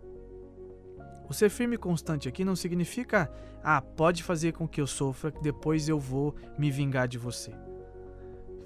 O 1.28 1.34
ser 1.34 1.50
firme 1.50 1.74
e 1.74 1.78
constante 1.78 2.28
aqui 2.28 2.44
não 2.44 2.54
significa, 2.54 3.28
ah, 3.64 3.82
pode 3.82 4.22
fazer 4.22 4.52
com 4.52 4.68
que 4.68 4.80
eu 4.80 4.86
sofra, 4.86 5.32
que 5.32 5.42
depois 5.42 5.88
eu 5.88 5.98
vou 5.98 6.36
me 6.56 6.70
vingar 6.70 7.08
de 7.08 7.18
você 7.18 7.52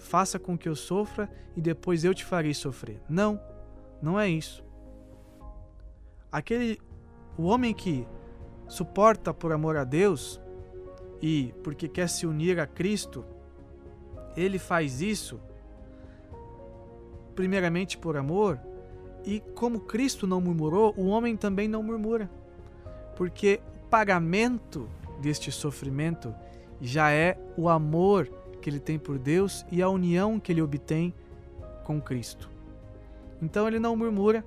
faça 0.03 0.39
com 0.39 0.59
que 0.59 0.69
eu 0.69 0.75
sofra 0.75 1.31
e 1.57 1.61
depois 1.61 2.05
eu 2.05 2.13
te 2.13 2.25
farei 2.25 2.53
sofrer. 2.53 3.01
Não, 3.09 3.41
não 4.03 4.19
é 4.19 4.29
isso. 4.29 4.65
Aquele 6.31 6.79
o 7.37 7.45
homem 7.45 7.73
que 7.73 8.07
suporta 8.69 9.33
por 9.33 9.53
amor 9.53 9.77
a 9.77 9.85
Deus 9.85 10.41
e 11.21 11.55
porque 11.63 11.89
quer 11.89 12.09
se 12.09 12.27
unir 12.27 12.59
a 12.59 12.67
Cristo, 12.67 13.25
ele 14.37 14.59
faz 14.59 15.01
isso 15.01 15.41
primeiramente 17.35 17.97
por 17.97 18.17
amor, 18.17 18.61
e 19.25 19.41
como 19.55 19.81
Cristo 19.81 20.27
não 20.27 20.41
murmurou, 20.41 20.95
o 20.97 21.07
homem 21.07 21.37
também 21.37 21.69
não 21.69 21.83
murmura. 21.83 22.31
Porque 23.17 23.61
o 23.85 23.89
pagamento 23.89 24.89
deste 25.21 25.53
sofrimento 25.53 26.35
já 26.81 27.11
é 27.11 27.39
o 27.57 27.69
amor 27.69 28.27
que 28.61 28.69
ele 28.69 28.81
tem 28.81 28.99
por 28.99 29.19
Deus 29.19 29.65
e 29.71 29.81
a 29.83 29.89
união 29.89 30.41
que 30.41 30.53
ele 30.53 30.63
obtém 30.63 31.15
com 31.85 32.01
Cristo. 32.01 32.51
Então 33.41 33.67
ele 33.67 33.79
não 33.79 33.97
murmura, 33.97 34.45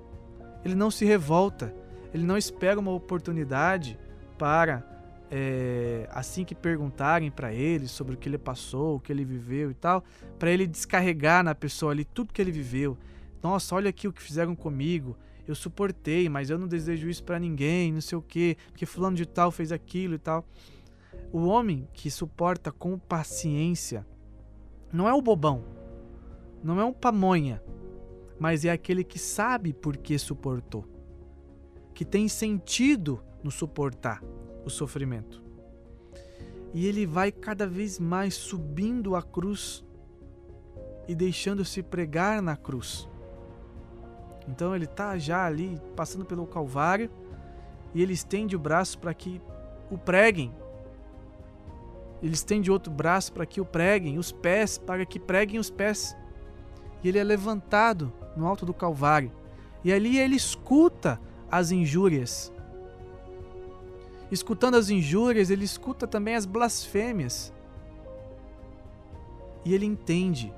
ele 0.64 0.74
não 0.74 0.90
se 0.90 1.04
revolta, 1.04 1.74
ele 2.16 2.24
não 2.24 2.38
espera 2.38 2.80
uma 2.80 2.92
oportunidade 2.92 3.98
para 4.38 4.82
é, 5.30 6.08
assim 6.10 6.46
que 6.46 6.54
perguntarem 6.54 7.30
para 7.30 7.52
ele 7.52 7.86
sobre 7.86 8.14
o 8.14 8.16
que 8.16 8.26
ele 8.26 8.38
passou, 8.38 8.96
o 8.96 9.00
que 9.00 9.12
ele 9.12 9.22
viveu 9.22 9.70
e 9.70 9.74
tal, 9.74 10.02
para 10.38 10.50
ele 10.50 10.66
descarregar 10.66 11.44
na 11.44 11.54
pessoa 11.54 11.92
ali 11.92 12.06
tudo 12.06 12.32
que 12.32 12.40
ele 12.40 12.50
viveu. 12.50 12.96
Nossa, 13.42 13.74
olha 13.74 13.90
aqui 13.90 14.08
o 14.08 14.12
que 14.14 14.22
fizeram 14.22 14.56
comigo. 14.56 15.14
Eu 15.46 15.54
suportei, 15.54 16.26
mas 16.26 16.48
eu 16.48 16.58
não 16.58 16.66
desejo 16.66 17.06
isso 17.06 17.22
para 17.22 17.38
ninguém, 17.38 17.92
não 17.92 18.00
sei 18.00 18.16
o 18.16 18.22
quê, 18.22 18.56
porque 18.68 18.86
fulano 18.86 19.14
de 19.14 19.26
tal 19.26 19.50
fez 19.50 19.70
aquilo 19.70 20.14
e 20.14 20.18
tal. 20.18 20.42
O 21.30 21.44
homem 21.44 21.86
que 21.92 22.10
suporta 22.10 22.72
com 22.72 22.98
paciência 22.98 24.06
não 24.90 25.06
é 25.06 25.12
o 25.12 25.20
bobão, 25.20 25.64
não 26.64 26.80
é 26.80 26.84
um 26.84 26.94
pamonha, 26.94 27.62
mas 28.40 28.64
é 28.64 28.70
aquele 28.70 29.04
que 29.04 29.18
sabe 29.18 29.74
por 29.74 29.98
que 29.98 30.18
suportou, 30.18 30.95
que 31.96 32.04
tem 32.04 32.28
sentido 32.28 33.22
no 33.42 33.50
suportar 33.50 34.22
o 34.66 34.68
sofrimento. 34.68 35.42
E 36.74 36.86
ele 36.86 37.06
vai 37.06 37.32
cada 37.32 37.66
vez 37.66 37.98
mais 37.98 38.34
subindo 38.34 39.16
a 39.16 39.22
cruz 39.22 39.82
e 41.08 41.14
deixando-se 41.14 41.82
pregar 41.82 42.42
na 42.42 42.54
cruz. 42.54 43.08
Então 44.46 44.76
ele 44.76 44.84
está 44.84 45.16
já 45.16 45.46
ali 45.46 45.80
passando 45.96 46.26
pelo 46.26 46.46
Calvário 46.46 47.10
e 47.94 48.02
ele 48.02 48.12
estende 48.12 48.54
o 48.54 48.58
braço 48.58 48.98
para 48.98 49.14
que 49.14 49.40
o 49.90 49.96
preguem. 49.96 50.54
Ele 52.22 52.34
estende 52.34 52.70
outro 52.70 52.92
braço 52.92 53.32
para 53.32 53.46
que 53.46 53.58
o 53.58 53.64
preguem, 53.64 54.18
os 54.18 54.32
pés 54.32 54.76
para 54.76 55.06
que 55.06 55.18
preguem 55.18 55.58
os 55.58 55.70
pés. 55.70 56.14
E 57.02 57.08
ele 57.08 57.18
é 57.18 57.24
levantado 57.24 58.12
no 58.36 58.46
alto 58.46 58.66
do 58.66 58.74
Calvário. 58.74 59.32
E 59.82 59.90
ali 59.90 60.18
ele 60.18 60.36
escuta 60.36 61.18
as 61.50 61.70
injúrias 61.70 62.52
Escutando 64.30 64.74
as 64.76 64.90
injúrias, 64.90 65.50
ele 65.50 65.64
escuta 65.64 66.06
também 66.06 66.34
as 66.34 66.44
blasfêmias. 66.44 67.52
E 69.64 69.72
ele 69.72 69.86
entende 69.86 70.52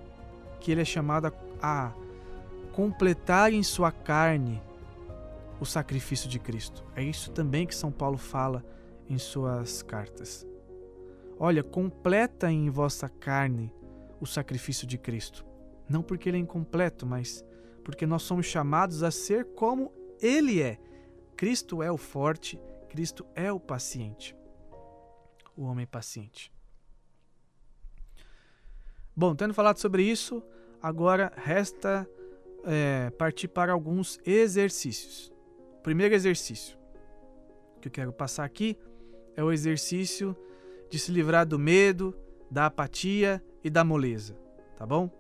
que 0.61 0.73
ele 0.73 0.81
é 0.81 0.85
chamado 0.85 1.33
a 1.63 1.93
completar 2.73 3.53
em 3.53 3.63
sua 3.63 3.93
carne 3.93 4.63
o 5.61 5.67
sacrifício 5.67 6.29
de 6.29 6.39
Cristo. 6.39 6.85
É 6.95 7.03
isso 7.03 7.31
também 7.33 7.67
que 7.67 7.75
São 7.75 7.91
Paulo 7.91 8.17
fala 8.17 8.65
em 9.09 9.19
suas 9.19 9.83
cartas. 9.83 10.47
Olha, 11.39 11.63
completa 11.63 12.51
em 12.51 12.71
vossa 12.71 13.09
carne 13.09 13.73
o 14.21 14.27
sacrifício 14.27 14.87
de 14.87 14.97
Cristo. 14.97 15.45
Não 15.89 16.03
porque 16.03 16.29
ele 16.29 16.39
é 16.39 16.41
incompleto, 16.41 17.07
mas 17.07 17.45
porque 17.85 18.07
nós 18.07 18.23
somos 18.23 18.47
chamados 18.47 19.03
a 19.03 19.11
ser 19.11 19.47
como 19.55 19.93
ele 20.21 20.63
é. 20.63 20.79
Cristo 21.37 21.83
é 21.83 21.91
o 21.91 21.97
forte 21.97 22.59
Cristo 22.89 23.27
é 23.35 23.53
o 23.53 23.61
paciente, 23.61 24.35
o 25.57 25.63
homem 25.63 25.87
paciente. 25.87 26.53
Bom, 29.15 29.35
tendo 29.35 29.53
falado 29.53 29.79
sobre 29.79 30.03
isso, 30.03 30.43
agora 30.81 31.33
resta 31.37 32.09
é, 32.65 33.11
partir 33.11 33.49
para 33.49 33.73
alguns 33.73 34.19
exercícios. 34.25 35.33
O 35.79 35.83
primeiro 35.83 36.15
exercício 36.15 36.79
que 37.81 37.89
eu 37.89 37.93
quero 37.93 38.13
passar 38.13 38.45
aqui 38.45 38.77
é 39.37 39.45
o 39.45 39.53
exercício 39.53 40.37
de 40.91 40.99
se 40.99 41.13
livrar 41.13 41.47
do 41.47 41.59
medo, 41.59 42.17
da 42.51 42.67
apatia 42.67 43.45
e 43.63 43.69
da 43.69 43.85
moleza, 43.85 44.37
tá 44.77 44.87
bom? 44.87 45.11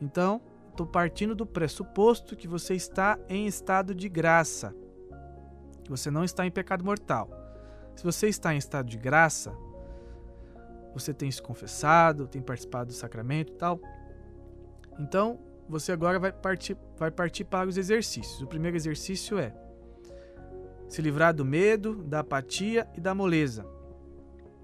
Então, 0.00 0.40
estou 0.72 0.86
partindo 0.86 1.34
do 1.34 1.46
pressuposto 1.46 2.36
que 2.36 2.48
você 2.48 2.74
está 2.74 3.18
em 3.28 3.46
estado 3.46 3.94
de 3.94 4.08
graça 4.08 4.74
que 5.82 5.90
você 5.90 6.10
não 6.10 6.24
está 6.24 6.46
em 6.46 6.50
pecado 6.50 6.84
mortal. 6.84 7.28
Se 7.94 8.04
você 8.04 8.28
está 8.28 8.54
em 8.54 8.58
estado 8.58 8.88
de 8.88 8.96
graça, 8.96 9.52
você 10.94 11.12
tem 11.12 11.30
se 11.30 11.42
confessado, 11.42 12.26
tem 12.26 12.40
participado 12.40 12.86
do 12.86 12.92
sacramento 12.92 13.52
e 13.52 13.56
tal. 13.56 13.80
Então, 14.98 15.40
você 15.68 15.92
agora 15.92 16.18
vai 16.18 16.32
partir, 16.32 16.76
vai 16.96 17.10
partir 17.10 17.44
para 17.44 17.68
os 17.68 17.76
exercícios. 17.76 18.40
O 18.40 18.46
primeiro 18.46 18.76
exercício 18.76 19.38
é 19.38 19.54
se 20.88 21.00
livrar 21.00 21.34
do 21.34 21.44
medo, 21.44 22.02
da 22.02 22.20
apatia 22.20 22.86
e 22.96 23.00
da 23.00 23.14
moleza. 23.14 23.66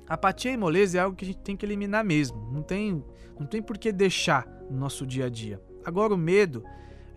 Apatia 0.06 0.52
e 0.52 0.56
moleza 0.56 0.98
é 0.98 1.00
algo 1.00 1.16
que 1.16 1.24
a 1.24 1.28
gente 1.28 1.40
tem 1.40 1.56
que 1.56 1.64
eliminar 1.66 2.04
mesmo. 2.04 2.50
Não 2.50 2.62
tem, 2.62 3.04
não 3.38 3.46
tem 3.46 3.62
por 3.62 3.76
que 3.76 3.92
deixar 3.92 4.46
no 4.70 4.78
nosso 4.78 5.06
dia 5.06 5.26
a 5.26 5.28
dia. 5.28 5.60
Agora, 5.84 6.14
o 6.14 6.18
medo, 6.18 6.64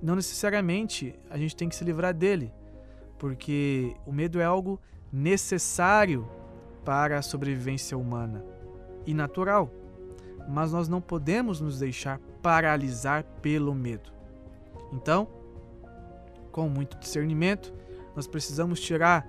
não 0.02 0.16
necessariamente 0.16 1.14
a 1.30 1.38
gente 1.38 1.56
tem 1.56 1.70
que 1.70 1.76
se 1.76 1.84
livrar 1.84 2.14
dele 2.14 2.54
porque 3.22 3.96
o 4.04 4.12
medo 4.12 4.40
é 4.40 4.44
algo 4.44 4.82
necessário 5.14 6.28
para 6.84 7.20
a 7.20 7.22
sobrevivência 7.22 7.96
humana 7.96 8.44
e 9.06 9.14
natural, 9.14 9.72
mas 10.50 10.72
nós 10.72 10.88
não 10.88 11.00
podemos 11.00 11.62
nos 11.62 11.78
deixar 11.78 12.20
paralisar 12.42 13.24
pelo 13.40 13.76
medo. 13.76 14.12
Então, 14.92 15.28
com 16.52 16.68
muito 16.68 16.98
discernimento, 16.98 17.72
nós 18.16 18.26
precisamos 18.26 18.82
tirar 18.82 19.28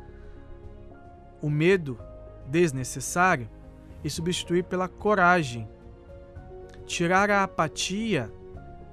o 1.43 1.51
medo 1.51 1.99
desnecessário 2.47 3.47
e 4.03 4.09
substituir 4.09 4.65
pela 4.65 4.89
coragem. 4.89 5.69
Tirar 6.87 7.31
a 7.31 7.43
apatia 7.43 8.33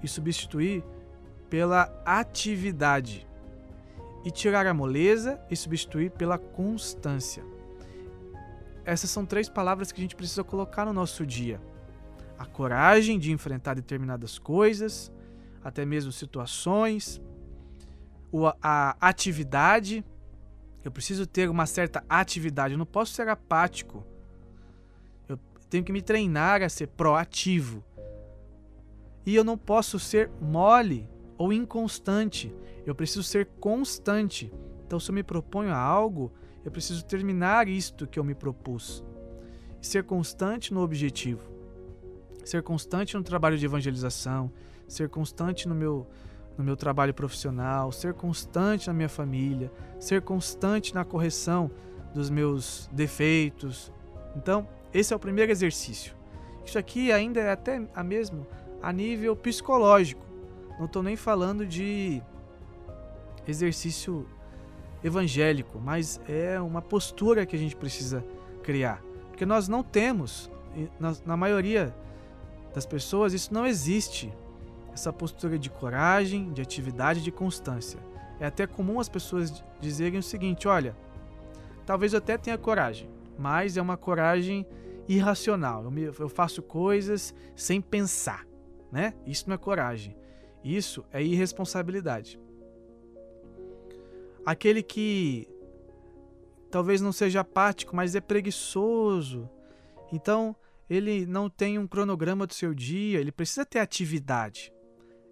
e 0.02 0.08
substituir 0.08 0.84
pela 1.50 1.92
atividade 2.06 3.28
e 4.24 4.32
tirar 4.32 4.68
a 4.68 4.74
moleza 4.74 5.40
e 5.50 5.56
substituir 5.56 6.12
pela 6.12 6.38
constância. 6.38 7.44
Essas 8.86 9.10
são 9.10 9.26
três 9.26 9.48
palavras 9.48 9.92
que 9.92 10.02
a 10.02 10.04
gente 10.04 10.16
precisa 10.16 10.44
colocar 10.44 10.86
no 10.86 10.94
nosso 10.94 11.26
dia: 11.26 11.62
a 12.38 12.46
coragem 12.46 13.20
de 13.20 13.32
enfrentar 13.32 13.76
determinadas 13.76 14.38
coisas, 14.38 15.12
até 15.64 15.86
mesmo 15.86 16.12
situações, 16.12 17.22
a 18.62 18.96
atividade. 19.00 20.04
Eu 20.84 20.92
preciso 20.92 21.28
ter 21.28 21.50
uma 21.50 21.66
certa 21.66 22.04
atividade, 22.08 22.74
eu 22.74 22.78
não 22.78 22.86
posso 22.86 23.14
ser 23.14 23.28
apático. 23.28 24.06
Eu 25.28 25.38
tenho 25.70 25.84
que 25.84 25.92
me 25.92 26.02
treinar 26.02 26.62
a 26.62 26.70
ser 26.70 26.88
proativo. 26.88 27.84
E 29.30 29.36
eu 29.36 29.44
não 29.44 29.56
posso 29.56 30.00
ser 30.00 30.28
mole 30.42 31.08
ou 31.38 31.54
inconstante. 31.54 32.52
Eu 32.84 32.96
preciso 32.96 33.22
ser 33.22 33.46
constante. 33.60 34.52
Então, 34.88 35.00
se 35.00 35.12
eu 35.12 35.14
me 35.14 35.22
proponho 35.22 35.72
a 35.72 35.78
algo, 35.78 36.32
eu 36.66 36.72
preciso 36.72 37.06
terminar 37.06 37.68
isto 37.68 38.08
que 38.08 38.18
eu 38.18 38.24
me 38.24 38.34
propus. 38.34 39.04
Ser 39.80 40.04
constante 40.04 40.74
no 40.74 40.82
objetivo. 40.82 41.48
Ser 42.44 42.64
constante 42.64 43.16
no 43.16 43.22
trabalho 43.22 43.56
de 43.56 43.66
evangelização, 43.66 44.52
ser 44.88 45.10
constante 45.10 45.68
no 45.68 45.76
meu 45.76 46.08
no 46.58 46.64
meu 46.64 46.76
trabalho 46.76 47.14
profissional, 47.14 47.92
ser 47.92 48.16
constante 48.16 48.88
na 48.88 48.94
minha 48.94 49.08
família, 49.08 49.72
ser 50.00 50.24
constante 50.24 50.96
na 50.96 51.06
correção 51.06 51.70
dos 52.16 52.32
meus 52.32 52.90
defeitos. 52.92 53.94
Então, 54.36 54.68
esse 54.92 55.14
é 55.14 55.16
o 55.16 55.20
primeiro 55.20 55.52
exercício. 55.52 56.16
Isso 56.66 56.80
aqui 56.80 57.12
ainda 57.12 57.40
é 57.40 57.52
até 57.52 57.88
a 57.94 58.04
mesmo 58.04 58.48
a 58.82 58.92
nível 58.92 59.36
psicológico. 59.36 60.26
Não 60.78 60.86
estou 60.86 61.04
nem 61.04 61.16
falando 61.16 61.66
de 61.66 62.22
exercício 63.48 64.26
evangélico, 65.04 65.80
mas 65.80 66.20
é 66.28 66.60
uma 66.60 66.82
postura 66.82 67.46
que 67.46 67.56
a 67.56 67.60
gente 67.60 67.76
precisa 67.76 68.24
criar. 68.64 69.02
Porque 69.30 69.46
nós 69.46 69.68
não 69.68 69.84
temos, 69.84 70.50
na, 71.26 71.38
maioria 71.38 71.96
das 72.74 72.86
pessoas, 72.86 73.34
isso 73.34 73.54
não 73.54 73.66
existe. 73.66 74.32
Essa 74.94 75.14
postura 75.14 75.58
de 75.58 75.70
coragem, 75.70 76.52
de 76.52 76.62
atividade, 76.62 77.22
de 77.22 77.32
constância. 77.32 78.00
É 78.40 78.46
até 78.46 78.66
comum 78.68 79.00
as 79.00 79.08
pessoas 79.08 79.64
dizerem 79.80 80.20
o 80.20 80.24
seguinte: 80.24 80.68
olha, 80.68 80.96
talvez 81.86 82.14
eu 82.14 82.18
até 82.18 82.38
tenha 82.38 82.58
coragem, 82.58 83.10
mas 83.38 83.78
é 83.78 83.82
uma 83.82 83.96
coragem 83.96 84.66
irracional. 85.08 85.86
Eu 86.20 86.30
faço 86.30 86.62
coisas 86.62 87.34
sem 87.56 87.80
pensar, 87.80 88.46
né? 88.92 89.14
Isso 89.26 89.48
não 89.48 89.56
é 89.56 89.58
coragem. 89.58 90.16
Isso 90.64 91.06
é 91.12 91.24
irresponsabilidade. 91.24 92.40
Aquele 94.46 94.82
que 94.82 95.48
talvez 96.70 97.02
não 97.02 97.12
seja 97.12 97.42
apático, 97.42 97.96
mas 97.96 98.16
é 98.16 98.22
preguiçoso. 98.22 99.50
Então, 100.12 100.56
ele 100.90 101.26
não 101.26 101.50
tem 101.50 101.78
um 101.78 101.88
cronograma 101.88 102.48
do 102.48 102.54
seu 102.54 102.74
dia, 102.74 103.20
ele 103.20 103.32
precisa 103.32 103.66
ter 103.66 103.80
atividade. 103.80 104.74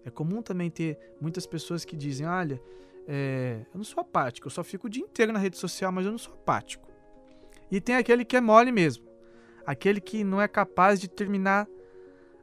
É 0.04 0.10
comum 0.10 0.40
também 0.40 0.70
ter 0.70 0.98
muitas 1.20 1.46
pessoas 1.46 1.84
que 1.84 1.96
dizem: 1.96 2.26
Olha, 2.26 2.60
é, 3.06 3.66
eu 3.72 3.78
não 3.78 3.84
sou 3.84 4.00
apático, 4.00 4.46
eu 4.46 4.50
só 4.50 4.62
fico 4.62 4.86
o 4.86 4.90
dia 4.90 5.02
inteiro 5.02 5.32
na 5.32 5.38
rede 5.38 5.56
social, 5.58 5.90
mas 5.90 6.06
eu 6.06 6.12
não 6.12 6.18
sou 6.18 6.34
apático. 6.34 6.88
E 7.70 7.80
tem 7.80 7.96
aquele 7.96 8.24
que 8.24 8.36
é 8.36 8.40
mole 8.40 8.72
mesmo, 8.72 9.06
aquele 9.66 10.00
que 10.00 10.24
não 10.24 10.40
é 10.40 10.48
capaz 10.48 11.00
de 11.00 11.08
terminar 11.08 11.66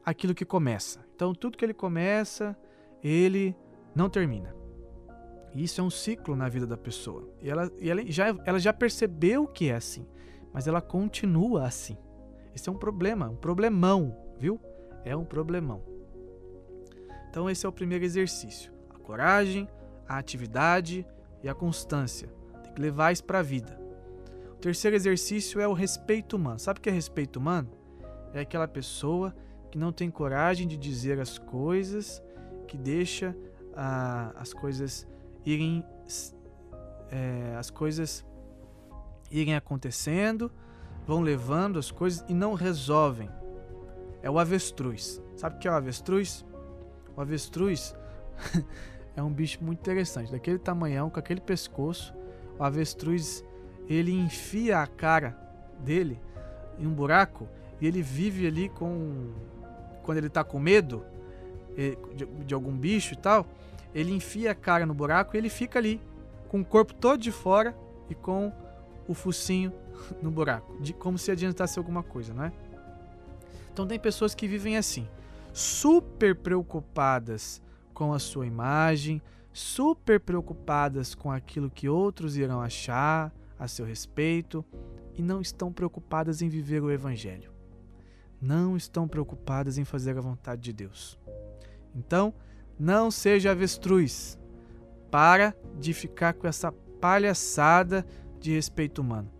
aquilo 0.05 0.35
que 0.35 0.45
começa. 0.45 1.03
Então, 1.15 1.33
tudo 1.33 1.57
que 1.57 1.65
ele 1.65 1.73
começa, 1.73 2.55
ele 3.03 3.55
não 3.95 4.09
termina. 4.09 4.55
Isso 5.53 5.79
é 5.79 5.83
um 5.83 5.89
ciclo 5.89 6.35
na 6.35 6.49
vida 6.49 6.67
da 6.67 6.77
pessoa. 6.77 7.27
E 7.41 7.49
ela, 7.49 7.71
e 7.79 7.89
ela, 7.89 8.05
já, 8.05 8.35
ela 8.45 8.59
já 8.59 8.73
percebeu 8.73 9.47
que 9.47 9.69
é 9.69 9.75
assim. 9.75 10.05
mas 10.53 10.67
ela 10.67 10.81
continua 10.81 11.65
assim. 11.65 11.97
Esse 12.53 12.69
é 12.69 12.71
um 12.71 12.77
problema, 12.77 13.29
um 13.29 13.35
problemão, 13.35 14.15
viu? 14.37 14.59
É 15.03 15.15
um 15.15 15.25
problemão. 15.25 15.83
Então, 17.29 17.49
esse 17.49 17.65
é 17.65 17.69
o 17.69 17.71
primeiro 17.71 18.05
exercício: 18.05 18.71
a 18.93 18.99
coragem, 18.99 19.67
a 20.07 20.17
atividade 20.17 21.05
e 21.41 21.49
a 21.49 21.53
constância. 21.53 22.29
Tem 22.63 22.73
que 22.73 22.81
levar 22.81 23.11
isso 23.11 23.23
para 23.23 23.39
a 23.39 23.43
vida. 23.43 23.79
O 24.51 24.55
terceiro 24.55 24.95
exercício 24.95 25.59
é 25.59 25.67
o 25.67 25.73
respeito 25.73 26.35
humano. 26.35 26.59
Sabe 26.59 26.79
o 26.79 26.81
que 26.81 26.89
é 26.89 26.93
respeito 26.93 27.37
humano? 27.37 27.69
É 28.33 28.41
aquela 28.41 28.67
pessoa 28.67 29.33
que 29.75 29.79
não 29.79 29.91
tem 29.91 30.09
coragem 30.09 30.65
de 30.65 30.77
dizer 30.77 31.19
as 31.19 31.37
coisas, 31.37 32.23
que 32.65 32.77
deixa 32.77 33.35
ah, 33.75 34.31
as 34.37 34.53
coisas 34.53 35.05
irem 35.45 35.83
é, 37.11 37.57
as 37.59 37.69
coisas 37.69 38.25
irem 39.29 39.53
acontecendo, 39.53 40.49
vão 41.05 41.19
levando 41.19 41.77
as 41.77 41.91
coisas 41.91 42.23
e 42.29 42.33
não 42.33 42.53
resolvem. 42.53 43.29
É 44.23 44.31
o 44.31 44.39
avestruz. 44.39 45.21
Sabe 45.35 45.57
o 45.57 45.59
que 45.59 45.67
é 45.67 45.71
o 45.71 45.73
avestruz? 45.73 46.45
O 47.13 47.19
avestruz 47.19 47.93
é 49.13 49.21
um 49.21 49.29
bicho 49.29 49.61
muito 49.61 49.79
interessante, 49.79 50.31
daquele 50.31 50.57
tamanhão, 50.57 51.09
com 51.09 51.19
aquele 51.19 51.41
pescoço. 51.41 52.15
O 52.57 52.63
avestruz 52.63 53.43
ele 53.89 54.13
enfia 54.13 54.79
a 54.79 54.87
cara 54.87 55.37
dele 55.79 56.17
em 56.79 56.87
um 56.87 56.93
buraco 56.93 57.45
e 57.81 57.87
ele 57.87 58.01
vive 58.01 58.47
ali 58.47 58.69
com 58.69 59.33
quando 60.05 60.19
ele 60.19 60.27
está 60.27 60.43
com 60.43 60.59
medo 60.59 61.03
de, 62.45 62.53
algum 62.53 62.71
bicho 62.71 63.13
e 63.13 63.17
tal, 63.17 63.45
ele 63.93 64.13
enfia 64.13 64.51
a 64.51 64.55
cara 64.55 64.85
no 64.85 64.93
buraco 64.93 65.35
e 65.35 65.37
ele 65.37 65.49
fica 65.49 65.79
ali 65.79 65.99
com 66.47 66.61
o 66.61 66.65
corpo 66.65 66.93
todo 66.93 67.19
de 67.19 67.31
fora 67.31 67.75
e 68.07 68.13
com 68.13 68.53
o 69.07 69.13
focinho 69.13 69.73
no 70.21 70.29
buraco, 70.29 70.79
de 70.79 70.93
como 70.93 71.17
se 71.17 71.31
adiantasse 71.31 71.79
alguma 71.79 72.03
coisa, 72.03 72.33
não 72.33 72.45
é? 72.45 72.53
Então 73.73 73.85
tem 73.85 73.99
pessoas 73.99 74.35
que 74.35 74.47
vivem 74.47 74.77
assim, 74.77 75.07
super 75.51 76.35
preocupadas 76.35 77.61
com 77.93 78.13
a 78.13 78.19
sua 78.19 78.45
imagem, 78.45 79.21
super 79.51 80.19
preocupadas 80.19 81.15
com 81.15 81.31
aquilo 81.31 81.69
que 81.69 81.89
outros 81.89 82.37
irão 82.37 82.61
achar 82.61 83.33
a 83.57 83.67
seu 83.67 83.85
respeito 83.85 84.63
e 85.15 85.21
não 85.21 85.41
estão 85.41 85.73
preocupadas 85.73 86.41
em 86.41 86.47
viver 86.47 86.83
o 86.83 86.91
evangelho. 86.91 87.54
Não 88.41 88.75
estão 88.75 89.07
preocupadas 89.07 89.77
em 89.77 89.85
fazer 89.85 90.17
a 90.17 90.21
vontade 90.21 90.61
de 90.61 90.73
Deus. 90.73 91.17
Então, 91.95 92.33
não 92.79 93.09
seja 93.09 93.51
avestruz. 93.51 94.37
Para 95.09 95.55
de 95.79 95.93
ficar 95.93 96.33
com 96.33 96.47
essa 96.47 96.71
palhaçada 96.99 98.05
de 98.39 98.53
respeito 98.53 99.01
humano. 99.01 99.31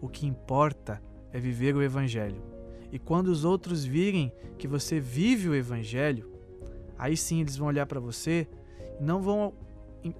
O 0.00 0.08
que 0.08 0.26
importa 0.26 1.00
é 1.32 1.38
viver 1.38 1.76
o 1.76 1.82
Evangelho. 1.82 2.42
E 2.90 2.98
quando 2.98 3.28
os 3.28 3.44
outros 3.44 3.84
virem 3.84 4.32
que 4.58 4.68
você 4.68 5.00
vive 5.00 5.48
o 5.48 5.54
Evangelho, 5.54 6.30
aí 6.98 7.16
sim 7.16 7.40
eles 7.40 7.56
vão 7.56 7.68
olhar 7.68 7.86
para 7.86 8.00
você 8.00 8.46
e 9.00 9.02
não 9.02 9.22
vão 9.22 9.54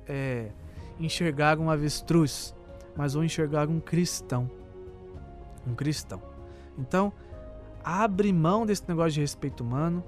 é, 0.07 0.51
enxergar 0.99 1.59
um 1.59 1.71
avestruz, 1.71 2.55
mas 2.97 3.15
vão 3.15 3.25
enxergar 3.25 3.69
um 3.69 3.81
cristão. 3.81 4.51
Um 5.67 5.75
cristão. 5.75 6.23
Então, 6.79 7.13
abre 7.85 8.33
mão 8.33 8.65
desse 8.67 8.85
negócio 8.89 9.13
de 9.13 9.21
respeito 9.21 9.63
humano, 9.63 10.03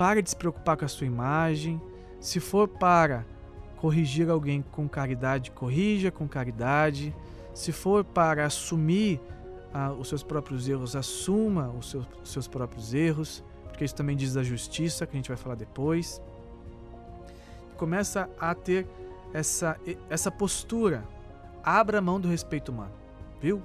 Pare 0.00 0.22
de 0.22 0.30
se 0.30 0.36
preocupar 0.36 0.78
com 0.78 0.86
a 0.86 0.88
sua 0.88 1.06
imagem. 1.06 1.78
Se 2.18 2.40
for 2.40 2.66
para 2.66 3.26
corrigir 3.76 4.30
alguém 4.30 4.62
com 4.62 4.88
caridade, 4.88 5.50
corrija 5.50 6.10
com 6.10 6.26
caridade. 6.26 7.14
Se 7.52 7.70
for 7.70 8.02
para 8.02 8.46
assumir 8.46 9.20
ah, 9.74 9.92
os 9.92 10.08
seus 10.08 10.22
próprios 10.22 10.66
erros, 10.66 10.96
assuma 10.96 11.68
os 11.78 11.90
seus, 11.90 12.06
os 12.22 12.32
seus 12.32 12.48
próprios 12.48 12.94
erros, 12.94 13.44
porque 13.64 13.84
isso 13.84 13.94
também 13.94 14.16
diz 14.16 14.32
da 14.32 14.42
justiça, 14.42 15.06
que 15.06 15.14
a 15.14 15.18
gente 15.18 15.28
vai 15.28 15.36
falar 15.36 15.54
depois. 15.54 16.18
Começa 17.76 18.26
a 18.40 18.54
ter 18.54 18.86
essa, 19.34 19.78
essa 20.08 20.30
postura. 20.30 21.04
Abra 21.62 22.00
mão 22.00 22.18
do 22.18 22.26
respeito 22.26 22.72
humano, 22.72 22.94
viu? 23.38 23.62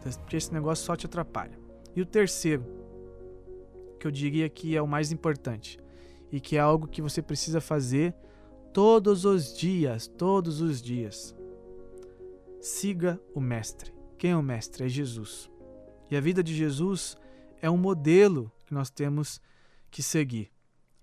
Porque 0.00 0.38
esse 0.38 0.54
negócio 0.54 0.86
só 0.86 0.96
te 0.96 1.04
atrapalha. 1.04 1.65
E 1.96 2.02
o 2.02 2.06
terceiro, 2.06 2.64
que 3.98 4.06
eu 4.06 4.10
diria 4.10 4.50
que 4.50 4.76
é 4.76 4.82
o 4.82 4.86
mais 4.86 5.10
importante 5.10 5.80
e 6.30 6.38
que 6.38 6.56
é 6.56 6.60
algo 6.60 6.86
que 6.86 7.00
você 7.00 7.22
precisa 7.22 7.58
fazer 7.58 8.14
todos 8.72 9.24
os 9.24 9.56
dias, 9.56 10.06
todos 10.06 10.60
os 10.60 10.82
dias. 10.82 11.34
Siga 12.60 13.18
o 13.34 13.40
Mestre. 13.40 13.94
Quem 14.18 14.32
é 14.32 14.36
o 14.36 14.42
Mestre? 14.42 14.84
É 14.84 14.88
Jesus. 14.88 15.50
E 16.10 16.16
a 16.16 16.20
vida 16.20 16.42
de 16.42 16.54
Jesus 16.54 17.16
é 17.62 17.70
um 17.70 17.78
modelo 17.78 18.52
que 18.66 18.74
nós 18.74 18.90
temos 18.90 19.40
que 19.90 20.02
seguir. 20.02 20.52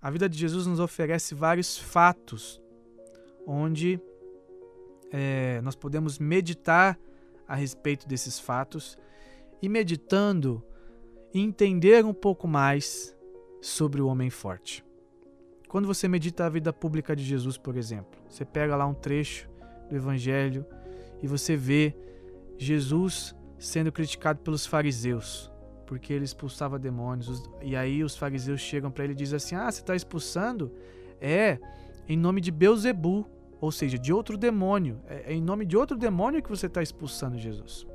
A 0.00 0.10
vida 0.10 0.28
de 0.28 0.38
Jesus 0.38 0.64
nos 0.66 0.78
oferece 0.78 1.34
vários 1.34 1.76
fatos 1.76 2.60
onde 3.44 4.00
é, 5.10 5.60
nós 5.62 5.74
podemos 5.74 6.18
meditar 6.18 6.98
a 7.48 7.56
respeito 7.56 8.06
desses 8.06 8.38
fatos 8.38 8.96
e 9.60 9.68
meditando 9.68 10.62
entender 11.40 12.04
um 12.04 12.14
pouco 12.14 12.46
mais 12.46 13.16
sobre 13.60 14.00
o 14.00 14.06
homem 14.06 14.30
forte. 14.30 14.84
Quando 15.68 15.86
você 15.88 16.06
medita 16.06 16.46
a 16.46 16.48
vida 16.48 16.72
pública 16.72 17.16
de 17.16 17.24
Jesus, 17.24 17.58
por 17.58 17.76
exemplo, 17.76 18.20
você 18.28 18.44
pega 18.44 18.76
lá 18.76 18.86
um 18.86 18.94
trecho 18.94 19.48
do 19.88 19.96
Evangelho 19.96 20.64
e 21.20 21.26
você 21.26 21.56
vê 21.56 21.96
Jesus 22.56 23.34
sendo 23.58 23.90
criticado 23.90 24.40
pelos 24.40 24.66
fariseus, 24.66 25.50
porque 25.86 26.12
ele 26.12 26.24
expulsava 26.24 26.78
demônios. 26.78 27.50
E 27.60 27.74
aí 27.74 28.04
os 28.04 28.16
fariseus 28.16 28.60
chegam 28.60 28.90
para 28.90 29.04
ele 29.04 29.14
e 29.14 29.16
dizem 29.16 29.36
assim: 29.36 29.54
Ah, 29.56 29.70
você 29.70 29.80
está 29.80 29.96
expulsando? 29.96 30.70
É 31.20 31.58
em 32.08 32.16
nome 32.16 32.40
de 32.40 32.50
Beuzebu, 32.50 33.26
ou 33.60 33.72
seja, 33.72 33.98
de 33.98 34.12
outro 34.12 34.36
demônio. 34.36 35.00
É, 35.08 35.32
é 35.32 35.34
em 35.34 35.42
nome 35.42 35.64
de 35.64 35.76
outro 35.76 35.96
demônio 35.96 36.42
que 36.42 36.50
você 36.50 36.66
está 36.66 36.82
expulsando 36.82 37.38
Jesus. 37.38 37.86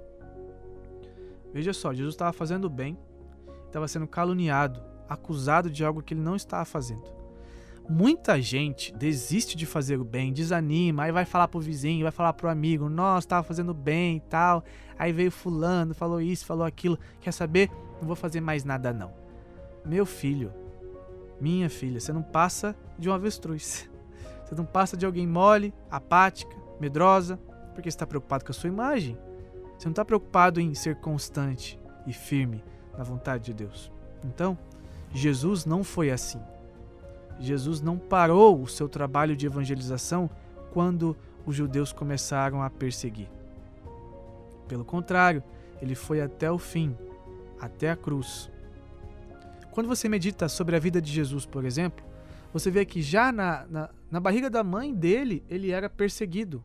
Veja 1.54 1.74
só, 1.74 1.94
Jesus 1.94 2.14
estava 2.14 2.34
fazendo 2.34 2.70
bem, 2.70 2.98
estava 3.70 3.88
sendo 3.88 4.08
caluniado, 4.08 4.82
acusado 5.08 5.70
de 5.70 5.86
algo 5.86 6.02
que 6.02 6.14
ele 6.14 6.22
não 6.22 6.36
estava 6.36 6.66
fazendo. 6.66 7.20
Muita 7.88 8.40
gente 8.40 8.94
desiste 8.94 9.58
de 9.58 9.66
fazer 9.66 10.00
o 10.00 10.04
bem, 10.04 10.32
desanima, 10.32 11.04
aí 11.04 11.12
vai 11.12 11.26
falar 11.26 11.48
pro 11.48 11.60
vizinho, 11.60 12.04
vai 12.04 12.12
falar 12.12 12.34
pro 12.34 12.50
amigo, 12.50 12.88
nossa, 12.88 13.26
estava 13.26 13.42
fazendo 13.42 13.74
bem 13.74 14.18
e 14.18 14.20
tal. 14.20 14.64
Aí 14.98 15.12
veio 15.12 15.32
fulano, 15.32 15.96
falou 15.96 16.22
isso, 16.22 16.46
falou 16.46 16.66
aquilo. 16.66 17.00
Quer 17.20 17.32
saber? 17.32 17.72
Não 18.00 18.06
vou 18.06 18.16
fazer 18.16 18.42
mais 18.42 18.64
nada 18.64 18.94
não. 18.94 19.12
Meu 19.84 20.06
filho, 20.06 20.54
minha 21.42 21.68
filha, 21.68 22.00
você 22.00 22.14
não 22.14 22.22
passa 22.22 22.76
de 22.98 23.10
um 23.10 23.14
avestruz. 23.14 23.90
Você 24.46 24.56
não 24.56 24.66
passa 24.66 24.98
de 24.98 25.06
alguém 25.06 25.28
mole, 25.28 25.72
apática, 25.92 26.58
medrosa, 26.80 27.40
porque 27.76 27.88
está 27.88 28.08
preocupado 28.08 28.44
com 28.44 28.52
a 28.52 28.54
sua 28.54 28.68
imagem. 28.68 29.16
Você 29.78 29.86
não 29.86 29.92
está 29.92 30.04
preocupado 30.04 30.60
em 30.60 30.74
ser 30.74 30.96
constante 30.96 31.80
e 32.08 32.12
firme 32.12 32.64
na 32.98 33.04
vontade 33.04 33.46
de 33.46 33.54
Deus. 33.54 33.92
Então, 34.24 34.58
Jesus 35.14 35.66
não 35.66 35.84
foi 35.84 36.12
assim. 36.12 36.40
Jesus 37.40 37.82
não 37.82 37.98
parou 37.98 38.62
o 38.62 38.68
seu 38.68 38.90
trabalho 38.90 39.36
de 39.36 39.46
evangelização 39.46 40.30
quando 40.72 41.16
os 41.46 41.56
judeus 41.56 41.94
começaram 41.94 42.62
a 42.62 42.70
perseguir. 42.70 43.30
Pelo 44.68 44.86
contrário, 44.86 45.44
ele 45.82 45.96
foi 45.96 46.22
até 46.22 46.52
o 46.52 46.58
fim, 46.58 46.96
até 47.60 47.90
a 47.90 47.96
cruz. 47.96 48.52
Quando 49.72 49.88
você 49.88 50.10
medita 50.10 50.50
sobre 50.50 50.76
a 50.76 50.80
vida 50.80 51.02
de 51.02 51.12
Jesus, 51.12 51.46
por 51.46 51.66
exemplo, 51.66 52.06
você 52.52 52.70
vê 52.70 52.86
que 52.86 53.02
já 53.02 53.32
na, 53.32 53.66
na, 53.68 53.90
na 54.12 54.20
barriga 54.20 54.50
da 54.50 54.64
mãe 54.64 54.94
dele, 54.94 55.44
ele 55.50 55.72
era 55.72 55.90
perseguido. 55.90 56.64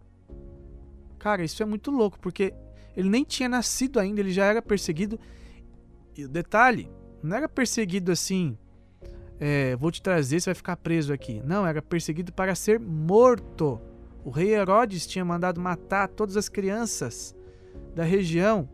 Cara, 1.19 1.45
isso 1.45 1.63
é 1.63 1.67
muito 1.67 1.91
louco, 1.91 2.19
porque 2.19 2.53
ele 2.97 3.09
nem 3.09 3.25
tinha 3.25 3.49
nascido 3.49 3.99
ainda, 3.99 4.21
ele 4.21 4.33
já 4.33 4.45
era 4.45 4.61
perseguido 4.61 5.19
e 6.17 6.25
o 6.25 6.29
detalhe, 6.29 6.91
não 7.23 7.37
era 7.37 7.49
perseguido 7.49 8.13
assim, 8.13 8.57
é, 9.41 9.75
vou 9.77 9.91
te 9.91 10.01
trazer, 10.01 10.41
você 10.41 10.51
vai 10.51 10.55
ficar 10.55 10.77
preso 10.77 11.13
aqui. 11.13 11.43
Não, 11.45 11.67
era 11.67 11.83
perseguido 11.83 12.33
para 12.33 12.55
ser 12.55 12.79
morto. 12.79 13.81
O 14.25 14.31
rei 14.31 14.55
Herodes 14.55 15.07
tinha 15.07 15.25
mandado 15.25 15.61
matar 15.61 16.09
todas 16.09 16.37
as 16.37 16.49
crianças 16.49 17.35
da 17.95 18.05
região. 18.05 18.69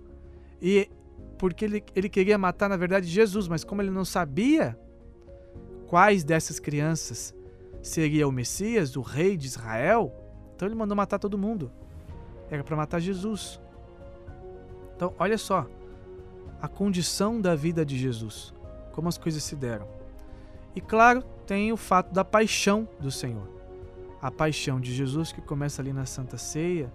E 0.60 0.90
porque 1.38 1.64
ele, 1.64 1.82
ele 1.96 2.08
queria 2.08 2.36
matar, 2.36 2.68
na 2.68 2.76
verdade, 2.76 3.06
Jesus, 3.06 3.48
mas 3.48 3.64
como 3.64 3.80
ele 3.80 3.90
não 3.90 4.04
sabia 4.04 4.78
quais 5.86 6.22
dessas 6.22 6.60
crianças 6.60 7.34
seria 7.82 8.28
o 8.28 8.32
Messias, 8.32 8.94
o 8.94 9.00
rei 9.00 9.36
de 9.36 9.46
Israel, 9.46 10.14
então 10.54 10.68
ele 10.68 10.74
mandou 10.74 10.94
matar 10.94 11.18
todo 11.18 11.38
mundo. 11.38 11.72
Era 12.50 12.62
para 12.62 12.76
matar 12.76 13.00
Jesus. 13.00 13.58
Então, 14.94 15.14
olha 15.18 15.38
só, 15.38 15.66
a 16.60 16.68
condição 16.68 17.40
da 17.40 17.54
vida 17.54 17.84
de 17.84 17.96
Jesus, 17.96 18.52
como 18.92 19.08
as 19.08 19.16
coisas 19.16 19.42
se 19.42 19.56
deram. 19.56 19.86
E 20.74 20.80
claro, 20.80 21.22
tem 21.46 21.72
o 21.72 21.76
fato 21.76 22.12
da 22.12 22.24
paixão 22.24 22.88
do 23.00 23.10
Senhor. 23.10 23.48
A 24.20 24.30
paixão 24.30 24.80
de 24.80 24.94
Jesus 24.94 25.32
que 25.32 25.40
começa 25.40 25.80
ali 25.80 25.92
na 25.92 26.04
Santa 26.04 26.36
Ceia 26.36 26.92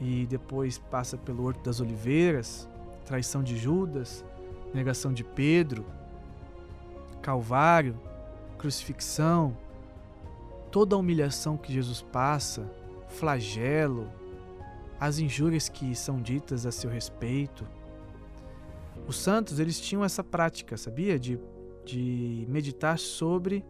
e 0.00 0.26
depois 0.26 0.78
passa 0.78 1.16
pelo 1.16 1.44
Horto 1.44 1.62
das 1.62 1.80
Oliveiras, 1.80 2.68
traição 3.04 3.42
de 3.42 3.56
Judas, 3.56 4.24
negação 4.74 5.12
de 5.12 5.22
Pedro, 5.22 5.84
Calvário, 7.22 7.98
crucifixão, 8.58 9.56
toda 10.70 10.94
a 10.94 10.98
humilhação 10.98 11.56
que 11.56 11.72
Jesus 11.72 12.02
passa, 12.02 12.70
flagelo, 13.08 14.08
as 14.98 15.18
injúrias 15.18 15.68
que 15.68 15.94
são 15.94 16.20
ditas 16.20 16.66
a 16.66 16.72
seu 16.72 16.90
respeito. 16.90 17.66
Os 19.06 19.16
santos, 19.16 19.60
eles 19.60 19.80
tinham 19.80 20.04
essa 20.04 20.24
prática, 20.24 20.76
sabia? 20.76 21.18
De, 21.18 21.38
de 21.84 22.44
meditar 22.48 22.98
sobre 22.98 23.64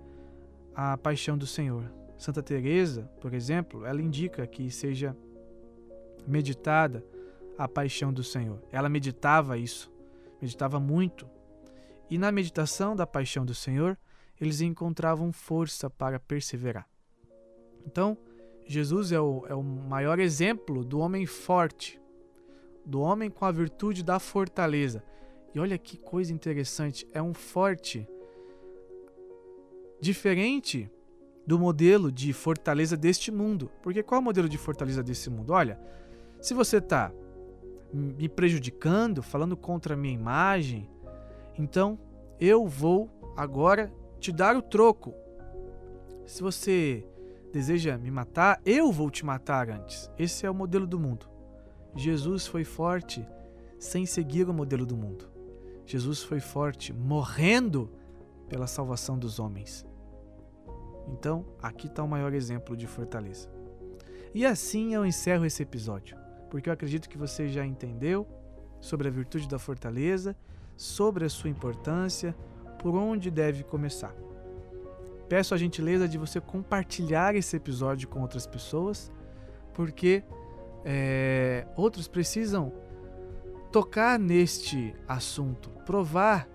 a 0.75 0.97
paixão 0.97 1.37
do 1.37 1.47
Senhor. 1.47 1.91
Santa 2.17 2.43
Teresa, 2.43 3.03
por 3.21 3.35
exemplo, 3.35 3.85
ela 3.85 4.01
indica 4.01 4.47
que 4.47 4.71
seja 4.71 5.17
meditada 6.27 7.05
a 7.59 7.69
paixão 7.69 8.13
do 8.13 8.25
Senhor. 8.25 8.63
Ela 8.73 8.89
meditava 8.89 9.59
isso, 9.59 9.93
meditava 10.41 10.81
muito. 10.81 11.29
E 12.09 12.19
na 12.19 12.33
meditação 12.33 12.97
da 12.97 13.07
paixão 13.07 13.45
do 13.45 13.55
Senhor, 13.55 13.99
eles 14.41 14.61
encontravam 14.61 15.33
força 15.33 15.91
para 15.91 16.19
perseverar. 16.19 16.89
Então, 17.87 18.17
Jesus 18.67 19.13
é 19.13 19.21
o, 19.21 19.45
é 19.49 19.55
o 19.55 19.63
maior 19.63 20.19
exemplo 20.19 20.85
do 20.85 20.99
homem 20.99 21.25
forte, 21.27 22.01
do 22.85 23.01
homem 23.01 23.31
com 23.31 23.45
a 23.45 23.53
virtude 23.53 24.03
da 24.03 24.19
fortaleza. 24.19 25.03
E 25.57 25.59
olha 25.59 25.79
que 25.79 25.97
coisa 25.97 26.35
interessante, 26.35 27.09
é 27.15 27.23
um 27.23 27.33
forte 27.33 28.07
diferente 29.99 30.91
do 31.47 31.59
modelo 31.59 32.13
de 32.13 32.31
fortaleza 32.35 32.95
deste 32.95 33.33
mundo. 33.33 33.71
Porque 33.83 34.03
qual 34.03 34.19
é 34.19 34.21
o 34.21 34.25
modelo 34.25 34.51
de 34.51 34.59
fortaleza 34.59 35.03
desse 35.03 35.31
mundo? 35.31 35.55
Olha, 35.55 35.81
se 36.43 36.53
você 36.53 36.77
está 36.77 37.11
me 37.91 38.29
prejudicando, 38.29 39.23
falando 39.23 39.57
contra 39.57 39.95
a 39.95 39.97
minha 39.97 40.13
imagem, 40.13 40.91
então 41.59 41.99
eu 42.39 42.67
vou 42.67 43.09
agora 43.35 43.91
te 44.21 44.33
dar 44.33 44.59
o 44.59 44.61
troco. 44.61 45.15
Se 46.27 46.43
você 46.43 47.03
deseja 47.51 47.97
me 47.97 48.11
matar, 48.11 48.61
eu 48.63 48.93
vou 48.93 49.11
te 49.11 49.25
matar 49.25 49.71
antes. 49.71 50.11
Esse 50.19 50.45
é 50.45 50.51
o 50.51 50.55
modelo 50.55 50.87
do 50.87 51.01
mundo. 51.01 51.27
Jesus 51.95 52.47
foi 52.47 52.63
forte 52.63 53.27
sem 53.79 54.05
seguir 54.05 54.47
o 54.51 54.53
modelo 54.53 54.85
do 54.85 54.99
mundo. 54.99 55.35
Jesus 55.87 56.23
foi 56.23 56.41
forte 56.41 56.93
morrendo 56.93 57.91
pela 58.49 58.67
salvação 58.67 59.17
dos 59.17 59.39
homens. 59.39 59.87
Então, 61.09 61.47
aqui 61.63 61.87
está 61.87 62.03
o 62.03 62.09
maior 62.09 62.35
exemplo 62.35 62.77
de 62.77 62.87
fortaleza. 62.87 63.49
E 64.35 64.45
assim 64.45 64.93
eu 64.93 65.07
encerro 65.07 65.47
esse 65.47 65.63
episódio, 65.63 66.17
porque 66.51 66.69
eu 66.69 66.73
acredito 66.73 67.09
que 67.09 67.17
você 67.17 67.49
já 67.49 67.65
entendeu 67.65 68.27
sobre 68.81 69.07
a 69.09 69.11
virtude 69.11 69.49
da 69.49 69.59
fortaleza, 69.59 70.37
sobre 70.77 71.25
a 71.25 71.29
sua 71.29 71.49
importância, 71.49 72.37
por 72.79 72.95
onde 72.95 73.31
deve 73.31 73.63
começar. 73.63 74.15
Peço 75.29 75.55
a 75.55 75.57
gentileza 75.57 76.07
de 76.07 76.19
você 76.19 76.41
compartilhar 76.41 77.35
esse 77.35 77.57
episódio 77.57 78.09
com 78.09 78.21
outras 78.21 78.47
pessoas, 78.47 79.11
porque 79.73 80.23
é, 80.85 81.67
outros 81.77 82.07
precisam 82.07 82.73
tocar 83.77 84.19
neste 84.19 84.97
assunto, 85.07 85.69
provar 85.85 86.49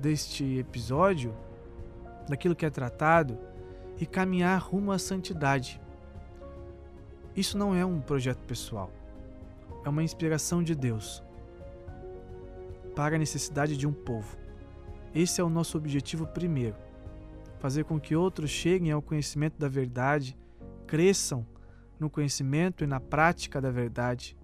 deste 0.00 0.58
episódio, 0.58 1.32
daquilo 2.28 2.56
que 2.56 2.66
é 2.66 2.70
tratado 2.70 3.38
e 3.96 4.04
caminhar 4.04 4.60
rumo 4.60 4.90
à 4.90 4.98
santidade. 4.98 5.80
Isso 7.36 7.56
não 7.56 7.72
é 7.72 7.86
um 7.86 8.00
projeto 8.00 8.42
pessoal, 8.48 8.90
é 9.84 9.88
uma 9.88 10.02
inspiração 10.02 10.60
de 10.60 10.74
Deus 10.74 11.22
para 12.96 13.14
a 13.14 13.18
necessidade 13.20 13.76
de 13.76 13.86
um 13.86 13.92
povo. 13.92 14.36
Esse 15.14 15.40
é 15.40 15.44
o 15.44 15.48
nosso 15.48 15.78
objetivo 15.78 16.26
primeiro 16.26 16.74
fazer 17.60 17.84
com 17.84 18.00
que 18.00 18.16
outros 18.16 18.50
cheguem 18.50 18.90
ao 18.90 19.00
conhecimento 19.00 19.56
da 19.56 19.68
verdade, 19.68 20.36
cresçam 20.84 21.46
no 21.96 22.10
conhecimento 22.10 22.82
e 22.82 22.88
na 22.88 22.98
prática 22.98 23.60
da 23.60 23.70
verdade 23.70 24.36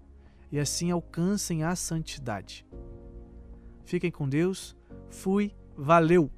e 0.51 0.59
assim 0.59 0.91
alcancem 0.91 1.63
a 1.63 1.75
santidade. 1.75 2.65
Fiquem 3.85 4.11
com 4.11 4.27
Deus. 4.27 4.75
Fui, 5.09 5.55
valeu! 5.75 6.31